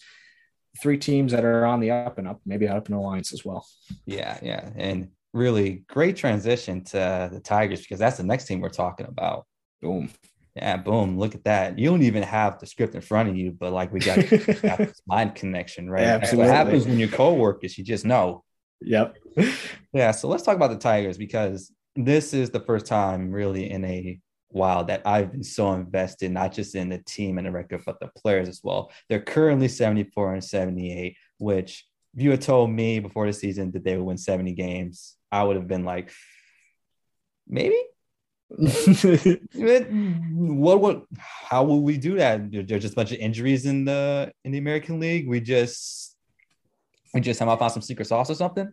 three 0.82 0.98
teams 0.98 1.32
that 1.32 1.44
are 1.44 1.64
on 1.64 1.80
the 1.80 1.90
up 1.90 2.18
and 2.18 2.28
up, 2.28 2.40
maybe 2.44 2.68
up 2.68 2.88
in 2.88 2.94
alliance 2.94 3.32
as 3.32 3.44
well. 3.44 3.66
Yeah, 4.06 4.38
yeah. 4.42 4.70
And 4.76 5.08
really 5.32 5.84
great 5.88 6.16
transition 6.16 6.84
to 6.84 7.30
the 7.32 7.40
Tigers 7.40 7.80
because 7.80 7.98
that's 7.98 8.18
the 8.18 8.22
next 8.22 8.44
team 8.46 8.60
we're 8.60 8.68
talking 8.68 9.06
about. 9.06 9.46
Boom. 9.80 10.10
Yeah, 10.54 10.76
boom. 10.76 11.18
Look 11.18 11.34
at 11.34 11.44
that. 11.44 11.78
You 11.78 11.90
don't 11.90 12.02
even 12.02 12.22
have 12.22 12.60
the 12.60 12.66
script 12.66 12.94
in 12.94 13.00
front 13.00 13.28
of 13.28 13.36
you, 13.36 13.50
but 13.50 13.72
like 13.72 13.92
we 13.92 13.98
got, 13.98 14.18
got 14.62 14.78
this 14.78 15.02
mind 15.06 15.34
connection, 15.34 15.90
right? 15.90 16.02
That's 16.02 16.24
Absolutely. 16.24 16.48
What 16.48 16.56
happens 16.56 16.86
when 16.86 16.98
you're 16.98 17.08
co-workers, 17.08 17.76
you 17.76 17.84
just 17.84 18.04
know. 18.04 18.44
Yep. 18.80 19.16
Yeah, 19.92 20.10
so 20.10 20.26
let's 20.26 20.42
talk 20.42 20.56
about 20.56 20.70
the 20.70 20.78
Tigers 20.78 21.16
because 21.16 21.70
this 21.94 22.34
is 22.34 22.50
the 22.50 22.58
first 22.58 22.84
time 22.84 23.30
really 23.30 23.70
in 23.70 23.84
a 23.84 24.18
while 24.48 24.84
that 24.84 25.02
I've 25.04 25.30
been 25.30 25.44
so 25.44 25.72
invested, 25.72 26.32
not 26.32 26.52
just 26.52 26.74
in 26.74 26.88
the 26.88 26.98
team 26.98 27.38
and 27.38 27.46
the 27.46 27.52
record, 27.52 27.82
but 27.86 28.00
the 28.00 28.10
players 28.16 28.48
as 28.48 28.60
well. 28.62 28.90
They're 29.08 29.20
currently 29.20 29.68
74 29.68 30.34
and 30.34 30.42
78, 30.42 31.16
which 31.38 31.86
if 32.16 32.22
you 32.22 32.30
had 32.30 32.42
told 32.42 32.70
me 32.70 33.00
before 33.00 33.26
the 33.26 33.32
season 33.32 33.70
that 33.72 33.84
they 33.84 33.96
would 33.96 34.04
win 34.04 34.16
70 34.16 34.52
games, 34.52 35.16
I 35.30 35.42
would 35.42 35.56
have 35.56 35.68
been 35.68 35.84
like, 35.84 36.12
maybe. 37.48 37.80
What 39.54 40.80
what 40.80 41.04
how 41.18 41.64
will 41.64 41.82
we 41.82 41.96
do 41.96 42.16
that? 42.16 42.50
There's 42.50 42.82
just 42.82 42.94
a 42.94 42.96
bunch 42.96 43.12
of 43.12 43.18
injuries 43.18 43.66
in 43.66 43.84
the 43.84 44.32
in 44.44 44.52
the 44.52 44.58
American 44.58 45.00
League. 45.00 45.28
We 45.28 45.40
just 45.40 46.16
we 47.12 47.20
just 47.20 47.38
somehow 47.38 47.56
found 47.56 47.72
some 47.72 47.82
secret 47.82 48.06
sauce 48.06 48.30
or 48.30 48.34
something. 48.34 48.72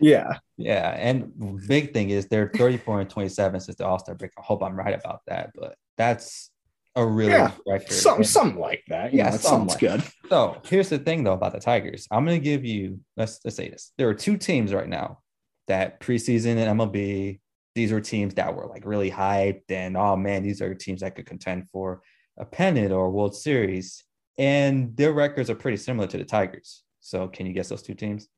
yeah. 0.00 0.38
Yeah, 0.56 0.90
and 0.90 1.32
big 1.66 1.92
thing 1.92 2.10
is 2.10 2.26
they're 2.26 2.50
34 2.54 3.00
and 3.02 3.10
27 3.10 3.60
since 3.60 3.76
the 3.76 3.86
All 3.86 3.98
Star 3.98 4.14
break. 4.14 4.32
I 4.38 4.42
hope 4.42 4.62
I'm 4.62 4.74
right 4.76 4.94
about 4.94 5.20
that, 5.26 5.50
but 5.54 5.76
that's 5.96 6.50
a 6.94 7.04
really 7.06 7.32
Yeah, 7.32 7.52
record. 7.66 7.90
Something, 7.92 8.24
something 8.24 8.60
like 8.60 8.82
that. 8.88 9.12
You 9.12 9.18
Yeah, 9.18 9.30
know, 9.30 9.36
sounds 9.38 9.70
like 9.70 9.80
good. 9.80 10.02
So 10.28 10.60
here's 10.66 10.88
the 10.90 10.98
thing 10.98 11.24
though 11.24 11.32
about 11.32 11.52
the 11.52 11.60
Tigers. 11.60 12.06
I'm 12.10 12.24
gonna 12.24 12.38
give 12.38 12.64
you 12.64 13.00
let's 13.16 13.40
let's 13.44 13.56
say 13.56 13.68
this. 13.68 13.92
There 13.98 14.08
are 14.08 14.14
two 14.14 14.36
teams 14.36 14.72
right 14.74 14.88
now 14.88 15.20
that 15.68 16.00
preseason 16.00 16.56
and 16.56 16.78
MLB. 16.78 17.40
These 17.74 17.92
were 17.92 18.00
teams 18.00 18.34
that 18.34 18.54
were 18.54 18.66
like 18.66 18.84
really 18.84 19.10
hyped, 19.10 19.70
and 19.70 19.96
oh 19.96 20.16
man, 20.16 20.42
these 20.42 20.60
are 20.60 20.74
teams 20.74 21.00
that 21.00 21.14
could 21.14 21.26
contend 21.26 21.70
for 21.70 22.02
a 22.38 22.44
pennant 22.44 22.92
or 22.92 23.06
a 23.06 23.10
World 23.10 23.34
Series, 23.34 24.04
and 24.38 24.96
their 24.96 25.12
records 25.12 25.48
are 25.50 25.54
pretty 25.54 25.78
similar 25.78 26.06
to 26.08 26.18
the 26.18 26.24
Tigers. 26.24 26.82
So 27.00 27.28
can 27.28 27.46
you 27.46 27.52
guess 27.52 27.68
those 27.68 27.82
two 27.82 27.94
teams? 27.94 28.28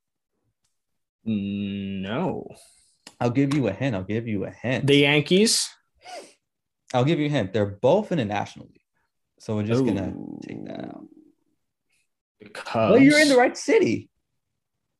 Mm, 1.27 2.03
no. 2.03 2.49
I'll 3.21 3.31
give 3.31 3.55
you 3.55 3.69
a 3.69 3.73
hint. 3.73 3.95
I'll 3.95 4.03
give 4.03 4.27
you 4.29 4.45
a 4.45 4.51
hint. 4.51 4.87
The 4.87 4.97
Yankees. 4.97 5.69
I'll 6.93 7.05
give 7.05 7.19
you 7.19 7.27
a 7.27 7.31
hint. 7.31 7.53
They're 7.53 7.67
both 7.67 8.13
in 8.13 8.19
the 8.19 8.25
National 8.25 8.67
League. 8.67 8.81
So 9.41 9.57
we're 9.57 9.65
just 9.65 9.85
gonna 9.85 10.15
take 10.43 10.65
that 10.67 10.85
out. 10.85 11.07
Cubs. 12.53 12.93
Well, 12.93 12.99
you're 12.99 13.21
in 13.21 13.29
the 13.29 13.37
right 13.37 13.57
city. 13.57 14.11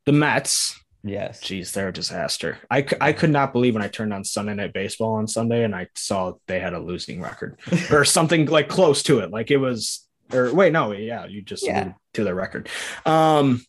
The 0.07 0.13
Mets. 0.13 0.81
Yes. 1.07 1.43
Jeez, 1.43 1.73
they're 1.73 1.89
a 1.89 1.93
disaster. 1.93 2.59
I, 2.71 2.87
I 2.99 3.13
could 3.13 3.29
not 3.31 3.53
believe 3.53 3.75
when 3.75 3.83
I 3.83 3.89
turned 3.89 4.15
on 4.15 4.25
Sunday 4.25 4.55
Night 4.55 4.73
Baseball 4.73 5.17
on 5.17 5.29
Sunday 5.29 5.63
and 5.63 5.75
I 5.75 5.89
saw 5.95 6.33
they 6.47 6.59
had 6.61 6.73
a 6.73 6.81
losing 6.81 7.21
record 7.21 7.61
or 7.91 8.07
something 8.07 8.47
like 8.47 8.69
close 8.71 9.03
to 9.05 9.19
it. 9.19 9.31
Like 9.31 9.51
it 9.51 9.59
was, 9.59 10.07
or 10.33 10.53
wait, 10.55 10.73
no, 10.73 10.93
yeah, 10.93 11.27
you 11.27 11.43
just 11.43 11.67
Yeah. 11.67 11.93
to 12.15 12.25
their 12.25 12.35
record. 12.35 12.71
Um, 13.05 13.63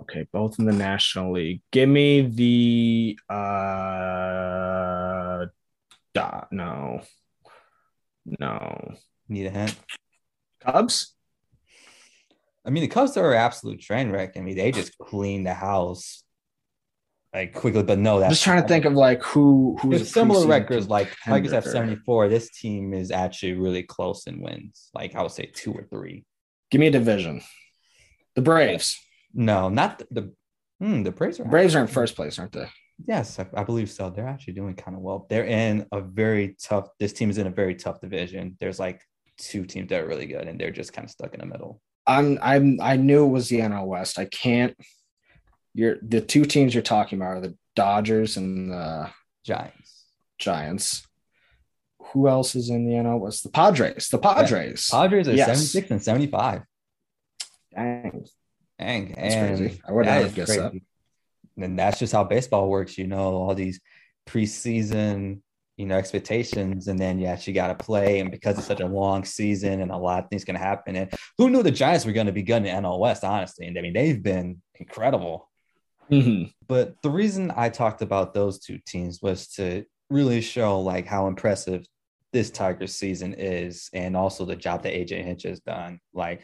okay, 0.00 0.26
both 0.32 0.58
in 0.58 0.64
the 0.64 0.72
National 0.72 1.30
League. 1.32 1.60
Give 1.70 1.90
me 1.90 2.22
the 2.22 3.18
uh, 3.28 3.34
da, 6.14 6.44
no, 6.50 7.02
no 8.40 8.94
Need 9.28 9.46
a 9.46 9.50
hint. 9.50 9.76
Cubs. 10.60 11.13
I 12.64 12.70
mean, 12.70 12.82
the 12.82 12.88
Cubs 12.88 13.16
are 13.16 13.32
an 13.32 13.38
absolute 13.38 13.80
train 13.80 14.10
wreck. 14.10 14.36
I 14.36 14.40
mean, 14.40 14.56
they 14.56 14.72
just 14.72 14.96
cleaned 14.98 15.46
the 15.46 15.54
house 15.54 16.24
like 17.34 17.52
quickly, 17.52 17.82
but 17.82 17.98
no, 17.98 18.14
I'm 18.14 18.20
that's 18.20 18.34
just 18.34 18.44
trying 18.44 18.62
to 18.62 18.68
think 18.68 18.84
of 18.84 18.94
like 18.94 19.22
who 19.22 19.76
who's 19.82 20.02
a 20.02 20.04
similar 20.04 20.46
records. 20.46 20.88
Like 20.88 21.14
Tigers 21.24 21.52
have 21.52 21.64
74. 21.64 22.28
This 22.28 22.50
team 22.50 22.94
is 22.94 23.10
actually 23.10 23.54
really 23.54 23.82
close 23.82 24.26
in 24.26 24.40
wins. 24.40 24.90
Like 24.94 25.14
I 25.16 25.22
would 25.22 25.32
say 25.32 25.50
two 25.52 25.72
or 25.72 25.82
three. 25.90 26.24
Give 26.70 26.80
me 26.80 26.86
a 26.86 26.92
division. 26.92 27.42
The 28.36 28.42
Braves. 28.42 29.00
No, 29.34 29.68
not 29.68 29.98
the 29.98 30.06
the, 30.10 30.32
hmm, 30.80 31.02
the 31.02 31.10
Braves 31.10 31.40
are 31.40 31.44
Braves 31.44 31.74
are 31.74 31.80
in 31.80 31.88
first 31.88 32.14
place, 32.14 32.38
aren't 32.38 32.52
they? 32.52 32.68
Yes, 33.04 33.40
I, 33.40 33.46
I 33.54 33.64
believe 33.64 33.90
so. 33.90 34.10
They're 34.10 34.28
actually 34.28 34.54
doing 34.54 34.74
kind 34.74 34.96
of 34.96 35.02
well. 35.02 35.26
They're 35.28 35.44
in 35.44 35.86
a 35.90 36.00
very 36.00 36.56
tough. 36.62 36.88
This 37.00 37.12
team 37.12 37.30
is 37.30 37.38
in 37.38 37.48
a 37.48 37.50
very 37.50 37.74
tough 37.74 38.00
division. 38.00 38.56
There's 38.60 38.78
like 38.78 39.02
two 39.38 39.64
teams 39.64 39.88
that 39.88 40.02
are 40.02 40.06
really 40.06 40.26
good, 40.26 40.46
and 40.46 40.60
they're 40.60 40.70
just 40.70 40.92
kind 40.92 41.04
of 41.04 41.10
stuck 41.10 41.34
in 41.34 41.40
the 41.40 41.46
middle. 41.46 41.80
I'm 42.06 42.38
I'm 42.42 42.78
I 42.82 42.96
knew 42.96 43.24
it 43.24 43.30
was 43.30 43.48
the 43.48 43.60
NL 43.60 43.86
West. 43.86 44.18
I 44.18 44.26
can't. 44.26 44.76
You're 45.74 45.96
the 46.02 46.20
two 46.20 46.44
teams 46.44 46.74
you're 46.74 46.82
talking 46.82 47.18
about 47.18 47.36
are 47.36 47.40
the 47.40 47.56
Dodgers 47.74 48.36
and 48.36 48.70
the 48.70 49.10
Giants, 49.44 50.04
Giants. 50.38 51.06
Who 52.12 52.28
else 52.28 52.54
is 52.54 52.70
in 52.70 52.86
the 52.86 52.94
NL 52.94 53.18
West? 53.18 53.42
The 53.42 53.50
Padres. 53.50 54.08
The 54.08 54.18
Padres. 54.18 54.88
Padres 54.90 55.28
are 55.28 55.34
Yes. 55.34 55.46
76 55.48 55.90
and 55.90 56.02
75. 56.02 56.62
Dang. 57.74 58.26
Dang, 58.78 59.14
That's 59.16 59.34
and 59.34 59.58
crazy. 59.58 59.80
I 59.86 59.92
would 59.92 60.06
not 60.06 60.22
have 60.22 60.34
guessed 60.34 60.56
that. 60.56 60.72
And 61.56 61.78
that's 61.78 61.98
just 61.98 62.12
how 62.12 62.24
baseball 62.24 62.68
works. 62.68 62.98
You 62.98 63.06
know, 63.06 63.34
all 63.34 63.54
these 63.54 63.80
preseason, 64.26 65.40
you 65.76 65.86
know, 65.86 65.96
expectations, 65.96 66.88
and 66.88 66.98
then 66.98 67.18
you 67.18 67.26
actually 67.26 67.52
got 67.52 67.68
to 67.68 67.84
play. 67.84 68.20
And 68.20 68.30
because 68.30 68.58
it's 68.58 68.66
such 68.66 68.80
a 68.80 68.86
long 68.86 69.24
season 69.24 69.80
and 69.80 69.90
a 69.90 69.96
lot 69.96 70.24
of 70.24 70.30
things 70.30 70.44
can 70.44 70.54
happen, 70.54 70.96
and 70.96 71.12
who 71.38 71.50
knew 71.50 71.62
the 71.62 71.70
Giants 71.70 72.04
were 72.04 72.12
going 72.12 72.26
to 72.26 72.32
be 72.32 72.42
good 72.42 72.58
in 72.58 72.62
the 72.64 72.70
NL 72.70 73.00
West? 73.00 73.24
Honestly, 73.24 73.66
and 73.66 73.78
I 73.78 73.82
mean, 73.82 73.92
they've 73.92 74.22
been 74.22 74.62
incredible. 74.76 75.50
Mhm. 76.10 76.52
But 76.66 77.00
the 77.02 77.10
reason 77.10 77.52
I 77.56 77.70
talked 77.70 78.02
about 78.02 78.34
those 78.34 78.58
two 78.58 78.78
teams 78.86 79.20
was 79.22 79.48
to 79.54 79.84
really 80.10 80.40
show 80.40 80.80
like 80.80 81.06
how 81.06 81.26
impressive 81.26 81.86
this 82.32 82.50
tiger 82.50 82.86
season 82.86 83.34
is, 83.34 83.90
and 83.92 84.16
also 84.16 84.44
the 84.44 84.56
job 84.56 84.82
that 84.82 84.92
AJ 84.92 85.22
Hinch 85.22 85.44
has 85.44 85.60
done. 85.60 86.00
Like 86.12 86.42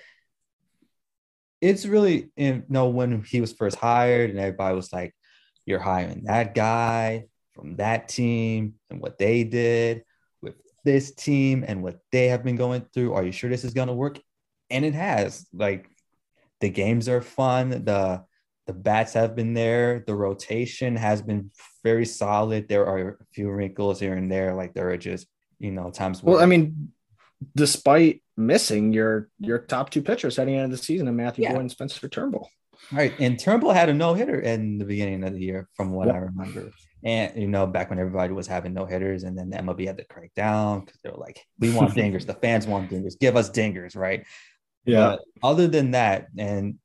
it's 1.61 1.85
really 1.85 2.31
you 2.37 2.63
know 2.69 2.89
when 2.89 3.23
he 3.23 3.41
was 3.41 3.53
first 3.53 3.77
hired 3.77 4.31
and 4.31 4.39
everybody 4.39 4.75
was 4.75 4.93
like, 4.93 5.15
"You're 5.67 5.79
hiring 5.79 6.25
that 6.25 6.55
guy 6.55 7.27
from 7.61 7.77
that 7.77 8.09
team 8.09 8.75
and 8.91 9.01
what 9.01 9.19
they 9.19 9.45
did 9.45 10.05
with 10.43 10.55
this 10.85 11.13
team 11.15 11.65
and 11.67 11.83
what 11.83 12.01
they 12.13 12.29
have 12.29 12.43
been 12.43 12.57
going 12.57 12.87
through. 12.93 13.15
Are 13.15 13.25
you 13.25 13.33
sure 13.33 13.51
this 13.51 13.65
is 13.65 13.75
going 13.75 13.89
to 13.89 13.95
work?" 13.95 14.19
And 14.71 14.85
it 14.85 14.95
has. 14.95 15.47
Like 15.53 15.89
the 16.61 16.71
games 16.71 17.09
are 17.09 17.21
fun. 17.21 17.71
The 17.71 18.25
the 18.67 18.73
bats 18.73 19.15
have 19.15 19.35
been 19.35 19.55
there. 19.55 20.05
The 20.07 20.15
rotation 20.15 20.97
has 20.97 21.23
been 21.23 21.51
very 21.83 22.07
solid. 22.07 22.69
There 22.69 22.87
are 22.87 23.09
a 23.09 23.25
few 23.33 23.51
wrinkles 23.51 23.99
here 23.99 24.15
and 24.15 24.31
there, 24.31 24.55
like 24.55 24.75
there 24.75 24.91
are 24.91 24.97
just 24.97 25.27
you 25.59 25.71
know 25.71 25.91
times. 25.91 26.23
Well, 26.23 26.41
I 26.41 26.47
mean, 26.47 26.93
despite 27.57 28.23
missing 28.37 28.93
your 28.93 29.29
your 29.39 29.59
top 29.59 29.91
two 29.91 30.03
pitchers 30.03 30.37
heading 30.37 30.55
into 30.55 30.77
the 30.77 30.83
season, 30.83 31.09
and 31.09 31.17
Matthew 31.17 31.45
yeah. 31.45 31.53
Boyd 31.53 31.63
and 31.63 31.71
Spencer 31.71 32.09
Turnbull. 32.09 32.49
Right, 32.93 33.13
and 33.21 33.39
Turnbull 33.39 33.73
had 33.73 33.89
a 33.89 33.95
no 33.95 34.15
hitter 34.15 34.41
in 34.41 34.79
the 34.79 34.85
beginning 34.85 35.23
of 35.25 35.35
the 35.35 35.41
year, 35.41 35.69
from 35.75 35.91
what 35.91 36.07
yep. 36.07 36.17
I 36.17 36.19
remember. 36.19 36.71
And 37.03 37.41
you 37.41 37.49
know, 37.49 37.67
back 37.67 37.91
when 37.91 37.99
everybody 37.99 38.33
was 38.33 38.47
having 38.47 38.75
no 38.75 38.85
hitters, 38.85 39.23
and 39.25 39.37
then 39.37 39.51
the 39.51 39.59
MLB 39.59 39.87
had 39.87 39.99
to 39.99 40.05
crack 40.05 40.33
down 40.35 40.81
because 40.81 41.01
they 41.03 41.11
were 41.11 41.17
like, 41.17 41.45
"We 41.59 41.73
want 41.73 41.95
dingers. 41.95 42.27
the 42.27 42.35
fans 42.35 42.67
want 42.67 42.91
dingers. 42.91 43.19
Give 43.19 43.37
us 43.37 43.51
dingers." 43.51 43.97
Right. 43.97 44.27
Yeah. 44.85 45.17
But 45.17 45.21
other 45.43 45.69
than 45.69 45.93
that, 45.93 46.29
and 46.37 46.79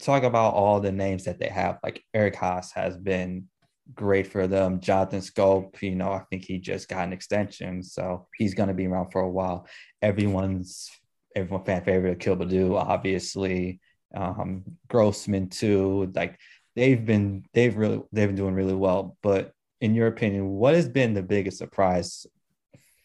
talk 0.00 0.22
about 0.22 0.54
all 0.54 0.80
the 0.80 0.92
names 0.92 1.24
that 1.24 1.38
they 1.38 1.48
have, 1.48 1.78
like 1.82 2.02
Eric 2.14 2.34
Haase 2.36 2.72
has 2.74 2.96
been 2.96 3.46
great 3.94 4.26
for 4.26 4.46
them. 4.46 4.80
Jonathan 4.80 5.20
Schoop, 5.20 5.80
you 5.82 5.94
know, 5.94 6.12
I 6.12 6.22
think 6.30 6.44
he 6.44 6.58
just 6.58 6.88
got 6.88 7.06
an 7.06 7.12
extension, 7.12 7.82
so 7.82 8.26
he's 8.36 8.54
going 8.54 8.68
to 8.68 8.74
be 8.74 8.86
around 8.86 9.10
for 9.10 9.20
a 9.20 9.30
while. 9.30 9.66
Everyone's 10.02 10.90
everyone 11.36 11.64
fan 11.64 11.84
favorite, 11.84 12.18
Baddoo, 12.18 12.76
obviously, 12.76 13.80
um, 14.14 14.64
Grossman 14.88 15.48
too. 15.48 16.10
Like 16.14 16.38
they've 16.76 17.04
been 17.04 17.44
they've 17.52 17.76
really 17.76 18.02
they've 18.12 18.28
been 18.28 18.36
doing 18.36 18.54
really 18.54 18.74
well. 18.74 19.16
But 19.22 19.52
in 19.80 19.94
your 19.94 20.06
opinion, 20.06 20.48
what 20.50 20.74
has 20.74 20.88
been 20.88 21.14
the 21.14 21.22
biggest 21.22 21.58
surprise 21.58 22.26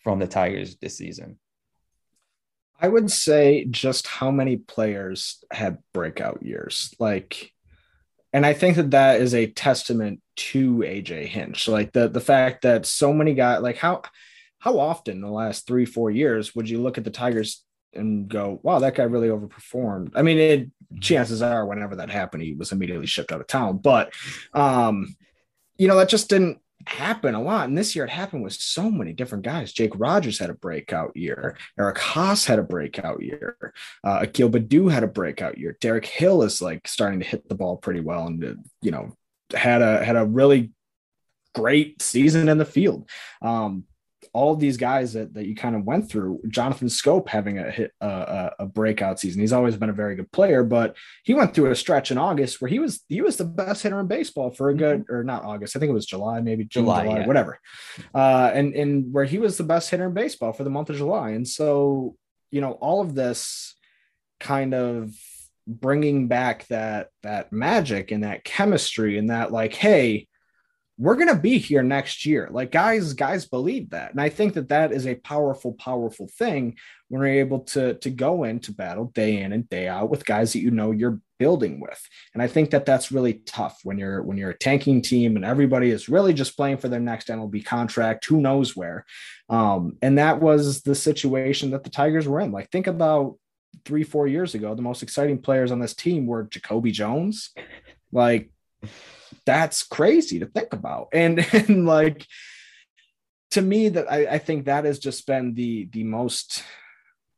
from 0.03 0.19
the 0.19 0.28
Tigers 0.28 0.76
this 0.78 0.97
season? 0.97 1.39
I 2.80 2.88
would 2.88 3.09
say 3.09 3.65
just 3.65 4.05
how 4.07 4.32
many 4.32 4.57
players 4.57 5.43
had 5.51 5.78
breakout 5.93 6.43
years. 6.43 6.93
Like 6.99 7.53
and 8.36 8.45
I 8.45 8.51
think 8.51 8.76
that 8.76 8.91
that 8.91 9.21
is 9.21 9.34
a 9.34 9.47
testament 9.47 10.21
to 10.36 10.80
AJ 10.80 11.28
Hinch. 11.28 11.69
Like 11.69 11.93
the 11.93 12.09
the 12.09 12.19
fact 12.19 12.63
that 12.63 12.86
so 12.86 13.13
many 13.13 13.34
guys, 13.34 13.61
like 13.61 13.78
how 13.78 14.01
how 14.59 14.78
often 14.78 15.15
in 15.15 15.21
the 15.21 15.30
last 15.30 15.65
three 15.65 15.86
four 15.86 16.11
years 16.11 16.53
would 16.53 16.69
you 16.69 16.82
look 16.82 16.97
at 16.97 17.05
the 17.05 17.11
Tigers 17.11 17.63
and 17.93 18.28
go, 18.28 18.59
"Wow, 18.61 18.80
that 18.80 18.93
guy 18.93 19.03
really 19.03 19.30
overperformed." 19.30 20.11
I 20.15 20.21
mean, 20.21 20.38
it, 20.38 20.69
chances 20.99 21.41
are, 21.41 21.65
whenever 21.65 21.95
that 21.95 22.09
happened, 22.09 22.43
he 22.43 22.53
was 22.53 22.73
immediately 22.73 23.07
shipped 23.07 23.32
out 23.32 23.39
of 23.39 23.47
town. 23.47 23.78
But 23.78 24.11
um, 24.53 25.15
you 25.78 25.88
know, 25.88 25.95
that 25.95 26.09
just 26.09 26.30
didn't 26.30 26.59
happen 26.88 27.36
a 27.36 27.42
lot. 27.42 27.68
And 27.68 27.78
this 27.78 27.96
year 27.96 28.06
it 28.06 28.12
happened 28.12 28.44
with 28.44 28.54
so 28.54 28.90
many 28.90 29.14
different 29.14 29.44
guys. 29.44 29.74
Jake 29.74 29.94
Rogers 29.96 30.40
had 30.40 30.50
a 30.50 30.56
breakout 30.56 31.16
year. 31.16 31.58
Eric 31.80 31.98
Haase 31.98 32.46
had 32.46 32.60
a 32.60 32.64
breakout 32.64 33.22
year. 33.22 33.74
Uh, 34.04 34.20
Akil 34.22 34.50
Baddoo 34.50 34.92
had 34.92 35.04
a 35.04 35.08
breakout 35.08 35.58
year. 35.58 35.78
Derek 35.82 36.06
Hill 36.06 36.44
is 36.44 36.62
like 36.62 36.88
starting 36.88 37.20
to 37.20 37.26
hit 37.26 37.48
the 37.48 37.56
ball 37.56 37.78
pretty 37.78 38.02
well 38.02 38.28
and, 38.28 38.44
uh, 38.44 38.54
you 38.82 38.92
know, 38.92 39.16
had 39.54 39.82
a, 39.82 40.04
had 40.04 40.16
a 40.16 40.26
really 40.26 40.72
great 41.54 42.02
season 42.02 42.50
in 42.50 42.58
the 42.58 42.66
field. 42.66 43.10
Um, 43.42 43.86
all 44.36 44.52
of 44.52 44.60
these 44.60 44.76
guys 44.76 45.14
that, 45.14 45.34
that 45.34 45.46
you 45.46 45.56
kind 45.56 45.78
of 45.78 45.86
went 45.86 46.10
through, 46.10 46.42
Jonathan 46.50 46.90
Schoop 46.90 47.30
having 47.30 47.58
a 47.58 47.72
hit 47.72 47.94
uh, 48.02 48.50
a 48.60 48.66
breakout 48.66 49.18
season. 49.18 49.40
He's 49.40 49.54
always 49.54 49.78
been 49.78 49.90
a 49.90 49.94
very 49.94 50.18
good 50.18 50.30
player, 50.34 50.62
but 50.62 50.98
he 51.24 51.34
went 51.34 51.54
through 51.54 51.72
a 51.72 51.76
stretch 51.76 52.12
in 52.12 52.18
August 52.18 52.60
where 52.60 52.68
he 52.68 52.80
was 52.80 53.02
he 53.08 53.22
was 53.22 53.38
the 53.38 53.46
best 53.46 53.84
hitter 53.84 53.98
in 53.98 54.08
baseball 54.08 54.52
for 54.52 54.70
a 54.70 54.74
mm-hmm. 54.74 54.80
good 54.80 55.06
or 55.10 55.24
not 55.24 55.46
August. 55.46 55.78
I 55.78 55.80
think 55.80 55.90
it 55.90 55.94
was 55.94 56.06
July, 56.06 56.42
maybe 56.42 56.66
June, 56.66 56.84
July, 56.84 57.06
July 57.06 57.20
yeah. 57.20 57.28
whatever. 57.28 57.60
Uh, 58.14 58.52
and 58.54 58.76
and 58.76 59.14
where 59.14 59.24
he 59.24 59.40
was 59.40 59.58
the 59.58 59.64
best 59.64 59.90
hitter 59.90 60.08
in 60.08 60.14
baseball 60.14 60.52
for 60.52 60.66
the 60.66 60.70
month 60.70 60.90
of 60.90 60.98
July. 60.98 61.30
And 61.30 61.48
so 61.48 62.18
you 62.52 62.60
know 62.60 62.74
all 62.74 63.00
of 63.00 63.16
this 63.16 63.74
kind 64.42 64.74
of 64.74 65.14
bringing 65.66 66.28
back 66.28 66.68
that 66.68 67.08
that 67.24 67.54
magic 67.54 68.12
and 68.12 68.26
that 68.26 68.44
chemistry 68.44 69.18
and 69.18 69.30
that 69.30 69.54
like 69.54 69.74
hey 69.74 70.28
we're 70.98 71.16
going 71.16 71.28
to 71.28 71.36
be 71.36 71.58
here 71.58 71.84
next 71.84 72.26
year. 72.26 72.48
Like 72.52 72.72
guys 72.72 73.14
guys 73.14 73.46
believe 73.46 73.89
that. 73.89 74.12
And 74.12 74.22
i 74.22 74.30
think 74.30 74.54
that 74.54 74.70
that 74.70 74.91
is 74.91 75.06
a 75.06 75.16
powerful 75.16 75.74
powerful 75.74 76.28
thing 76.38 76.78
when 77.10 77.22
you're 77.22 77.41
able 77.41 77.60
to 77.60 77.96
to 77.96 78.10
go 78.10 78.43
into 78.43 78.72
battle 78.72 79.06
day 79.14 79.41
in 79.41 79.52
and 79.52 79.70
day 79.70 79.88
out 79.88 80.10
with 80.10 80.26
guys 80.26 80.54
that 80.54 80.60
you 80.60 80.72
know 80.72 80.91
you're 80.91 81.20
building 81.38 81.82
with. 81.82 82.02
And 82.34 82.41
i 82.41 82.48
think 82.48 82.72
that 82.72 82.86
that's 82.86 83.12
really 83.12 83.34
tough 83.46 83.80
when 83.84 83.98
you're 83.98 84.24
when 84.24 84.38
you're 84.38 84.52
a 84.52 84.58
tanking 84.58 85.02
team 85.02 85.36
and 85.36 85.43
everybody 85.43 85.89
is 85.89 86.08
really 86.08 86.34
just 86.34 86.56
playing 86.56 86.78
for 86.78 86.88
their 86.88 87.00
next 87.00 87.28
mlb 87.28 87.66
contract. 87.66 88.26
Who 88.26 88.39
knows 88.39 88.76
where? 88.76 89.06
Um, 89.50 89.98
and 90.02 90.18
that 90.18 90.41
was 90.41 90.82
the 90.82 90.96
situation 90.96 91.72
that 91.72 91.84
the 91.84 91.89
tigers 91.89 92.28
were 92.28 92.39
in. 92.39 92.52
Like 92.52 92.72
think 92.72 92.88
about 92.88 93.36
three 93.84 94.04
four 94.04 94.26
years 94.26 94.56
ago 94.56 94.74
the 94.74 94.82
most 94.82 95.04
exciting 95.04 95.39
players 95.41 95.70
on 95.70 95.80
this 95.80 95.93
team 95.93 96.26
were 96.26 96.43
jacoby 96.43 96.91
jones. 96.91 97.52
Like 98.14 98.50
that's 99.46 99.84
crazy 99.84 100.39
to 100.39 100.46
think 100.48 100.74
about. 100.74 101.08
And 101.14 101.46
and 101.54 101.86
like 101.86 102.26
to 103.52 103.62
me, 103.62 103.89
that 103.89 104.12
I, 104.12 104.28
I 104.28 104.38
think 104.38 104.66
that 104.66 104.86
has 104.86 105.00
just 105.00 105.26
been 105.28 105.54
the 105.54 105.88
the 105.91 106.04
most 106.04 106.64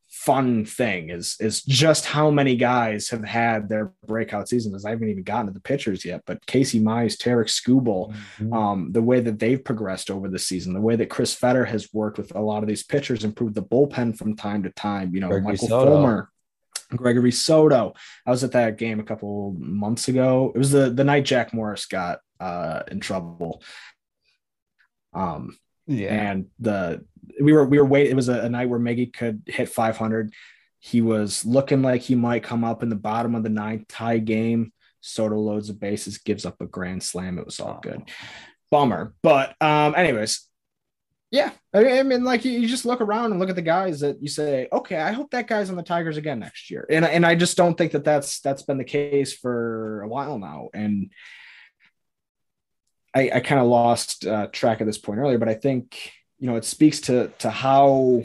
fun 0.10 0.66
thing 0.66 1.10
is 1.10 1.38
is 1.40 1.62
just 1.62 2.06
how 2.06 2.32
many 2.32 2.56
guys 2.56 3.10
have 3.10 3.24
had 3.24 3.70
their 3.70 3.94
breakout 4.06 4.50
seasons. 4.50 4.84
I 4.84 4.90
haven't 4.90 5.10
even 5.10 5.24
gotten 5.24 5.48
to 5.48 5.54
the 5.54 5.60
pitchers 5.60 6.04
yet, 6.04 6.24
but 6.26 6.46
Casey 6.46 6.80
Mize, 6.82 7.18
Tarik 7.18 7.48
Skubal, 7.48 8.14
mm-hmm. 8.14 8.52
um, 8.52 8.92
the 8.92 9.02
way 9.02 9.20
that 9.20 9.40
they've 9.40 9.64
progressed 9.64 10.10
over 10.10 10.28
the 10.28 10.40
season, 10.40 10.74
the 10.74 10.82
way 10.82 10.96
that 10.96 11.10
Chris 11.10 11.34
Fetter 11.34 11.66
has 11.66 11.94
worked 11.94 12.18
with 12.18 12.36
a 12.36 12.42
lot 12.42 12.64
of 12.64 12.68
these 12.68 12.84
pitchers, 12.84 13.24
improved 13.24 13.56
the 13.56 13.64
bullpen 13.64 14.18
from 14.18 14.36
time 14.36 14.64
to 14.64 14.70
time. 14.72 15.14
You 15.14 15.22
know, 15.22 15.40
Michael 15.40 15.68
Soto. 15.68 15.92
Fulmer, 15.92 16.30
Gregory 16.96 17.32
Soto. 17.32 17.94
I 18.26 18.32
was 18.32 18.44
at 18.44 18.54
that 18.54 18.78
game 18.78 19.00
a 19.00 19.04
couple 19.04 19.56
months 19.60 20.08
ago. 20.08 20.52
It 20.56 20.58
was 20.58 20.72
the 20.72 20.90
the 20.90 21.04
night 21.04 21.26
Jack 21.26 21.54
Morris 21.54 21.86
got 21.86 22.20
uh, 22.40 22.84
in 22.90 23.00
trouble. 23.00 23.62
Um, 25.14 25.58
yeah, 25.88 26.14
and 26.14 26.48
the 26.60 27.06
we 27.42 27.54
were 27.54 27.66
we 27.66 27.80
were 27.80 27.86
waiting. 27.86 28.12
It 28.12 28.16
was 28.16 28.30
a, 28.30 28.42
a 28.42 28.50
night 28.50 28.70
where 28.70 28.80
Miggy 28.80 29.12
could 29.12 29.44
hit 29.46 29.70
500. 29.70 30.34
He 30.80 31.02
was 31.02 31.46
looking 31.46 31.82
like 31.82 32.02
he 32.02 32.16
might 32.16 32.44
come 32.44 32.64
up 32.64 32.84
in 32.84 32.90
the 32.90 32.96
bottom 32.96 33.36
of 33.36 33.44
the 33.44 33.50
ninth 33.50 33.88
tie 33.88 34.20
game. 34.20 34.72
Soto 35.02 35.36
loads 35.36 35.68
the 35.68 35.74
bases, 35.74 36.18
gives 36.18 36.46
up 36.46 36.60
a 36.62 36.66
grand 36.66 37.04
slam. 37.04 37.38
It 37.38 37.46
was 37.46 37.60
all 37.60 37.80
good. 37.82 38.04
Bummer. 38.72 39.14
But 39.24 39.56
um, 39.62 39.96
anyways, 39.96 40.47
yeah, 41.30 41.52
I 41.74 42.04
mean, 42.04 42.24
like 42.24 42.46
you 42.46 42.68
just 42.68 42.86
look 42.86 43.02
around 43.02 43.32
and 43.32 43.40
look 43.40 43.50
at 43.50 43.56
the 43.56 43.62
guys 43.62 44.00
that 44.00 44.22
you 44.22 44.30
say, 44.30 44.70
okay, 44.72 44.96
I 44.96 45.12
hope 45.12 45.32
that 45.32 45.48
guy's 45.48 45.70
on 45.70 45.76
the 45.76 45.84
Tigers 45.84 46.16
again 46.16 46.40
next 46.40 46.72
year, 46.72 46.86
and 46.90 47.04
and 47.04 47.26
I 47.26 47.36
just 47.36 47.58
don't 47.58 47.78
think 47.78 47.92
that 47.92 48.06
that's 48.06 48.40
that's 48.40 48.62
been 48.62 48.78
the 48.78 48.86
case 48.86 49.34
for 49.34 50.02
a 50.04 50.08
while 50.08 50.40
now, 50.40 50.70
and 50.74 51.12
I, 53.14 53.32
I 53.36 53.40
kind 53.42 53.60
of 53.60 53.68
lost 53.68 54.26
uh, 54.26 54.48
track 54.48 54.80
of 54.80 54.88
this 54.88 54.98
point 54.98 55.20
earlier, 55.20 55.38
but 55.38 55.50
I 55.50 55.56
think 55.56 56.14
you 56.40 56.48
know 56.48 56.56
it 56.56 56.64
speaks 56.64 57.02
to 57.02 57.30
to 57.40 57.50
how 57.50 58.24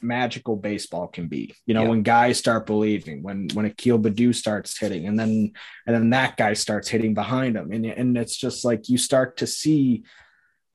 magical 0.00 0.56
baseball 0.56 1.06
can 1.06 1.28
be. 1.28 1.54
You 1.66 1.74
know, 1.74 1.82
yeah. 1.82 1.88
when 1.88 2.02
guys 2.02 2.38
start 2.38 2.64
believing, 2.64 3.22
when 3.22 3.48
when 3.52 3.66
Akil 3.66 3.98
Baddoo 3.98 4.34
starts 4.34 4.78
hitting, 4.78 5.06
and 5.06 5.18
then 5.18 5.52
and 5.86 5.94
then 5.94 6.10
that 6.10 6.38
guy 6.38 6.54
starts 6.54 6.88
hitting 6.88 7.12
behind 7.12 7.56
him, 7.56 7.72
and 7.72 7.84
and 7.84 8.16
it's 8.16 8.36
just 8.36 8.64
like 8.64 8.88
you 8.88 8.96
start 8.96 9.36
to 9.38 9.46
see 9.46 10.04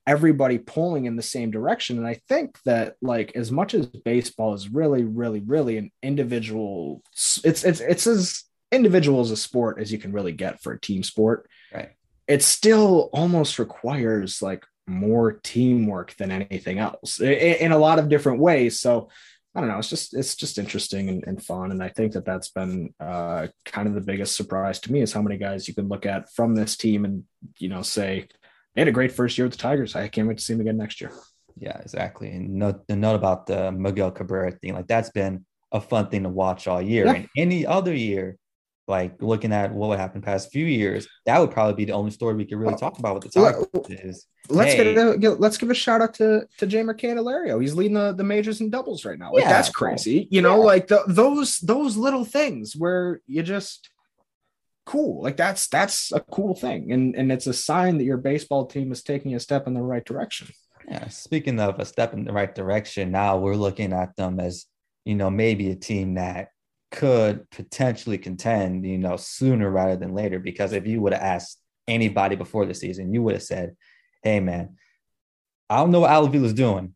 everybody 0.08 0.58
pulling 0.58 1.06
in 1.06 1.16
the 1.16 1.24
same 1.24 1.52
direction. 1.52 1.98
And 1.98 2.08
I 2.08 2.20
think 2.28 2.62
that 2.64 2.96
like 3.02 3.32
as 3.36 3.52
much 3.52 3.74
as 3.74 3.88
baseball 3.88 4.54
is 4.54 4.70
really, 4.70 5.04
really, 5.04 5.40
really 5.40 5.78
an 5.78 5.92
individual, 6.04 7.02
it's 7.14 7.64
it's 7.66 7.80
it's 7.80 8.08
as 8.08 8.44
individual 8.72 9.22
as 9.22 9.32
a 9.32 9.38
sport 9.38 9.80
as 9.80 9.92
you 9.92 9.98
can 9.98 10.12
really 10.12 10.32
get 10.32 10.62
for 10.62 10.74
a 10.74 10.80
team 10.80 11.04
sport. 11.04 11.50
Right. 11.74 11.92
It 12.28 12.44
still 12.44 13.10
almost 13.14 13.60
requires 13.60 14.42
like 14.42 14.66
more 14.88 15.34
teamwork 15.44 16.16
than 16.18 16.32
anything 16.32 16.78
else 16.78 17.20
in, 17.20 17.34
in 17.34 17.72
a 17.72 17.78
lot 17.78 18.00
of 18.00 18.10
different 18.10 18.40
ways. 18.40 18.80
So 18.80 19.10
I 19.56 19.62
don't 19.62 19.70
know. 19.70 19.80
It's 19.80 19.90
just 19.90 20.14
it's 20.14 20.36
just 20.36 20.58
interesting 20.58 21.08
and, 21.08 21.24
and, 21.26 21.42
fun, 21.42 21.72
and 21.72 21.82
I 21.82 21.88
think 21.88 22.12
that 22.12 22.26
that's 22.26 22.50
been 22.50 22.94
uh, 23.00 23.48
kind 23.64 23.88
of 23.88 23.94
the 23.94 24.02
biggest 24.02 24.36
surprise 24.36 24.82
to 24.82 24.92
me 24.92 25.00
is 25.02 25.14
how 25.14 25.22
many 25.22 25.38
guys 25.38 25.68
you 25.68 25.74
can 25.74 25.88
look 25.88 26.06
at 26.06 26.30
from 26.30 26.56
this 26.56 26.76
team 26.76 27.06
and 27.06 27.24
you 27.58 27.70
know 27.70 27.82
say 27.82 28.28
they 28.76 28.82
had 28.82 28.88
a 28.88 28.92
great 28.92 29.12
first 29.12 29.38
year 29.38 29.46
with 29.46 29.54
the 29.54 29.60
Tigers. 29.60 29.96
I 29.96 30.08
can't 30.10 30.28
wait 30.28 30.38
to 30.38 30.44
see 30.44 30.54
him 30.54 30.62
again 30.62 30.78
next 30.78 31.00
year. 31.02 31.12
Yeah, 31.58 31.78
exactly. 31.80 32.30
And 32.32 32.56
note, 32.56 32.86
the 32.88 32.96
note 32.96 33.16
about 33.16 33.48
the 33.48 33.72
Miguel 33.72 34.12
Cabrera 34.12 34.52
thing, 34.52 34.74
like 34.74 34.88
that's 34.88 35.10
been 35.10 35.46
a 35.72 35.80
fun 35.80 36.10
thing 36.10 36.24
to 36.24 36.30
watch 36.30 36.68
all 36.68 36.82
year. 36.82 37.06
Yeah. 37.06 37.14
And 37.14 37.30
any 37.38 37.66
other 37.66 37.94
year, 37.94 38.38
like 38.88 39.22
looking 39.22 39.52
at 39.52 39.74
what 39.74 39.98
happened 39.98 40.24
past 40.24 40.52
few 40.52 40.66
years, 40.66 41.08
that 41.26 41.40
would 41.40 41.52
probably 41.52 41.74
be 41.74 41.86
the 41.86 41.94
only 41.94 42.12
story 42.12 42.36
we 42.36 42.46
could 42.46 42.58
really 42.58 42.76
talk 42.76 43.00
about 43.00 43.16
with 43.16 43.32
the 43.32 43.40
Tigers. 43.40 43.66
Is, 43.90 44.28
let's 44.50 44.74
hey, 44.74 44.94
get 44.94 45.24
a, 45.24 45.32
let's 45.36 45.58
give 45.58 45.72
a 45.72 45.74
shout 45.74 46.02
out 46.02 46.14
to 46.16 46.46
to 46.58 46.68
Jeimer 46.68 47.00
Candelario. 47.00 47.60
He's 47.60 47.74
leading 47.74 47.96
the, 47.96 48.14
the 48.14 48.24
majors 48.24 48.62
in 48.62 48.70
doubles 48.70 49.06
right 49.06 49.18
now. 49.18 49.34
Like 49.34 49.44
yeah, 49.44 49.50
that's 49.50 49.70
crazy. 49.70 50.28
You 50.30 50.42
know, 50.42 50.58
yeah. 50.58 50.66
like 50.66 50.88
the, 50.88 51.04
those 51.08 51.58
those 51.60 51.98
little 51.98 52.26
things 52.26 52.76
where 52.76 53.22
you 53.26 53.42
just 53.42 53.90
cool. 54.86 55.22
Like 55.22 55.38
that's 55.38 55.68
that's 55.68 56.12
a 56.12 56.20
cool 56.20 56.56
thing, 56.56 56.92
and 56.92 57.16
and 57.16 57.32
it's 57.32 57.48
a 57.48 57.54
sign 57.54 57.98
that 57.98 58.04
your 58.04 58.18
baseball 58.18 58.66
team 58.66 58.92
is 58.92 59.04
taking 59.04 59.36
a 59.36 59.40
step 59.40 59.68
in 59.68 59.74
the 59.74 59.82
right 59.82 60.06
direction. 60.06 60.48
Yeah. 60.88 61.08
Speaking 61.08 61.60
of 61.60 61.80
a 61.80 61.86
step 61.86 62.14
in 62.14 62.26
the 62.26 62.34
right 62.34 62.54
direction, 62.54 63.12
now 63.12 63.38
we're 63.38 63.56
looking 63.56 63.92
at 63.94 64.16
them 64.16 64.40
as 64.40 64.66
you 65.04 65.16
know 65.16 65.30
maybe 65.30 65.72
a 65.72 65.76
team 65.76 66.16
that 66.16 66.50
could 66.92 67.50
potentially 67.50 68.18
contend, 68.18 68.86
you 68.86 68.98
know, 68.98 69.18
sooner 69.18 69.70
rather 69.70 69.98
than 69.98 70.14
later. 70.14 70.40
Because 70.40 70.72
if 70.74 70.86
you 70.86 71.02
would 71.02 71.14
have 71.14 71.22
asked 71.22 71.60
anybody 71.88 72.36
before 72.36 72.66
the 72.66 72.74
season, 72.74 73.14
you 73.14 73.24
would 73.24 73.34
have 73.34 73.44
said, 73.44 73.76
"Hey, 74.24 74.40
man, 74.40 74.78
I 75.70 75.78
don't 75.78 75.92
know 75.92 76.02
what 76.02 76.12
Al 76.12 76.34
is 76.34 76.54
doing. 76.54 76.94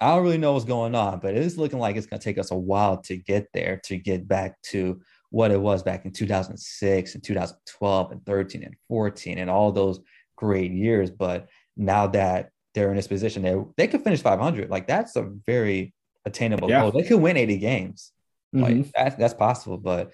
I 0.00 0.14
don't 0.14 0.24
really 0.24 0.38
know 0.38 0.52
what's 0.52 0.64
going 0.64 0.94
on, 0.94 1.20
but 1.20 1.34
it's 1.34 1.56
looking 1.56 1.78
like 1.78 1.96
it's 1.96 2.06
going 2.06 2.20
to 2.20 2.24
take 2.24 2.38
us 2.38 2.50
a 2.50 2.56
while 2.56 2.98
to 3.02 3.16
get 3.16 3.48
there, 3.54 3.80
to 3.84 3.96
get 3.96 4.26
back 4.26 4.60
to 4.62 5.00
what 5.34 5.50
it 5.50 5.60
was 5.60 5.82
back 5.82 6.04
in 6.04 6.12
2006 6.12 7.14
and 7.16 7.24
2012 7.24 8.12
and 8.12 8.24
13 8.24 8.62
and 8.62 8.76
14 8.86 9.38
and 9.38 9.50
all 9.50 9.72
those 9.72 9.98
great 10.36 10.70
years. 10.70 11.10
But 11.10 11.48
now 11.76 12.06
that 12.06 12.50
they're 12.72 12.90
in 12.90 12.96
this 12.96 13.08
position, 13.08 13.42
they 13.42 13.56
they 13.76 13.88
could 13.88 14.04
finish 14.04 14.22
500. 14.22 14.70
Like 14.70 14.86
that's 14.86 15.16
a 15.16 15.22
very 15.44 15.92
attainable 16.24 16.70
yeah. 16.70 16.82
goal. 16.82 16.92
They 16.92 17.02
could 17.02 17.20
win 17.20 17.36
80 17.36 17.58
games. 17.58 18.12
Mm-hmm. 18.54 18.62
Like 18.62 18.92
that's 18.94 19.16
that's 19.16 19.34
possible. 19.34 19.76
But 19.76 20.12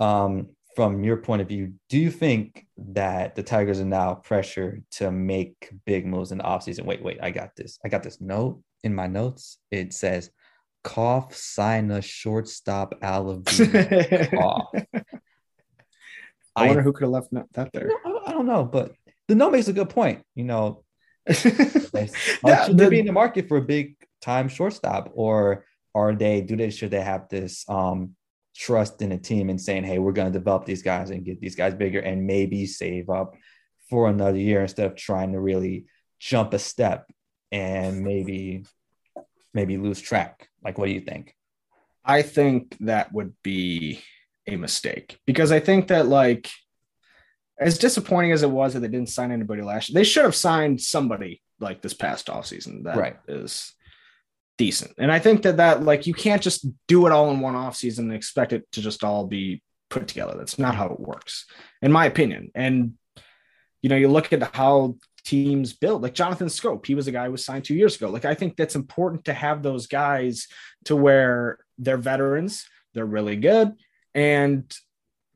um, 0.00 0.50
from 0.76 1.02
your 1.02 1.16
point 1.16 1.40
of 1.40 1.48
view, 1.48 1.72
do 1.88 1.98
you 1.98 2.10
think 2.10 2.66
that 2.76 3.36
the 3.36 3.42
Tigers 3.42 3.80
are 3.80 3.86
now 3.86 4.16
pressured 4.16 4.84
to 4.92 5.10
make 5.10 5.70
big 5.86 6.04
moves 6.04 6.30
in 6.30 6.38
the 6.38 6.44
offseason? 6.44 6.84
Wait, 6.84 7.02
wait, 7.02 7.20
I 7.22 7.30
got 7.30 7.56
this. 7.56 7.78
I 7.86 7.88
got 7.88 8.02
this 8.02 8.20
note 8.20 8.62
in 8.84 8.94
my 8.94 9.06
notes. 9.06 9.56
It 9.70 9.94
says 9.94 10.30
cough 10.88 11.34
sign 11.34 11.90
a 11.90 12.00
shortstop 12.00 12.94
Al 13.02 13.42
cough. 13.46 14.72
I 16.56 16.66
wonder 16.66 16.80
I, 16.80 16.82
who 16.82 16.92
could 16.94 17.04
have 17.04 17.10
left 17.10 17.30
that 17.52 17.70
there. 17.74 17.90
I 18.26 18.32
don't 18.32 18.46
know, 18.46 18.64
but 18.64 18.94
the 19.28 19.34
note 19.34 19.52
makes 19.52 19.68
a 19.68 19.74
good 19.74 19.90
point. 19.90 20.22
You 20.34 20.44
know, 20.44 20.84
they, 21.26 22.08
yeah, 22.42 22.64
should 22.64 22.78
the, 22.78 22.84
they 22.84 22.88
be 22.88 23.00
in 23.00 23.06
the 23.06 23.12
market 23.12 23.48
for 23.48 23.58
a 23.58 23.62
big 23.62 23.96
time 24.22 24.48
shortstop, 24.48 25.10
or 25.12 25.66
are 25.94 26.14
they 26.14 26.40
do 26.40 26.56
they 26.56 26.70
should 26.70 26.90
they 26.90 27.02
have 27.02 27.28
this 27.28 27.68
um 27.68 28.16
trust 28.56 29.02
in 29.02 29.12
a 29.12 29.18
team 29.18 29.50
and 29.50 29.60
saying, 29.60 29.84
hey, 29.84 29.98
we're 29.98 30.12
going 30.12 30.32
to 30.32 30.38
develop 30.38 30.64
these 30.64 30.82
guys 30.82 31.10
and 31.10 31.24
get 31.24 31.38
these 31.38 31.54
guys 31.54 31.74
bigger 31.74 32.00
and 32.00 32.26
maybe 32.26 32.64
save 32.64 33.10
up 33.10 33.34
for 33.90 34.08
another 34.08 34.38
year 34.38 34.62
instead 34.62 34.86
of 34.86 34.96
trying 34.96 35.32
to 35.32 35.38
really 35.38 35.84
jump 36.18 36.54
a 36.54 36.58
step 36.58 37.10
and 37.52 38.02
maybe 38.02 38.64
maybe 39.54 39.76
lose 39.76 40.00
track. 40.00 40.48
Like, 40.62 40.78
what 40.78 40.86
do 40.86 40.92
you 40.92 41.00
think? 41.00 41.34
I 42.04 42.22
think 42.22 42.76
that 42.80 43.12
would 43.12 43.34
be 43.42 44.02
a 44.46 44.56
mistake 44.56 45.18
because 45.26 45.52
I 45.52 45.60
think 45.60 45.88
that 45.88 46.06
like 46.06 46.48
as 47.60 47.78
disappointing 47.78 48.32
as 48.32 48.42
it 48.42 48.50
was 48.50 48.74
that 48.74 48.80
they 48.80 48.88
didn't 48.88 49.10
sign 49.10 49.32
anybody 49.32 49.62
last 49.62 49.88
year, 49.88 49.94
they 49.94 50.04
should 50.04 50.24
have 50.24 50.34
signed 50.34 50.80
somebody 50.80 51.42
like 51.60 51.82
this 51.82 51.94
past 51.94 52.28
offseason 52.28 52.84
that 52.84 52.96
right. 52.96 53.16
is 53.26 53.74
decent. 54.56 54.92
And 54.98 55.10
I 55.10 55.18
think 55.18 55.42
that 55.42 55.58
that 55.58 55.82
like 55.82 56.06
you 56.06 56.14
can't 56.14 56.42
just 56.42 56.66
do 56.86 57.06
it 57.06 57.12
all 57.12 57.30
in 57.30 57.40
one 57.40 57.56
off 57.56 57.76
season 57.76 58.06
and 58.06 58.14
expect 58.14 58.52
it 58.52 58.64
to 58.72 58.80
just 58.80 59.04
all 59.04 59.26
be 59.26 59.62
put 59.90 60.08
together. 60.08 60.34
That's 60.36 60.58
not 60.58 60.74
how 60.74 60.86
it 60.86 61.00
works, 61.00 61.46
in 61.82 61.92
my 61.92 62.06
opinion. 62.06 62.50
And 62.54 62.94
you 63.82 63.88
know, 63.88 63.96
you 63.96 64.08
look 64.08 64.32
at 64.32 64.54
how 64.54 64.96
teams 65.28 65.74
build, 65.74 66.02
like 66.02 66.14
Jonathan 66.14 66.48
Schoop, 66.48 66.86
he 66.86 66.94
was 66.94 67.06
a 67.06 67.12
guy 67.12 67.26
who 67.26 67.32
was 67.32 67.44
signed 67.44 67.64
two 67.64 67.74
years 67.74 67.96
ago. 67.96 68.08
Like 68.08 68.24
I 68.24 68.34
think 68.34 68.56
that's 68.56 68.76
important 68.76 69.26
to 69.26 69.34
have 69.34 69.62
those 69.62 69.86
guys 69.86 70.46
to 70.86 70.96
where 70.96 71.58
they're 71.76 71.98
veterans, 71.98 72.66
they're 72.94 73.04
really 73.04 73.36
good, 73.36 73.74
and 74.14 74.74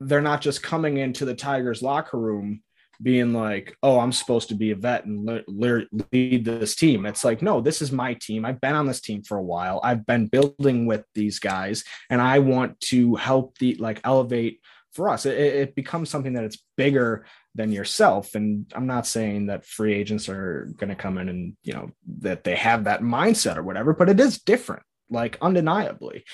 they're 0.00 0.22
not 0.22 0.40
just 0.40 0.62
coming 0.62 0.96
into 0.96 1.26
the 1.26 1.34
Tigers 1.34 1.82
locker 1.82 2.18
room 2.18 2.62
being 3.02 3.34
like, 3.34 3.76
oh, 3.82 3.98
I'm 3.98 4.12
supposed 4.12 4.48
to 4.48 4.54
be 4.54 4.70
a 4.70 4.76
vet 4.76 5.04
and 5.04 5.26
le- 5.26 5.42
le- 5.46 5.86
lead 6.12 6.44
this 6.44 6.74
team. 6.74 7.04
It's 7.04 7.24
like, 7.24 7.42
no, 7.42 7.60
this 7.60 7.82
is 7.82 7.92
my 7.92 8.14
team. 8.14 8.44
I've 8.44 8.60
been 8.60 8.74
on 8.74 8.86
this 8.86 9.00
team 9.00 9.22
for 9.22 9.36
a 9.36 9.42
while. 9.42 9.80
I've 9.82 10.06
been 10.06 10.26
building 10.26 10.86
with 10.86 11.04
these 11.14 11.38
guys, 11.38 11.84
and 12.08 12.20
I 12.22 12.38
want 12.38 12.80
to 12.92 13.16
help 13.16 13.58
the 13.58 13.74
like 13.74 14.00
elevate 14.04 14.60
for 14.92 15.08
us. 15.08 15.26
It, 15.26 15.38
it 15.38 15.74
becomes 15.74 16.10
something 16.10 16.34
that 16.34 16.44
it's 16.44 16.64
bigger 16.76 17.26
than 17.54 17.72
yourself. 17.72 18.34
And 18.34 18.70
I'm 18.74 18.86
not 18.86 19.06
saying 19.06 19.46
that 19.46 19.66
free 19.66 19.94
agents 19.94 20.28
are 20.28 20.70
going 20.76 20.88
to 20.88 20.96
come 20.96 21.18
in 21.18 21.28
and 21.28 21.56
you 21.62 21.74
know 21.74 21.90
that 22.20 22.44
they 22.44 22.56
have 22.56 22.84
that 22.84 23.02
mindset 23.02 23.56
or 23.56 23.62
whatever, 23.62 23.92
but 23.92 24.08
it 24.08 24.18
is 24.18 24.40
different, 24.40 24.82
like 25.10 25.38
undeniably. 25.40 26.24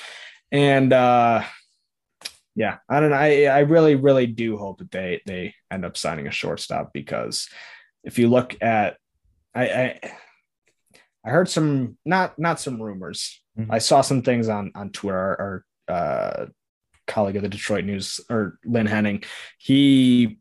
And 0.52 0.92
uh 0.92 1.42
yeah, 2.54 2.78
I 2.88 2.98
don't 2.98 3.10
know. 3.10 3.16
I, 3.16 3.44
I 3.44 3.60
really, 3.60 3.94
really 3.94 4.26
do 4.26 4.56
hope 4.56 4.78
that 4.78 4.90
they 4.90 5.22
they 5.26 5.54
end 5.70 5.84
up 5.84 5.96
signing 5.96 6.26
a 6.26 6.32
shortstop 6.32 6.92
because 6.92 7.48
if 8.02 8.18
you 8.18 8.28
look 8.28 8.56
at 8.60 8.96
I 9.54 9.68
I, 9.68 10.00
I 11.24 11.30
heard 11.30 11.48
some 11.48 11.98
not 12.04 12.38
not 12.38 12.58
some 12.58 12.82
rumors. 12.82 13.40
Mm-hmm. 13.58 13.70
I 13.70 13.78
saw 13.78 14.00
some 14.00 14.22
things 14.22 14.48
on 14.48 14.72
on 14.74 14.90
Twitter. 14.90 15.18
Our, 15.18 15.64
our 15.88 15.96
uh, 15.96 16.46
colleague 17.06 17.36
of 17.36 17.42
the 17.42 17.48
Detroit 17.48 17.84
News 17.84 18.20
or 18.28 18.58
Lynn 18.64 18.86
Henning, 18.86 19.22
he 19.58 20.38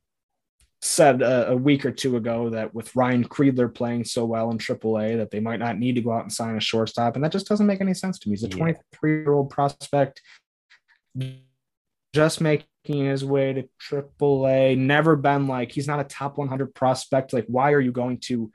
said 0.88 1.22
a, 1.22 1.50
a, 1.50 1.56
week 1.56 1.86
or 1.86 1.92
two 1.92 2.18
ago 2.18 2.50
that 2.50 2.74
with 2.74 2.96
Ryan 2.96 3.28
Kreidler 3.28 3.74
playing 3.74 4.06
so 4.06 4.26
well 4.26 4.50
in 4.52 4.58
AAA 4.58 5.18
that 5.18 5.32
they 5.32 5.40
might 5.40 5.60
not 5.60 5.78
need 5.78 5.96
to 5.96 6.02
go 6.02 6.12
out 6.12 6.24
and 6.24 6.32
sign 6.32 6.56
a 6.56 6.60
shortstop, 6.60 7.16
and 7.16 7.24
that 7.24 7.32
just 7.32 7.48
doesn't 7.48 7.66
make 7.66 7.82
any 7.82 7.94
sense 7.94 8.20
to 8.20 8.30
me. 8.30 8.34
He's 8.34 8.44
a 8.44 8.50
23 8.50 9.12
year 9.12 9.34
old 9.34 9.50
prospect 9.50 10.22
just 12.14 12.42
making 12.42 12.66
his 12.86 13.24
way 13.24 13.54
to 13.54 13.68
AAA, 13.92 14.78
never 14.78 15.16
been 15.16 15.48
like 15.48 15.72
he's 15.72 15.88
not 15.88 16.00
a 16.00 16.04
top 16.04 16.38
100 16.38 16.74
prospect. 16.74 17.34
Like, 17.34 17.46
why 17.48 17.74
are 17.74 17.80
you 17.80 17.92
going 17.92 18.20
to 18.22 18.52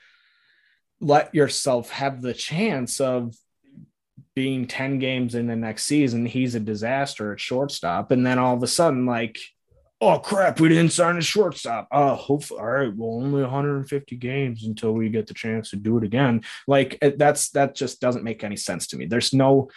let 1.01 1.35
yourself 1.35 1.91
have 1.91 2.23
the 2.23 2.35
chance 2.35 3.01
of 3.01 3.35
being 4.35 4.67
10 4.67 4.99
games 4.99 5.35
in 5.35 5.47
the 5.47 5.57
next 5.57 5.85
season? 5.85 6.27
He's 6.27 6.55
a 6.55 6.61
disaster 6.61 7.33
at 7.33 7.41
shortstop. 7.41 8.11
And 8.11 8.27
then 8.27 8.39
all 8.39 8.57
of 8.57 8.63
a 8.63 8.67
sudden, 8.67 9.07
like, 9.07 9.39
oh 10.03 10.19
crap, 10.19 10.59
we 10.59 10.69
didn't 10.69 10.93
sign 10.93 11.17
a 11.17 11.23
shortstop. 11.23 11.87
Oh, 11.93 12.15
hopefully, 12.17 12.61
all 12.61 12.67
right, 12.67 12.93
well, 12.95 13.23
only 13.23 13.41
150 13.41 14.17
games 14.17 14.67
until 14.67 14.93
we 14.93 15.09
get 15.09 15.29
the 15.29 15.35
chance 15.35 15.71
to 15.71 15.77
do 15.77 15.97
it 15.97 16.05
again. 16.05 16.43
Like, 16.67 16.99
that's 17.17 17.51
that 17.51 17.77
just 17.77 18.01
doesn't 18.01 18.25
make 18.25 18.43
any 18.43 18.57
sense 18.57 18.89
to 18.89 18.97
me. 18.97 19.07
There's 19.07 19.33
no, 19.33 19.71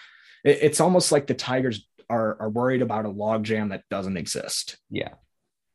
it's 0.44 0.82
almost 0.82 1.12
like 1.12 1.28
the 1.28 1.36
Tigers 1.36 1.88
are 2.10 2.38
are 2.40 2.50
worried 2.50 2.82
about 2.82 3.06
a 3.06 3.10
logjam 3.10 3.70
that 3.70 3.84
doesn't 3.90 4.18
exist. 4.18 4.78
Yeah. 4.90 5.14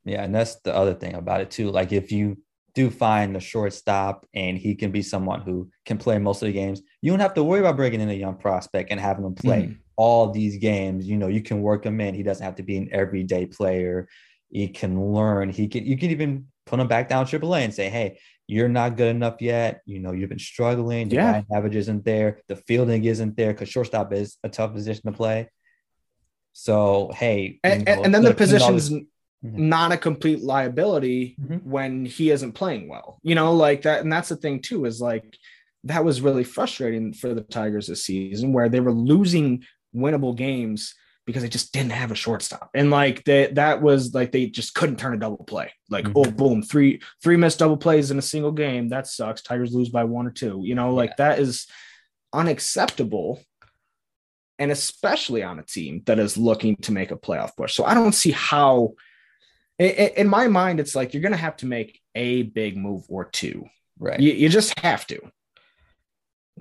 Yeah. 0.05 0.23
And 0.23 0.35
that's 0.35 0.57
the 0.61 0.75
other 0.75 0.95
thing 0.95 1.15
about 1.15 1.41
it 1.41 1.51
too. 1.51 1.71
Like 1.71 1.93
if 1.93 2.11
you 2.13 2.39
do 2.75 2.91
find 2.91 3.35
the 3.35 3.41
shortstop 3.41 4.27
and 4.33 4.57
he 4.57 4.75
can 4.75 4.93
be 4.93 5.03
someone 5.03 5.41
who 5.41 5.71
can 5.85 5.99
play 5.99 6.19
most 6.19 6.43
of 6.43 6.47
the 6.47 6.53
games, 6.53 6.83
you 7.03 7.11
don't 7.11 7.21
have 7.21 7.35
to 7.35 7.45
worry 7.45 7.61
about 7.61 7.77
bringing 7.77 8.01
in 8.01 8.11
a 8.11 8.15
young 8.15 8.37
prospect 8.37 8.91
and 8.91 9.01
having 9.01 9.25
him 9.25 9.35
play 9.35 9.63
mm. 9.63 9.77
all 9.97 10.31
these 10.31 10.57
games. 10.59 11.07
You 11.07 11.17
know, 11.17 11.29
you 11.29 11.43
can 11.43 11.63
work 11.63 11.85
him 11.85 12.01
in. 12.01 12.15
He 12.15 12.23
doesn't 12.23 12.45
have 12.45 12.57
to 12.57 12.63
be 12.63 12.77
an 12.77 12.89
everyday 12.93 13.47
player. 13.47 14.09
He 14.51 14.69
can 14.69 15.13
learn. 15.13 15.51
He 15.51 15.69
can 15.69 15.87
you 15.87 15.97
can 15.97 16.11
even 16.11 16.47
put 16.67 16.81
him 16.81 16.89
back 16.89 17.09
down 17.09 17.27
AAA 17.27 17.65
and 17.65 17.75
say, 17.75 17.89
hey, 17.89 18.19
you're 18.47 18.69
not 18.69 18.97
good 18.97 19.15
enough 19.15 19.41
yet. 19.41 19.81
You 19.87 20.01
know, 20.01 20.13
you've 20.13 20.29
been 20.29 20.39
struggling. 20.39 21.09
The 21.09 21.17
yeah. 21.17 21.43
average 21.53 21.77
isn't 21.77 22.05
there. 22.05 22.41
The 22.49 22.57
fielding 22.57 23.05
isn't 23.05 23.37
there 23.37 23.53
because 23.53 23.69
shortstop 23.69 24.13
is 24.13 24.39
a 24.43 24.49
tough 24.49 24.73
position 24.73 25.03
to 25.05 25.13
play. 25.13 25.49
So 26.53 27.11
hey, 27.15 27.61
and, 27.63 27.85
know, 27.85 28.03
and 28.03 28.15
then 28.15 28.23
the 28.23 28.35
position's 28.35 28.91
mm-hmm. 28.91 29.05
not 29.69 29.93
a 29.93 29.97
complete 29.97 30.43
liability 30.43 31.37
mm-hmm. 31.41 31.69
when 31.69 32.05
he 32.05 32.31
isn't 32.31 32.53
playing 32.53 32.89
well. 32.89 33.21
You 33.23 33.37
know, 33.37 33.53
like 33.53 33.83
that, 33.83 34.01
and 34.01 34.13
that's 34.13 34.31
the 34.31 34.37
thing 34.37 34.61
too, 34.61 34.85
is 34.85 35.01
like 35.01 35.37
that 35.85 36.05
was 36.05 36.21
really 36.21 36.45
frustrating 36.45 37.13
for 37.13 37.35
the 37.35 37.43
Tigers 37.43 37.87
this 37.87 38.05
season 38.05 38.53
where 38.53 38.69
they 38.69 38.81
were 38.81 38.93
losing 38.93 39.65
winnable 39.95 40.37
games 40.37 40.95
because 41.31 41.43
they 41.43 41.49
just 41.49 41.73
didn't 41.73 41.93
have 41.93 42.11
a 42.11 42.17
shortstop. 42.17 42.71
And 42.75 42.91
like 42.91 43.25
that 43.25 43.55
that 43.55 43.81
was 43.81 44.15
like 44.15 44.33
they 44.33 44.47
just 44.47 44.75
couldn't 44.75 44.99
turn 44.99 45.15
a 45.15 45.19
double 45.19 45.45
play. 45.45 45.73
Like, 45.89 46.05
mm-hmm. 46.05 46.17
oh 46.17 46.31
boom, 46.31 46.63
three 46.63 47.01
three 47.23 47.37
missed 47.37 47.59
double 47.59 47.77
plays 47.77 48.11
in 48.11 48.19
a 48.19 48.23
single 48.23 48.53
game. 48.53 48.89
That 48.89 49.07
sucks. 49.07 49.43
Tigers 49.43 49.75
lose 49.75 49.89
by 49.89 50.05
one 50.05 50.27
or 50.27 50.31
two. 50.31 50.61
You 50.65 50.75
know, 50.75 50.95
like 50.95 51.11
yeah. 51.11 51.29
that 51.31 51.39
is 51.39 51.67
unacceptable 52.33 53.41
and 54.61 54.71
especially 54.71 55.43
on 55.43 55.59
a 55.59 55.63
team 55.63 56.03
that 56.05 56.19
is 56.19 56.37
looking 56.37 56.77
to 56.77 56.93
make 56.93 57.11
a 57.11 57.17
playoff 57.17 57.57
push. 57.57 57.75
So 57.75 57.85
I 57.85 57.95
don't 57.95 58.13
see 58.13 58.31
how, 58.31 58.93
in 59.79 60.29
my 60.29 60.49
mind, 60.49 60.81
it's 60.81 60.95
like 60.95 61.15
you're 61.15 61.23
going 61.23 61.33
to 61.33 61.39
have 61.39 61.57
to 61.59 61.67
make 61.67 61.99
a 62.15 62.43
big 62.43 62.77
move 62.77 63.05
or 63.09 63.25
two. 63.25 63.65
Right. 63.99 64.21
You, 64.21 64.33
you 64.33 64.49
just 64.51 64.79
have 64.81 65.07
to. 65.07 65.21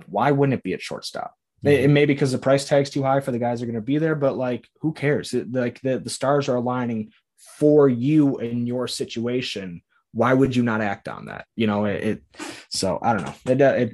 Why 0.06 0.30
wouldn't 0.30 0.58
it 0.58 0.62
be 0.62 0.72
at 0.72 0.80
shortstop? 0.80 1.34
It, 1.64 1.80
it 1.80 1.90
may 1.90 2.06
be 2.06 2.14
because 2.14 2.32
the 2.32 2.38
price 2.38 2.66
tag's 2.66 2.90
too 2.90 3.02
high 3.02 3.20
for 3.20 3.32
the 3.32 3.38
guys 3.38 3.60
that 3.60 3.64
are 3.64 3.72
going 3.72 3.82
to 3.82 3.86
be 3.86 3.98
there, 3.98 4.14
but 4.14 4.36
like, 4.36 4.66
who 4.80 4.92
cares? 4.92 5.34
It, 5.34 5.52
like 5.52 5.80
the, 5.82 5.98
the 5.98 6.10
stars 6.10 6.48
are 6.48 6.56
aligning 6.56 7.12
for 7.58 7.88
you 7.88 8.38
in 8.38 8.66
your 8.66 8.88
situation, 8.88 9.82
why 10.12 10.32
would 10.34 10.56
you 10.56 10.62
not 10.62 10.80
act 10.80 11.08
on 11.08 11.26
that? 11.26 11.46
You 11.56 11.66
know, 11.66 11.84
it, 11.84 12.04
it 12.04 12.22
so 12.70 12.98
I 13.02 13.12
don't 13.12 13.24
know. 13.24 13.34
It, 13.46 13.60
uh, 13.62 13.74
it 13.76 13.92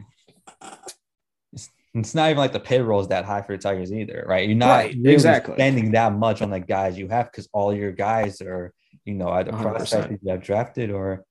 it's 1.95 2.15
not 2.15 2.27
even 2.31 2.39
like 2.39 2.53
the 2.53 2.61
payroll 2.61 3.01
is 3.01 3.09
that 3.09 3.25
high 3.25 3.43
for 3.43 3.57
the 3.57 3.63
Tigers 3.63 3.93
either, 3.93 4.25
right? 4.29 4.47
You're 4.47 4.57
not 4.59 4.69
Right, 4.69 4.95
really 4.97 5.15
exactly. 5.15 5.55
spending 5.55 5.93
that 5.93 6.13
much 6.13 6.43
on 6.43 6.51
the 6.51 6.61
guys 6.61 6.99
you 6.99 7.09
have 7.09 7.31
because 7.31 7.49
all 7.53 7.75
your 7.75 7.93
guys 7.93 8.41
are, 8.43 8.73
you 9.05 9.15
know, 9.15 9.29
either 9.31 9.53
100%. 9.53 9.63
prospects 9.63 10.19
you 10.23 10.31
have 10.31 10.43
drafted 10.43 10.91
or 10.91 11.25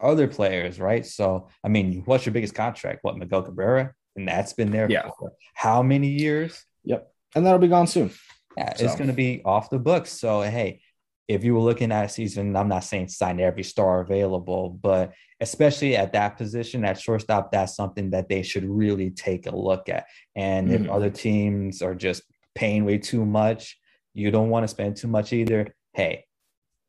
other 0.00 0.28
players, 0.28 0.78
right? 0.78 1.04
So, 1.04 1.48
I 1.64 1.68
mean, 1.68 2.02
what's 2.04 2.26
your 2.26 2.32
biggest 2.32 2.54
contract? 2.54 3.00
What 3.02 3.18
Miguel 3.18 3.42
Cabrera, 3.42 3.92
and 4.16 4.28
that's 4.28 4.52
been 4.52 4.70
there 4.70 4.90
Yeah. 4.90 5.08
for 5.18 5.32
how 5.54 5.82
many 5.82 6.08
years? 6.08 6.64
Yep. 6.84 7.10
And 7.34 7.44
that'll 7.44 7.58
be 7.58 7.68
gone 7.68 7.86
soon. 7.86 8.10
Yeah, 8.56 8.70
it's 8.78 8.94
going 8.94 9.08
to 9.08 9.12
be 9.12 9.42
off 9.44 9.70
the 9.70 9.78
books. 9.78 10.12
So, 10.12 10.42
hey, 10.42 10.80
if 11.26 11.42
you 11.42 11.54
were 11.54 11.60
looking 11.60 11.90
at 11.90 12.04
a 12.04 12.08
season, 12.08 12.54
I'm 12.54 12.68
not 12.68 12.84
saying 12.84 13.08
sign 13.08 13.40
every 13.40 13.64
star 13.64 14.00
available, 14.00 14.70
but 14.70 15.12
especially 15.40 15.96
at 15.96 16.12
that 16.12 16.36
position 16.36 16.84
at 16.84 17.00
shortstop, 17.00 17.50
that's 17.50 17.74
something 17.74 18.10
that 18.10 18.28
they 18.28 18.42
should 18.42 18.64
really 18.64 19.10
take 19.10 19.46
a 19.46 19.56
look 19.56 19.88
at. 19.88 20.06
And 20.36 20.70
if 20.70 20.82
Mhm. 20.82 20.94
other 20.94 21.10
teams 21.10 21.82
are 21.82 21.94
just 21.94 22.22
paying 22.54 22.84
way 22.84 22.98
too 22.98 23.24
much, 23.24 23.78
you 24.12 24.30
don't 24.30 24.50
want 24.50 24.62
to 24.64 24.68
spend 24.68 24.96
too 24.96 25.08
much 25.08 25.32
either. 25.32 25.74
Hey, 25.92 26.26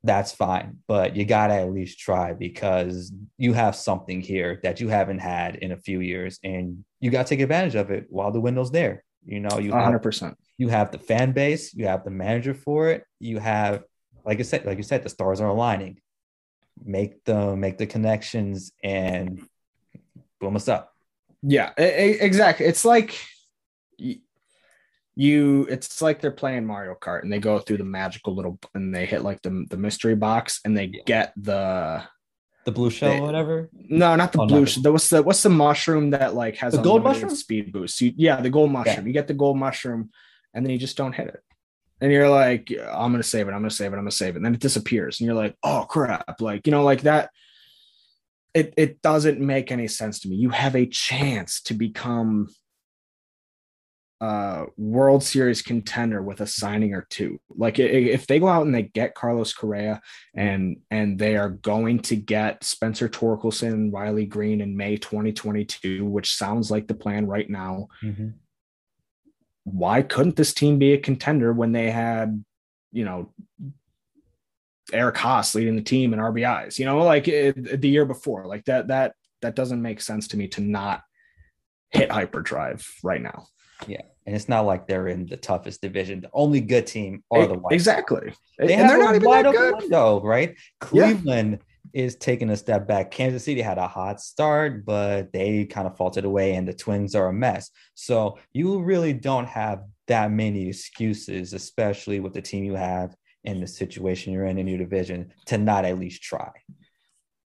that's 0.03 0.31
fine, 0.31 0.77
but 0.87 1.15
you 1.15 1.25
got 1.25 1.47
to 1.47 1.55
at 1.55 1.71
least 1.71 1.97
try 1.97 2.33
because 2.33 3.11
you 3.39 3.53
have 3.53 3.75
something 3.75 4.21
here 4.21 4.59
that 4.61 4.79
you 4.79 4.89
haven't 4.89 5.19
had 5.19 5.55
in 5.55 5.71
a 5.71 5.77
few 5.77 6.01
years 6.01 6.37
and 6.43 6.85
you 7.05 7.11
got 7.11 7.27
to 7.27 7.29
take 7.29 7.39
advantage 7.39 7.75
of 7.75 7.91
it 7.91 8.07
while 8.09 8.31
the 8.31 8.41
window's 8.41 8.71
there. 8.71 9.03
You 9.23 9.39
know, 9.39 9.59
you 9.59 9.71
hundred 9.71 9.99
percent. 9.99 10.35
you 10.57 10.69
have 10.69 10.91
the 10.91 10.97
fan 10.97 11.33
base, 11.33 11.71
you 11.75 11.85
have 11.85 12.03
the 12.03 12.09
manager 12.09 12.55
for 12.55 12.89
it, 12.89 13.03
you 13.19 13.37
have, 13.37 13.83
like 14.25 14.39
I 14.39 14.41
said, 14.41 14.65
like 14.65 14.77
you 14.77 14.83
said, 14.83 15.03
the 15.03 15.09
stars 15.09 15.39
are 15.39 15.47
aligning. 15.49 15.99
Make 16.83 17.23
the 17.25 17.55
make 17.55 17.77
the 17.77 17.85
connections 17.85 18.71
and 18.83 19.39
boom 20.39 20.55
us 20.55 20.67
up. 20.67 20.93
Yeah, 21.43 21.69
exactly. 21.77 22.65
It's 22.65 22.83
like 22.85 23.15
you. 25.15 25.67
It's 25.69 26.01
like 26.01 26.21
they're 26.21 26.31
playing 26.31 26.65
Mario 26.65 26.95
Kart 26.99 27.21
and 27.23 27.31
they 27.31 27.39
go 27.39 27.59
through 27.59 27.77
the 27.77 27.83
magical 27.85 28.35
little 28.35 28.59
and 28.73 28.93
they 28.93 29.05
hit 29.05 29.21
like 29.21 29.41
the 29.43 29.65
the 29.69 29.77
mystery 29.77 30.15
box 30.15 30.59
and 30.65 30.75
they 30.77 30.85
Yeah. 30.85 31.01
get 31.05 31.33
the 31.37 32.03
The 32.65 32.71
blue 32.71 32.89
shell, 32.89 33.19
or 33.19 33.21
whatever. 33.21 33.69
no, 33.73 34.15
not 34.15 34.31
the 34.33 34.41
Oh, 34.41 34.47
blue. 34.47 34.59
not 34.61 34.69
sh- 34.69 34.77
the, 34.77 34.91
what's 34.91 35.09
the 35.09 35.21
what's 35.21 35.43
the 35.43 35.49
mushroom 35.49 36.09
that 36.11 36.33
like 36.33 36.57
has 36.57 36.73
The 36.73 36.81
gold 36.81 37.03
mushroom? 37.03 37.35
speed 37.35 37.71
boost? 37.71 38.01
You, 38.01 38.11
yeah, 38.17 38.41
the 38.41 38.49
gold 38.49 38.71
mushroom. 38.71 39.05
You 39.05 39.13
get 39.13 39.27
the 39.27 39.33
gold 39.35 39.57
mushroom, 39.57 40.09
and 40.53 40.65
then 40.65 40.71
you 40.71 40.79
just 40.79 40.97
don't 40.97 41.13
hit 41.13 41.27
it. 41.27 41.41
And 42.01 42.11
you're 42.11 42.29
like, 42.29 42.71
I'm 42.91 43.11
gonna 43.11 43.23
save 43.23 43.47
it. 43.47 43.51
I'm 43.51 43.59
gonna 43.61 43.69
save 43.69 43.93
it. 43.93 43.97
I'm 43.97 44.01
gonna 44.01 44.11
save 44.11 44.33
it. 44.33 44.37
And 44.37 44.45
then 44.45 44.55
it 44.55 44.59
disappears, 44.61 45.19
and 45.19 45.27
you're 45.27 45.35
like, 45.35 45.55
oh 45.63 45.85
crap! 45.87 46.41
Like 46.41 46.65
you 46.65 46.71
know, 46.71 46.83
like 46.83 47.01
that. 47.03 47.29
It 48.55 48.73
it 48.77 49.01
doesn't 49.01 49.39
make 49.39 49.71
any 49.71 49.87
sense 49.87 50.19
to 50.21 50.27
me. 50.29 50.35
You 50.37 50.49
have 50.49 50.75
a 50.75 50.85
chance 50.87 51.61
to 51.63 51.73
become 51.73 52.47
a 54.21 54.65
World 54.77 55.23
Series 55.23 55.61
contender 55.61 56.21
with 56.21 56.41
a 56.41 56.47
signing 56.47 56.93
or 56.93 57.05
two. 57.09 57.39
Like 57.49 57.79
if 57.79 58.27
they 58.27 58.39
go 58.39 58.47
out 58.47 58.65
and 58.65 58.73
they 58.73 58.83
get 58.83 59.15
Carlos 59.15 59.53
Correa 59.53 60.01
and 60.33 60.77
and 60.89 61.19
they 61.19 61.35
are 61.35 61.49
going 61.49 61.99
to 62.03 62.15
get 62.15 62.63
Spencer 62.63 63.09
Torkelson 63.09 63.91
Riley 63.91 64.25
Greene 64.25 64.61
in 64.61 64.77
May 64.77 64.97
2022, 64.97 66.05
which 66.05 66.33
sounds 66.33 66.71
like 66.71 66.87
the 66.87 66.93
plan 66.93 67.27
right 67.27 67.49
now. 67.49 67.87
Mm-hmm. 68.01 68.29
Why 69.65 70.01
couldn't 70.01 70.35
this 70.35 70.53
team 70.53 70.79
be 70.79 70.93
a 70.93 70.99
contender 70.99 71.51
when 71.51 71.71
they 71.71 71.89
had, 71.89 72.43
you 72.91 73.03
know, 73.03 73.33
Eric 74.93 75.15
Haase 75.15 75.55
leading 75.55 75.75
the 75.75 75.81
team 75.81 76.13
in 76.13 76.19
RBIs? 76.19 76.79
You 76.79 76.85
know, 76.85 76.99
like 76.99 77.27
it, 77.27 77.81
the 77.81 77.89
year 77.89 78.05
before, 78.05 78.45
like 78.45 78.63
that 78.65 78.87
that 78.87 79.15
that 79.41 79.55
doesn't 79.55 79.81
make 79.81 80.01
sense 80.01 80.29
to 80.29 80.37
me 80.37 80.47
to 80.49 80.61
not 80.61 81.01
hit 81.91 82.11
hyperdrive 82.11 82.87
right 83.03 83.21
now. 83.21 83.47
Yeah, 83.87 84.01
and 84.25 84.35
it's 84.35 84.49
not 84.49 84.65
like 84.65 84.87
they're 84.87 85.07
in 85.07 85.25
the 85.25 85.37
toughest 85.37 85.81
division. 85.81 86.21
The 86.21 86.29
only 86.33 86.61
good 86.61 86.87
team 86.87 87.23
are 87.31 87.45
the 87.47 87.55
White 87.55 87.73
exactly, 87.73 88.33
They 88.57 88.73
and 88.73 88.89
they're 88.89 88.97
not 88.97 89.15
even 89.15 89.27
wide 89.27 89.45
that 89.45 89.53
good. 89.53 89.75
window, 89.77 90.21
right? 90.21 90.55
Yeah. 90.91 91.13
Cleveland 91.13 91.59
is 91.93 92.15
taking 92.15 92.49
a 92.49 92.57
step 92.57 92.87
back. 92.87 93.11
Kansas 93.11 93.43
City 93.43 93.61
had 93.61 93.77
a 93.77 93.87
hot 93.87 94.19
start, 94.21 94.85
but 94.85 95.31
they 95.31 95.65
kind 95.65 95.87
of 95.87 95.95
faltered 95.97 96.25
away, 96.25 96.55
and 96.55 96.67
the 96.67 96.73
Twins 96.73 97.15
are 97.15 97.27
a 97.27 97.33
mess. 97.33 97.69
So 97.93 98.37
you 98.53 98.81
really 98.81 99.13
don't 99.13 99.47
have 99.47 99.83
that 100.07 100.31
many 100.31 100.67
excuses, 100.69 101.53
especially 101.53 102.19
with 102.19 102.33
the 102.33 102.41
team 102.41 102.63
you 102.63 102.75
have 102.75 103.15
in 103.43 103.59
the 103.61 103.67
situation 103.67 104.33
you're 104.33 104.45
in 104.45 104.57
in 104.57 104.67
your 104.67 104.77
division, 104.79 105.31
to 105.47 105.57
not 105.57 105.85
at 105.85 105.99
least 105.99 106.23
try. 106.23 106.51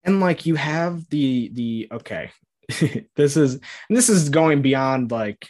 and 0.03 0.19
like 0.21 0.45
you 0.45 0.55
have 0.55 1.07
the 1.09 1.49
the 1.53 1.87
okay 1.91 2.31
this 3.15 3.35
is 3.35 3.55
and 3.55 3.97
this 3.97 4.09
is 4.09 4.29
going 4.29 4.61
beyond 4.61 5.11
like 5.11 5.47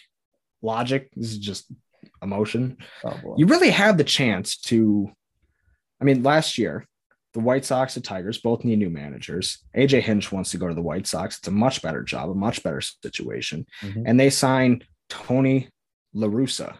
logic. 0.61 1.09
This 1.15 1.31
is 1.31 1.37
just 1.37 1.71
emotion. 2.21 2.77
Oh, 3.03 3.35
you 3.37 3.45
really 3.45 3.69
have 3.71 3.97
the 3.97 4.03
chance 4.03 4.57
to 4.57 5.11
i 6.01 6.05
mean 6.05 6.23
last 6.23 6.57
year 6.57 6.85
the 7.33 7.39
white 7.39 7.63
sox 7.65 7.95
and 7.95 8.03
tigers 8.03 8.39
both 8.39 8.63
need 8.65 8.79
new 8.79 8.89
managers. 8.89 9.59
Aj 9.75 10.01
hinch 10.01 10.31
wants 10.31 10.51
to 10.51 10.57
go 10.57 10.67
to 10.67 10.73
the 10.73 10.81
white 10.81 11.05
sox. 11.07 11.37
It's 11.37 11.47
a 11.47 11.51
much 11.51 11.81
better 11.81 12.01
job 12.03 12.29
a 12.29 12.33
much 12.35 12.63
better 12.63 12.81
situation. 12.81 13.65
Mhm. 13.81 14.03
and 14.05 14.19
they 14.19 14.29
sign 14.29 14.83
tony 15.09 15.69
la 16.13 16.27
russa 16.27 16.77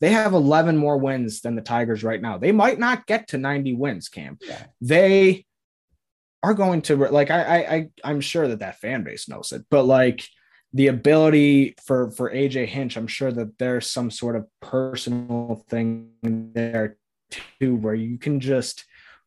they 0.00 0.10
have 0.10 0.32
11 0.32 0.76
more 0.76 0.96
wins 0.96 1.40
than 1.40 1.56
the 1.56 1.60
tigers 1.62 2.04
right 2.04 2.22
now. 2.22 2.38
They 2.38 2.52
might 2.52 2.78
not 2.78 3.04
get 3.06 3.28
to 3.28 3.38
90 3.38 3.74
wins 3.74 4.08
cam. 4.08 4.38
Yeah. 4.46 4.64
they 4.80 5.44
are 6.42 6.54
going 6.54 6.82
to 6.82 6.94
like 6.96 7.30
I, 7.32 7.40
I 7.42 7.74
I 7.76 7.88
I'm 8.04 8.20
sure 8.20 8.46
that 8.48 8.60
that 8.60 8.78
fan 8.78 9.02
base 9.02 9.28
knows 9.28 9.50
it, 9.52 9.62
but 9.70 9.82
like 9.84 10.26
the 10.72 10.88
ability 10.88 11.74
for 11.84 12.10
for 12.10 12.30
AJ 12.30 12.66
Hinch, 12.66 12.96
I'm 12.96 13.06
sure 13.06 13.32
that 13.32 13.58
there's 13.58 13.90
some 13.90 14.10
sort 14.10 14.36
of 14.36 14.46
personal 14.60 15.64
thing 15.68 16.10
there 16.22 16.98
too, 17.30 17.76
where 17.76 17.94
you 17.94 18.18
can 18.18 18.40
just 18.40 18.84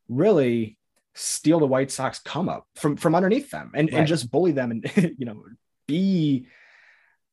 really 0.08 0.78
steal 1.14 1.58
the 1.58 1.66
White 1.66 1.90
Sox 1.90 2.18
come 2.20 2.48
up 2.48 2.66
from 2.76 2.96
from 2.96 3.14
underneath 3.14 3.50
them 3.50 3.72
and, 3.74 3.88
Right. 3.90 3.98
and 3.98 4.06
just 4.06 4.30
bully 4.30 4.52
them 4.52 4.70
and 4.70 4.92
you 5.18 5.26
know 5.26 5.42
be 5.86 6.46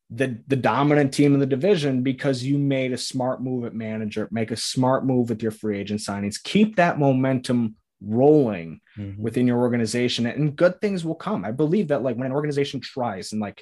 the 0.10 0.40
the 0.48 0.56
dominant 0.56 1.14
team 1.14 1.34
in 1.36 1.40
the 1.40 1.46
division 1.46 2.02
because 2.02 2.44
you 2.44 2.58
made 2.58 2.92
a 2.92 2.98
smart 2.98 3.44
move 3.44 3.64
at 3.66 3.76
manager, 3.76 4.28
make 4.32 4.50
a 4.50 4.58
smart 4.58 5.06
move 5.06 5.30
with 5.30 5.44
your 5.44 5.52
free 5.52 5.78
agent 5.78 6.00
signings, 6.00 6.42
keep 6.42 6.76
that 6.78 6.98
momentum 6.98 7.76
rolling 8.02 8.80
Mhm. 8.98 9.18
within 9.20 9.46
your 9.46 9.60
organization 9.60 10.26
and 10.26 10.56
good 10.56 10.80
things 10.80 11.04
will 11.04 11.16
come 11.16 11.44
i 11.44 11.52
believe 11.52 11.90
that 11.90 12.02
like 12.02 12.16
when 12.16 12.26
an 12.28 12.32
organization 12.32 12.80
tries 12.80 13.34
and 13.34 13.42
like 13.42 13.62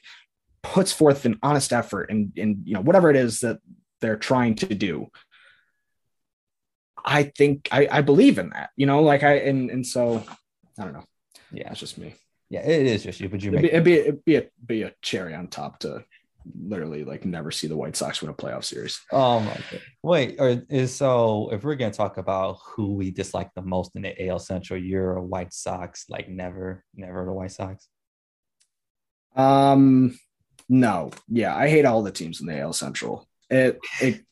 puts 0.73 0.91
forth 0.91 1.25
an 1.25 1.39
honest 1.41 1.71
effort 1.71 2.09
and 2.09 2.31
and 2.37 2.61
you 2.65 2.73
know 2.73 2.81
whatever 2.81 3.09
it 3.09 3.15
is 3.15 3.39
that 3.39 3.59
they're 4.01 4.17
trying 4.17 4.53
to 4.55 4.73
do 4.73 5.07
i 7.05 7.23
think 7.23 7.67
i 7.71 7.87
i 7.91 8.01
believe 8.01 8.37
in 8.37 8.49
that 8.49 8.69
you 8.75 8.85
know 8.85 9.01
like 9.01 9.23
i 9.23 9.35
and 9.35 9.69
and 9.69 9.85
so 9.85 10.23
i 10.77 10.83
don't 10.83 10.93
know 10.93 11.05
Yeah, 11.51 11.71
it's 11.71 11.79
just 11.79 11.97
me 11.97 12.15
yeah, 12.49 12.61
it 12.61 12.85
is 12.85 13.03
just 13.03 13.19
you, 13.19 13.27
but 13.27 13.43
you 13.43 13.51
it'd 13.51 13.61
be, 13.61 13.67
it'd 13.67 13.83
be, 13.83 13.93
it'd 13.93 14.25
be, 14.25 14.35
a, 14.37 14.47
be 14.65 14.83
a 14.83 14.93
cherry 15.01 15.35
on 15.35 15.47
top 15.47 15.79
to 15.79 16.03
literally 16.57 17.03
like 17.03 17.25
never 17.25 17.51
see 17.51 17.67
the 17.67 17.75
white 17.75 17.97
sox 17.97 18.21
win 18.21 18.31
a 18.31 18.33
playoff 18.33 18.63
series 18.63 19.01
Oh 19.11 19.41
my 19.41 19.53
god! 19.53 19.81
Wait, 20.01 20.35
or 20.39 20.63
is 20.69 20.95
so? 20.95 21.49
If 21.51 21.63
we're 21.63 21.75
gonna 21.75 21.91
talk 21.91 22.17
about 22.17 22.59
who 22.63 22.93
we 22.93 23.11
dislike 23.11 23.51
the 23.53 23.61
most 23.61 23.95
in 23.95 24.03
the 24.03 24.27
AL 24.27 24.39
Central, 24.39 24.79
you're 24.79 25.17
a 25.17 25.23
White 25.23 25.53
Sox, 25.53 26.05
like 26.09 26.29
never, 26.29 26.83
never 26.95 27.25
the 27.25 27.33
White 27.33 27.51
Sox. 27.51 27.87
Um, 29.35 30.17
no, 30.69 31.11
yeah, 31.27 31.55
I 31.55 31.69
hate 31.69 31.85
all 31.85 32.03
the 32.03 32.11
teams 32.11 32.41
in 32.41 32.47
the 32.47 32.59
AL 32.59 32.73
Central. 32.73 33.27
It, 33.49 33.79
it 34.01 34.25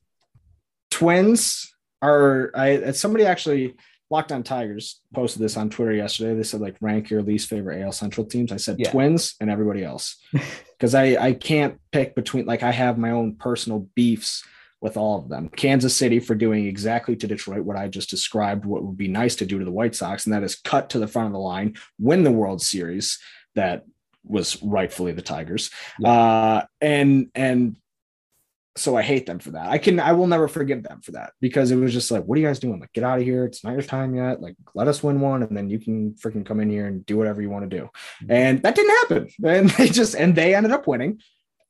Twins 0.91 1.73
are. 2.01 2.51
I 2.53 2.91
somebody 2.91 3.25
actually 3.25 3.75
Locked 4.11 4.31
on 4.31 4.43
Tigers 4.43 5.01
posted 5.15 5.41
this 5.41 5.57
on 5.57 5.71
Twitter 5.71 5.93
yesterday. 5.93 6.35
They 6.35 6.43
said 6.43 6.61
like 6.61 6.75
rank 6.79 7.09
your 7.09 7.23
least 7.23 7.49
favorite 7.49 7.81
AL 7.81 7.91
Central 7.91 8.25
teams. 8.25 8.51
I 8.51 8.57
said 8.57 8.79
Yeah. 8.79 8.91
Twins 8.91 9.35
and 9.41 9.49
everybody 9.49 9.83
else 9.83 10.17
because 10.31 10.93
I 10.93 11.17
I 11.17 11.33
can't 11.33 11.79
pick 11.91 12.13
between 12.13 12.45
like 12.45 12.61
I 12.61 12.71
have 12.71 12.99
my 12.99 13.11
own 13.11 13.35
personal 13.35 13.89
beefs 13.95 14.43
with 14.79 14.95
all 14.95 15.17
of 15.17 15.29
them. 15.29 15.49
Kansas 15.49 15.95
City 15.95 16.19
for 16.19 16.35
doing 16.35 16.67
exactly 16.67 17.15
to 17.15 17.27
Detroit 17.27 17.65
what 17.65 17.77
I 17.77 17.87
just 17.87 18.11
described, 18.11 18.65
what 18.65 18.83
would 18.83 18.97
be 18.97 19.07
nice 19.07 19.35
to 19.37 19.45
do 19.45 19.57
to 19.57 19.65
the 19.65 19.71
White 19.71 19.95
Sox, 19.95 20.25
and 20.25 20.33
that 20.35 20.43
is 20.43 20.55
cut 20.55 20.91
to 20.91 20.99
the 20.99 21.07
front 21.07 21.27
of 21.27 21.33
the 21.33 21.39
line, 21.39 21.75
win 21.97 22.23
the 22.23 22.31
World 22.31 22.61
Series 22.61 23.17
that 23.55 23.85
was 24.25 24.61
rightfully 24.61 25.11
the 25.11 25.21
Tigers. 25.21 25.71
Yeah. 25.99 26.09
Uh, 26.09 26.65
and 26.81 27.29
and 27.35 27.77
so 28.77 28.97
I 28.97 29.03
hate 29.03 29.25
them 29.25 29.39
for 29.39 29.51
that. 29.51 29.67
I 29.67 29.77
can 29.77 29.99
I 29.99 30.11
will 30.11 30.27
never 30.27 30.47
forgive 30.47 30.83
them 30.83 31.01
for 31.01 31.13
that 31.13 31.33
because 31.39 31.71
it 31.71 31.77
was 31.77 31.93
just 31.93 32.11
like, 32.11 32.25
what 32.25 32.37
are 32.37 32.41
you 32.41 32.47
guys 32.47 32.59
doing? 32.59 32.79
Like, 32.79 32.91
get 32.91 33.05
out 33.05 33.19
of 33.19 33.23
here. 33.23 33.45
It's 33.45 33.63
not 33.63 33.73
your 33.73 33.81
time 33.81 34.15
yet. 34.15 34.41
Like, 34.41 34.55
let 34.73 34.87
us 34.87 35.01
win 35.01 35.21
one, 35.21 35.43
and 35.43 35.55
then 35.55 35.69
you 35.69 35.79
can 35.79 36.13
freaking 36.13 36.45
come 36.45 36.59
in 36.59 36.69
here 36.69 36.87
and 36.87 37.05
do 37.05 37.17
whatever 37.17 37.41
you 37.41 37.49
want 37.49 37.69
to 37.69 37.77
do. 37.77 37.89
And 38.27 38.61
that 38.63 38.75
didn't 38.75 38.97
happen. 38.97 39.29
And 39.45 39.69
they 39.71 39.87
just 39.87 40.15
and 40.15 40.35
they 40.35 40.55
ended 40.55 40.73
up 40.73 40.87
winning. 40.87 41.21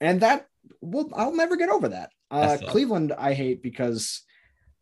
And 0.02 0.22
that 0.22 0.48
well, 0.82 1.10
I'll 1.14 1.36
never 1.36 1.58
get 1.58 1.70
over 1.70 1.90
that. 1.90 2.10
Uh, 2.32 2.58
Cleveland, 2.68 3.14
I 3.18 3.34
hate 3.34 3.62
because 3.62 4.24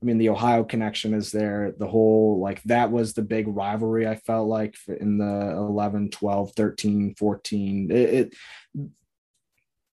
I 0.03 0.05
mean, 0.05 0.17
the 0.17 0.29
Ohio 0.29 0.65
connection 0.65 1.13
is 1.13 1.31
there. 1.31 1.73
The 1.77 1.87
whole, 1.87 2.41
like, 2.41 2.61
that 2.63 2.91
was 2.91 3.13
the 3.13 3.21
big 3.21 3.47
rivalry 3.47 4.05
I 4.05 4.15
felt 4.15 4.49
like 4.49 4.75
in 4.87 5.17
the 5.17 5.51
11, 5.51 6.09
12, 6.09 6.51
13, 6.51 7.15
14. 7.15 7.89
It, 7.89 7.95
it 7.95 8.33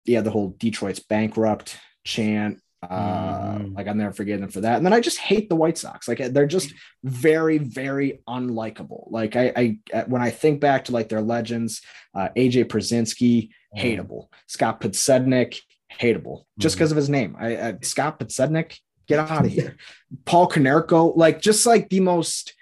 yeah, 0.04 0.20
the 0.20 0.32
whole 0.32 0.56
Detroit's 0.58 0.98
bankrupt 0.98 1.78
chant. 2.04 2.60
Uh, 2.82 3.58
mm. 3.58 3.76
like 3.76 3.86
I'll 3.86 3.94
never 3.94 4.12
forget 4.12 4.40
them 4.40 4.48
for 4.48 4.62
that. 4.62 4.78
And 4.78 4.86
then 4.86 4.94
I 4.94 5.00
just 5.00 5.18
hate 5.18 5.48
the 5.48 5.54
White 5.54 5.78
Sox. 5.78 6.08
Like 6.08 6.18
they're 6.18 6.46
just 6.46 6.72
very, 7.04 7.58
very 7.58 8.22
unlikable. 8.26 9.10
Like 9.10 9.36
I, 9.36 9.78
I 9.92 10.02
when 10.08 10.22
I 10.22 10.30
think 10.30 10.60
back 10.60 10.86
to 10.86 10.92
like 10.92 11.10
their 11.10 11.20
legends, 11.20 11.82
uh, 12.14 12.30
AJ 12.36 12.64
Pierzynski, 12.64 13.50
mm. 13.76 13.80
hateable. 13.80 14.28
Scott 14.48 14.80
Podsednik, 14.80 15.60
hateable. 15.92 16.44
Just 16.58 16.74
because 16.74 16.88
mm. 16.88 16.92
of 16.92 16.96
his 16.96 17.10
name. 17.10 17.36
I, 17.38 17.56
I 17.56 17.74
Scott 17.82 18.18
Podsednik, 18.18 18.78
get 19.10 19.30
out 19.30 19.44
of 19.44 19.50
here. 19.50 19.76
Paul 20.24 20.48
Konerko, 20.48 21.16
like 21.16 21.40
just 21.40 21.66
like 21.66 21.88
the 21.88 22.00
most 22.00 22.54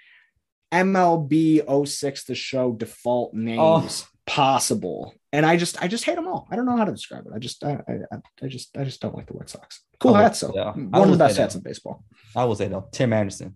MLB 0.71 1.87
06 1.87 2.23
the 2.25 2.35
show 2.35 2.73
default 2.73 3.33
names 3.33 3.59
oh. 3.59 4.07
possible. 4.25 5.13
And 5.31 5.45
I 5.45 5.57
just 5.57 5.81
I 5.81 5.87
just 5.87 6.05
hate 6.05 6.15
them 6.15 6.27
all. 6.27 6.47
I 6.51 6.55
don't 6.55 6.65
know 6.65 6.75
how 6.75 6.85
to 6.85 6.91
describe 6.91 7.25
it. 7.27 7.33
I 7.35 7.39
just 7.39 7.63
I 7.63 7.81
I, 7.87 8.17
I 8.43 8.47
just 8.47 8.75
I 8.77 8.83
just 8.83 8.99
don't 8.99 9.15
like 9.15 9.27
the 9.27 9.33
White 9.33 9.49
Sox. 9.49 9.81
Cool 9.99 10.13
will, 10.13 10.19
hats 10.19 10.39
though. 10.39 10.53
Yeah. 10.55 10.71
One 10.71 11.03
of 11.03 11.11
the 11.11 11.17
best 11.17 11.37
hats 11.37 11.55
in 11.55 11.61
baseball. 11.61 12.03
I 12.35 12.45
will 12.45 12.55
say 12.55 12.67
though, 12.67 12.87
Tim 12.91 13.13
Anderson. 13.13 13.55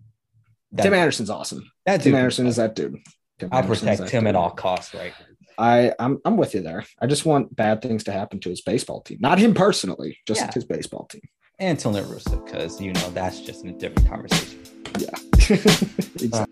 That, 0.72 0.84
Tim 0.84 0.94
Anderson's 0.94 1.30
awesome. 1.30 1.64
That 1.86 2.02
Tim 2.02 2.14
Anderson 2.14 2.46
is 2.46 2.56
that 2.56 2.74
dude. 2.74 2.96
Tim 3.38 3.48
I'll 3.52 3.62
protect 3.62 4.08
Tim 4.08 4.24
dude. 4.24 4.28
at 4.28 4.36
all 4.36 4.50
costs, 4.50 4.94
right? 4.94 5.12
I 5.58 5.92
I'm 5.98 6.20
I'm 6.24 6.36
with 6.36 6.54
you 6.54 6.60
there. 6.60 6.84
I 7.00 7.06
just 7.06 7.24
want 7.24 7.54
bad 7.54 7.82
things 7.82 8.04
to 8.04 8.12
happen 8.12 8.40
to 8.40 8.50
his 8.50 8.60
baseball 8.60 9.00
team, 9.02 9.18
not 9.20 9.38
him 9.38 9.54
personally, 9.54 10.18
just 10.26 10.40
yeah. 10.40 10.50
his 10.52 10.64
baseball 10.64 11.06
team. 11.06 11.22
And 11.58 11.78
Tony 11.78 12.00
Russo, 12.00 12.40
because 12.40 12.80
you 12.80 12.92
know 12.92 13.10
that's 13.10 13.40
just 13.40 13.64
a 13.64 13.72
different 13.72 14.08
conversation. 14.08 14.60
Yeah. 14.98 15.10
exactly. 15.38 16.30
uh, 16.32 16.46